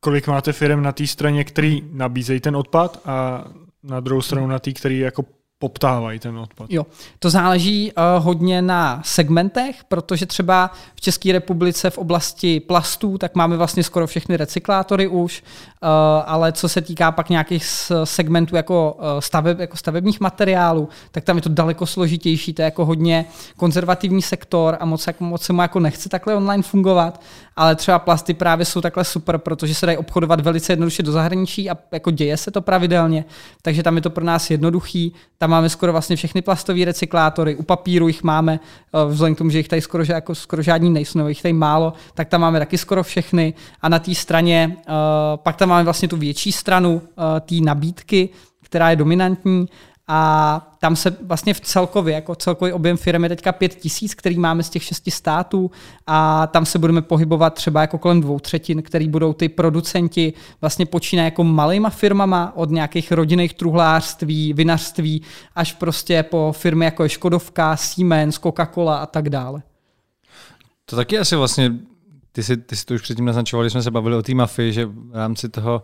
[0.00, 3.44] Kolik máte firm na té straně, který nabízejí ten odpad a
[3.82, 5.24] na druhou stranu na té, který jako
[5.60, 6.66] poptávají ten odpad.
[6.70, 6.86] Jo,
[7.18, 13.34] to záleží uh, hodně na segmentech, protože třeba v České republice v oblasti plastů, tak
[13.34, 15.88] máme vlastně skoro všechny recyklátory už, uh,
[16.26, 17.66] ale co se týká pak nějakých
[18.04, 22.64] segmentů jako, uh, staveb, jako stavebních materiálů, tak tam je to daleko složitější, to je
[22.64, 23.24] jako hodně
[23.56, 27.20] konzervativní sektor a moc, jako, moc se mu jako nechce takhle online fungovat,
[27.56, 31.70] ale třeba plasty právě jsou takhle super, protože se dají obchodovat velice jednoduše do zahraničí
[31.70, 33.24] a jako děje se to pravidelně,
[33.62, 37.62] takže tam je to pro nás jednoduchý, tam máme skoro vlastně všechny plastové recyklátory, u
[37.62, 38.60] papíru jich máme,
[38.92, 41.52] uh, vzhledem k tomu, že jich tady skoro, jako, skoro žádní nejsou, nebo jich tady
[41.52, 43.54] málo, tak tam máme taky skoro všechny.
[43.82, 44.94] A na té straně, uh,
[45.36, 47.00] pak tam máme vlastně tu větší stranu uh,
[47.40, 48.28] té nabídky,
[48.62, 49.66] která je dominantní
[50.12, 54.38] a tam se vlastně v celkově, jako celkový objem firmy je teďka pět tisíc, který
[54.38, 55.70] máme z těch šesti států
[56.06, 60.86] a tam se budeme pohybovat třeba jako kolem dvou třetin, který budou ty producenti vlastně
[60.86, 65.22] počínají jako malýma firmama od nějakých rodinných truhlářství, vinařství
[65.54, 69.62] až prostě po firmy jako je Škodovka, Siemens, Coca-Cola a tak dále.
[70.84, 71.72] To taky asi vlastně
[72.32, 74.86] ty si, ty si to už předtím naznačovali, jsme se bavili o té mafii, že
[74.86, 75.82] v rámci toho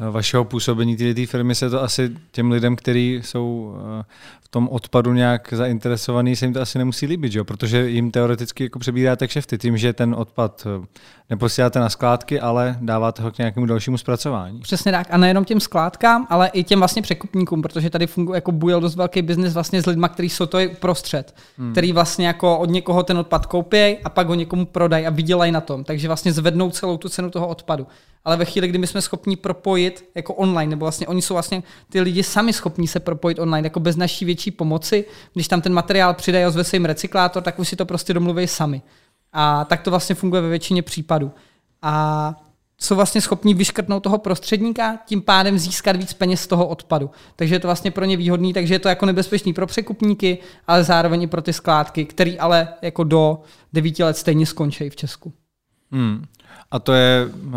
[0.00, 4.04] eh, vašeho působení té firmy se to asi těm lidem, kteří jsou eh,
[4.48, 7.44] v tom odpadu nějak zainteresovaný, se jim to asi nemusí líbit, jo?
[7.44, 10.86] protože jim teoreticky jako přebíráte kšefty tím, že ten odpad eh,
[11.30, 14.60] neposíláte na skládky, ale dáváte ho k nějakému dalšímu zpracování.
[14.60, 15.06] Přesně tak.
[15.10, 18.96] A nejenom těm skládkám, ale i těm vlastně překupníkům, protože tady funguje jako bujel dost
[18.96, 21.72] velký biznis vlastně s lidmi, kteří jsou to prostřed, hmm.
[21.72, 25.52] který vlastně jako od někoho ten odpad koupí a pak ho někomu prodají a vydělají
[25.52, 25.84] na tom.
[25.84, 27.86] Takže vlastně zvednou celou tu cenu toho odpadu.
[28.24, 31.62] Ale ve chvíli, kdy my jsme schopni propojit jako online, nebo vlastně oni jsou vlastně
[31.88, 35.04] ty lidi sami schopní se propojit online, jako bez naší větší pomoci,
[35.34, 38.46] když tam ten materiál přidají a zve jim recyklátor, tak už si to prostě domluví
[38.46, 38.82] sami.
[39.32, 41.32] A tak to vlastně funguje ve většině případů.
[41.82, 42.34] A
[42.80, 47.10] jsou vlastně schopní vyškrtnout toho prostředníka, tím pádem získat víc peněz z toho odpadu.
[47.36, 50.84] Takže je to vlastně pro ně výhodný, takže je to jako nebezpečný pro překupníky, ale
[50.84, 53.40] zároveň i pro ty skládky, který ale jako do
[53.72, 55.32] devíti let stejně skončí v Česku.
[55.92, 56.24] Hmm.
[56.70, 57.52] A to je, uh,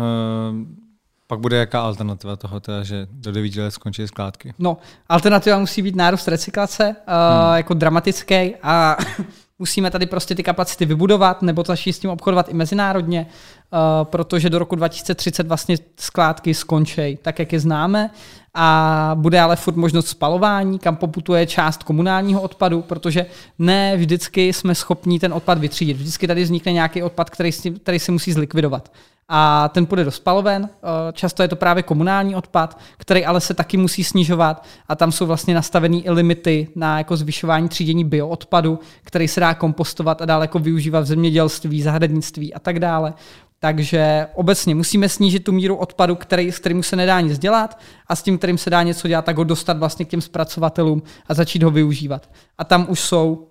[1.26, 4.54] pak bude jaká alternativa toho, teda, že do devíti let skončí skládky?
[4.58, 4.76] No,
[5.08, 7.56] alternativa musí být nárůst recyklace, uh, hmm.
[7.56, 8.96] jako dramatický a
[9.58, 14.50] musíme tady prostě ty kapacity vybudovat nebo začít s tím obchodovat i mezinárodně, uh, protože
[14.50, 18.10] do roku 2030 vlastně skládky skončí tak, jak je známe
[18.54, 23.26] a bude ale furt možnost spalování, kam poputuje část komunálního odpadu, protože
[23.58, 25.96] ne vždycky jsme schopni ten odpad vytřídit.
[25.96, 28.92] Vždycky tady vznikne nějaký odpad, který, si, který se musí zlikvidovat.
[29.28, 33.54] A ten půjde do spaloven, eh, často je to právě komunální odpad, který ale se
[33.54, 38.78] taky musí snižovat a tam jsou vlastně nastavený i limity na jako zvyšování třídění bioodpadu,
[39.04, 43.14] který se dá kompostovat a dále jako využívat v zemědělství, zahradnictví a tak dále.
[43.64, 48.16] Takže obecně musíme snížit tu míru odpadu, který, s kterým se nedá nic dělat a
[48.16, 51.34] s tím, kterým se dá něco dělat, tak ho dostat vlastně k těm zpracovatelům a
[51.34, 52.30] začít ho využívat.
[52.58, 53.48] A tam už jsou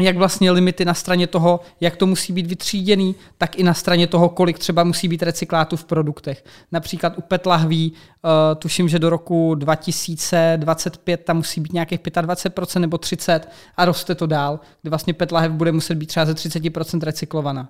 [0.00, 4.06] jak vlastně limity na straně toho, jak to musí být vytříděný, tak i na straně
[4.06, 6.44] toho, kolik třeba musí být recyklátů v produktech.
[6.72, 12.80] Například u PET lahví, uh, tuším, že do roku 2025 tam musí být nějakých 25%
[12.80, 13.40] nebo 30%
[13.76, 17.68] a roste to dál, kdy vlastně PET lahev bude muset být třeba ze 30% recyklovaná.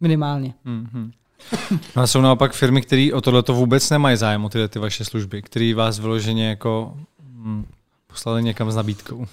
[0.00, 0.54] Minimálně.
[0.66, 1.10] Mm-hmm.
[1.96, 5.04] No a jsou naopak firmy, které o tohle vůbec nemají zájem o tyhle ty vaše
[5.04, 6.94] služby, které vás vyloženě jako
[7.32, 7.66] hm,
[8.06, 9.16] poslali někam s nabídkou.
[9.16, 9.26] Uh,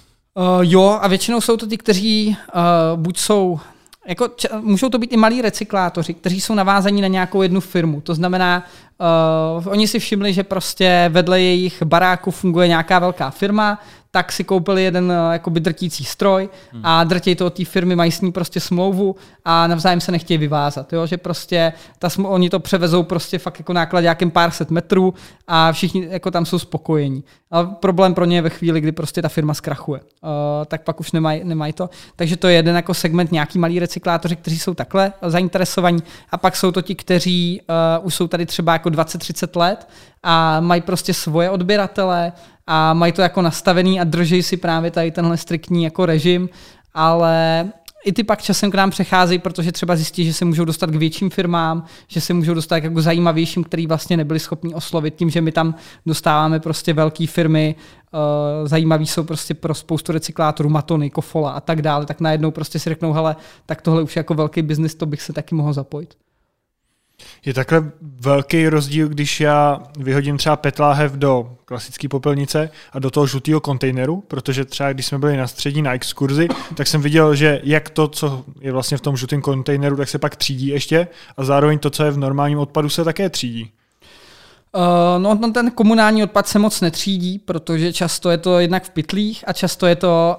[0.60, 3.60] jo, a většinou jsou to ty, kteří uh, buď jsou
[4.06, 8.00] jako, č- můžou to být i malí recyklátoři, kteří jsou navázaní na nějakou jednu firmu.
[8.00, 8.64] To znamená,
[9.58, 13.80] uh, oni si všimli, že prostě vedle jejich baráku funguje nějaká velká firma,
[14.16, 16.82] tak si koupili jeden uh, jakoby drtící stroj hmm.
[16.84, 20.38] a drtěj to od té firmy, mají s ní prostě smlouvu a navzájem se nechtějí
[20.38, 20.92] vyvázat.
[20.92, 21.06] Jo?
[21.06, 25.14] Že prostě ta smlouva, oni to převezou prostě fakt jako náklad nějakým pár set metrů
[25.46, 27.24] a všichni jako tam jsou spokojení.
[27.50, 30.00] A problém pro ně je ve chvíli, kdy prostě ta firma zkrachuje.
[30.00, 30.30] Uh,
[30.66, 31.90] tak pak už nemají nemaj to.
[32.16, 36.56] Takže to je jeden jako segment nějaký malý recyklátoři, kteří jsou takhle zainteresovaní a pak
[36.56, 37.60] jsou to ti, kteří
[38.00, 39.88] uh, už jsou tady třeba jako 20-30 let
[40.22, 42.32] a mají prostě svoje odběratele
[42.66, 46.48] a mají to jako nastavený a drží si právě tady tenhle striktní jako režim,
[46.94, 47.68] ale
[48.06, 50.94] i ty pak časem k nám přecházejí, protože třeba zjistí, že se můžou dostat k
[50.94, 55.40] větším firmám, že se můžou dostat jako zajímavějším, který vlastně nebyli schopni oslovit tím, že
[55.40, 55.74] my tam
[56.06, 57.74] dostáváme prostě velké firmy,
[58.12, 62.78] uh, zajímaví jsou prostě pro spoustu recyklátorů, Matony, Kofola a tak dále, tak najednou prostě
[62.78, 63.36] si řeknou, hele,
[63.66, 66.14] tak tohle už je jako velký biznis, to bych se taky mohl zapojit.
[67.44, 73.26] Je takhle velký rozdíl, když já vyhodím třeba petláhev do klasické popelnice a do toho
[73.26, 77.60] žlutého kontejneru, protože třeba když jsme byli na střední na exkurzi, tak jsem viděl, že
[77.64, 81.44] jak to, co je vlastně v tom žlutém kontejneru, tak se pak třídí ještě a
[81.44, 83.70] zároveň to, co je v normálním odpadu, se také třídí.
[84.76, 88.90] Uh, no, no ten komunální odpad se moc netřídí, protože často je to jednak v
[88.90, 90.36] pytlích a často je to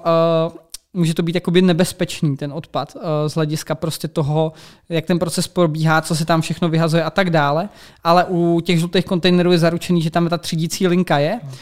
[0.50, 0.58] uh,
[0.92, 4.52] může to být jakoby nebezpečný ten odpad eh, z hlediska prostě toho,
[4.88, 7.68] jak ten proces probíhá, co se tam všechno vyhazuje a tak dále.
[8.04, 11.40] Ale u těch žlutých kontejnerů je zaručený, že tam ta třídící linka je.
[11.42, 11.52] Hmm.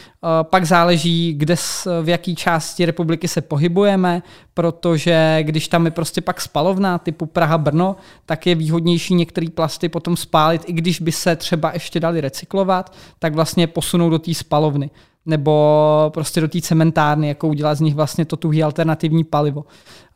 [0.41, 1.55] Pak záleží, kde
[2.01, 4.23] v jaké části republiky se pohybujeme,
[4.53, 7.95] protože když tam je prostě pak spalovna typu Praha-Brno,
[8.25, 12.93] tak je výhodnější některé plasty potom spálit, i když by se třeba ještě dali recyklovat,
[13.19, 14.89] tak vlastně posunou do té spalovny.
[15.27, 19.65] Nebo prostě do té cementárny, jako udělat z nich vlastně to tuhý alternativní palivo.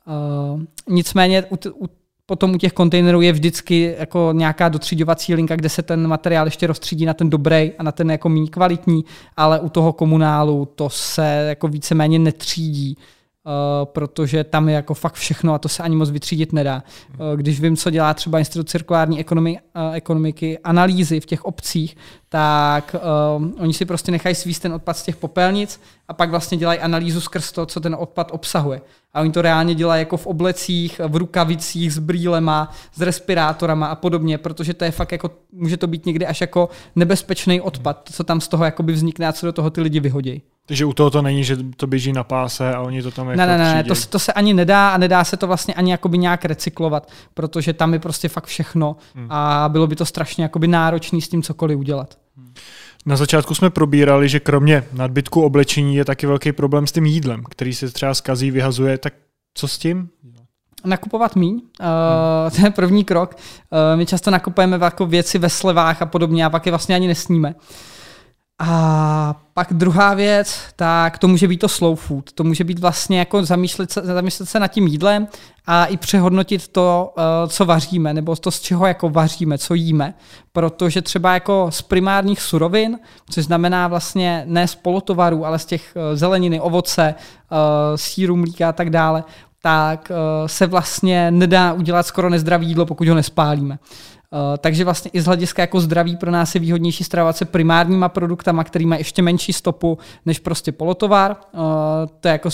[0.08, 1.90] Uh, nicméně u, t- u
[2.26, 6.68] potom u těch kontejnerů je vždycky jako nějaká dotřiďovací linka, kde se ten materiál ještě
[6.68, 9.06] rozstřídí na ten dobrý a na ten jako méně kvalitní,
[9.38, 12.98] ale u toho komunálu to se jako víceméně netřídí.
[13.46, 16.84] Uh, protože tam je jako fakt všechno a to se ani moc vytřídit nedá.
[17.10, 21.98] Uh, když vím, co dělá třeba Institut cirkulární ekonomi, uh, ekonomiky, analýzy v těch obcích,
[22.34, 22.96] tak
[23.36, 26.80] uh, oni si prostě nechají svíst ten odpad z těch popelnic a pak vlastně dělají
[26.80, 28.82] analýzu skrz to, co ten odpad obsahuje.
[29.14, 33.96] A oni to reálně dělají jako v oblecích, v rukavicích, s brýlema, s respirátorama a
[33.96, 38.24] podobně, protože to je fakt jako, může to být někdy až jako nebezpečný odpad, co
[38.24, 40.42] tam z toho jakoby vznikne a co do toho ty lidi vyhodí.
[40.66, 43.38] Takže u toho to není, že to běží na páse a oni to tam jako
[43.38, 46.18] Ne, ne, ne, to, to se ani nedá a nedá se to vlastně ani jakoby
[46.18, 49.28] nějak recyklovat, protože tam je prostě fakt všechno hmm.
[49.30, 52.21] a bylo by to strašně jakoby náročný s tím cokoliv udělat.
[53.06, 57.44] Na začátku jsme probírali, že kromě nadbytku oblečení je taky velký problém s tím jídlem,
[57.44, 59.14] který se třeba zkazí, vyhazuje, tak
[59.54, 60.10] co s tím?
[60.86, 61.54] nakupovat míň.
[61.54, 63.36] Uh, to je první krok.
[63.36, 67.08] Uh, my často nakupujeme jako věci ve slevách a podobně a pak je vlastně ani
[67.08, 67.56] nesníme.
[68.64, 72.32] A pak druhá věc, tak to může být to slow food.
[72.32, 75.28] To může být vlastně jako zamýšlet se, zamýšlet se nad tím jídlem
[75.68, 80.14] a i přehodnotit to, eh, co vaříme, nebo to, z čeho jako vaříme, co jíme.
[80.52, 85.94] Protože třeba jako z primárních surovin, což znamená vlastně ne z polotovarů, ale z těch
[85.96, 87.58] eh, zeleniny, ovoce, eh,
[87.98, 89.24] síru, mlíka a tak dále,
[89.64, 90.12] tak
[90.46, 93.80] se vlastně nedá udělat skoro nezdravý jídlo, pokud ho nespálíme.
[94.34, 98.10] Uh, takže vlastně i z hlediska jako zdraví pro nás je výhodnější stravovat se primárníma
[98.10, 101.36] produktama, který mají ještě menší stopu než prostě polotovar.
[101.54, 101.62] Uh,
[102.20, 102.50] to je jako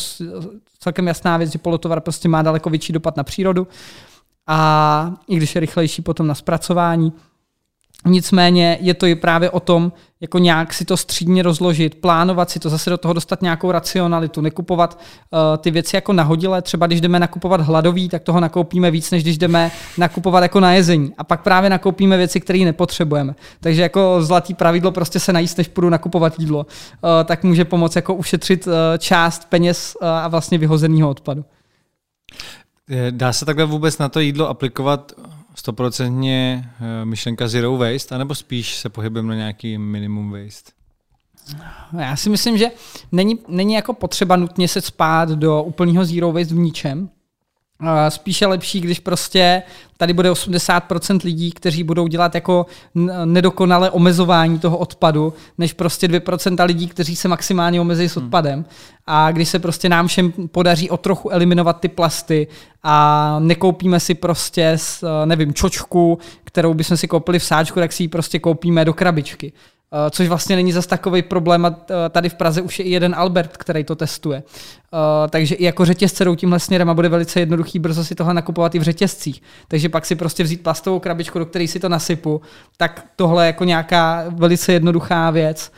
[0.79, 3.67] celkem jasná věc, že polotovar prostě má daleko větší dopad na přírodu
[4.47, 7.13] a i když je rychlejší potom na zpracování.
[8.07, 12.59] Nicméně je to i právě o tom, jako nějak si to střídně rozložit, plánovat si
[12.59, 14.99] to, zase do toho dostat nějakou racionalitu, nekupovat
[15.31, 16.61] uh, ty věci jako nahodile.
[16.61, 20.73] Třeba když jdeme nakupovat hladový, tak toho nakoupíme víc, než když jdeme nakupovat jako na
[20.73, 21.13] jezení.
[21.17, 23.35] A pak právě nakoupíme věci, které nepotřebujeme.
[23.59, 27.95] Takže jako zlatý pravidlo prostě se najíst, než půjdu nakupovat jídlo, uh, tak může pomoct
[27.95, 31.45] jako ušetřit uh, část peněz uh, a vlastně vyhozeného odpadu.
[33.11, 35.11] Dá se takhle vůbec na to jídlo aplikovat
[35.57, 40.71] stoprocentně eh, myšlenka zero waste, anebo spíš se pohybujeme na nějaký minimum waste?
[41.99, 42.71] Já si myslím, že
[43.11, 47.09] není, není jako potřeba nutně se spát do úplného zero waste v ničem,
[48.09, 49.63] Spíše lepší, když prostě
[49.97, 52.65] tady bude 80% lidí, kteří budou dělat jako
[53.25, 58.25] nedokonalé omezování toho odpadu, než prostě 2% lidí, kteří se maximálně omezí s hmm.
[58.25, 58.65] odpadem.
[59.07, 62.47] A když se prostě nám všem podaří o trochu eliminovat ty plasty
[62.83, 64.77] a nekoupíme si prostě,
[65.25, 69.53] nevím, čočku, kterou bychom si koupili v sáčku, tak si ji prostě koupíme do krabičky.
[69.91, 71.75] Uh, což vlastně není zas takový problém a uh,
[72.09, 74.43] tady v Praze už je i jeden Albert, který to testuje.
[74.93, 74.99] Uh,
[75.29, 78.75] takže i jako řetězce jdou tímhle směrem a bude velice jednoduchý brzo si tohle nakupovat
[78.75, 79.41] i v řetězcích.
[79.67, 82.41] Takže pak si prostě vzít plastovou krabičku, do které si to nasypu,
[82.77, 85.71] tak tohle je jako nějaká velice jednoduchá věc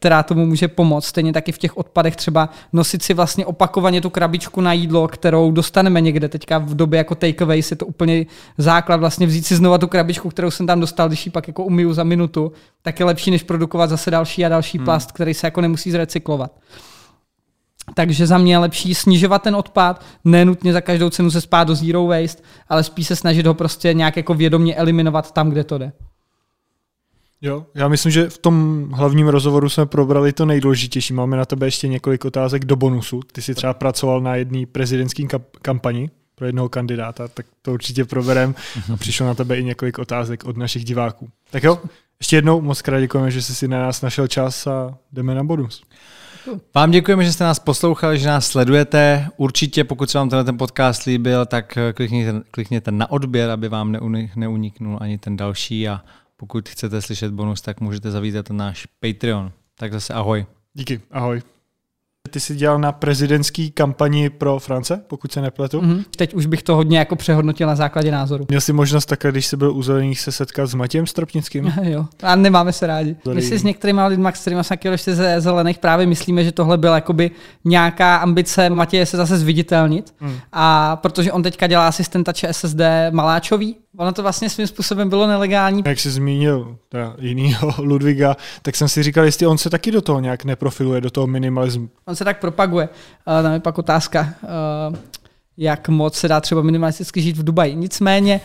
[0.00, 1.06] která tomu může pomoct.
[1.06, 5.52] Stejně taky v těch odpadech třeba nosit si vlastně opakovaně tu krabičku na jídlo, kterou
[5.52, 6.28] dostaneme někde.
[6.28, 8.26] Teďka v době jako takeaway je to úplně
[8.58, 11.64] základ vlastně vzít si znova tu krabičku, kterou jsem tam dostal, když ji pak jako
[11.64, 12.52] umiju za minutu,
[12.82, 14.84] tak je lepší, než produkovat zase další a další hmm.
[14.84, 16.52] plast, který se jako nemusí zrecyklovat.
[17.94, 21.74] Takže za mě je lepší snižovat ten odpad, nenutně za každou cenu se spát do
[21.74, 25.78] zero waste, ale spíš se snažit ho prostě nějak jako vědomě eliminovat tam, kde to
[25.78, 25.92] jde.
[27.42, 31.14] Jo, já myslím, že v tom hlavním rozhovoru jsme probrali to nejdůležitější.
[31.14, 33.20] Máme na tebe ještě několik otázek do bonusu.
[33.32, 35.22] Ty jsi třeba pracoval na jedné prezidentské
[35.62, 38.54] kampani pro jednoho kandidáta, tak to určitě proberem.
[38.92, 41.28] A přišlo na tebe i několik otázek od našich diváků.
[41.50, 41.78] Tak jo,
[42.20, 45.44] ještě jednou moc krát děkujeme, že jsi si na nás našel čas a jdeme na
[45.44, 45.82] bonus.
[46.74, 49.28] Vám děkujeme, že jste nás poslouchali, že nás sledujete.
[49.36, 53.96] Určitě, pokud se vám tenhle ten podcast líbil, tak klikněte, klikněte na odběr, aby vám
[54.36, 56.00] neuniknul ani ten další a
[56.40, 59.52] pokud chcete slyšet bonus, tak můžete zavítat na náš Patreon.
[59.78, 60.46] Tak zase ahoj.
[60.74, 61.42] Díky, ahoj.
[62.30, 65.80] Ty jsi dělal na prezidentský kampani pro France, pokud se nepletu.
[65.80, 66.04] Mm-hmm.
[66.16, 68.46] Teď už bych to hodně jako přehodnotil na základě názoru.
[68.48, 71.72] Měl jsi možnost také, když jsi byl u zelených, se setkat s Matějem Stropnickým?
[71.82, 73.16] jo, a nemáme se rádi.
[73.22, 73.36] Sorry.
[73.36, 76.78] My si s některými lidmi, s kterými jsme ještě ze zelených právě myslíme, že tohle
[76.78, 77.30] byla jakoby
[77.64, 80.14] nějaká ambice Matěje se zase zviditelnit.
[80.20, 80.36] Mm.
[80.52, 82.80] A protože on teďka dělá asistenta ČSSD
[83.10, 85.82] Maláčový, Ono to vlastně svým způsobem bylo nelegální.
[85.86, 90.00] Jak jsi zmínil teda jinýho Ludviga, tak jsem si říkal, jestli on se taky do
[90.00, 91.88] toho nějak neprofiluje, do toho minimalismu.
[92.04, 92.88] On se tak propaguje.
[92.88, 94.34] Uh, tam je pak otázka,
[94.90, 94.96] uh,
[95.56, 97.74] jak moc se dá třeba minimalisticky žít v Dubaji.
[97.74, 98.40] Nicméně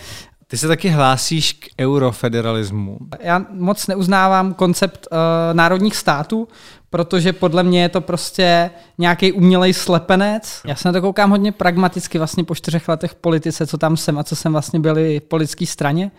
[0.48, 2.98] Ty se taky hlásíš k eurofederalismu.
[3.19, 5.18] Já moc neuznávám koncept uh,
[5.53, 6.48] národních států,
[6.96, 10.62] protože podle mě je to prostě nějaký umělej slepenec.
[10.66, 13.98] Já se na to koukám hodně pragmaticky vlastně po čtyřech letech v politice, co tam
[13.98, 16.12] jsem a co jsem vlastně byli v politické straně.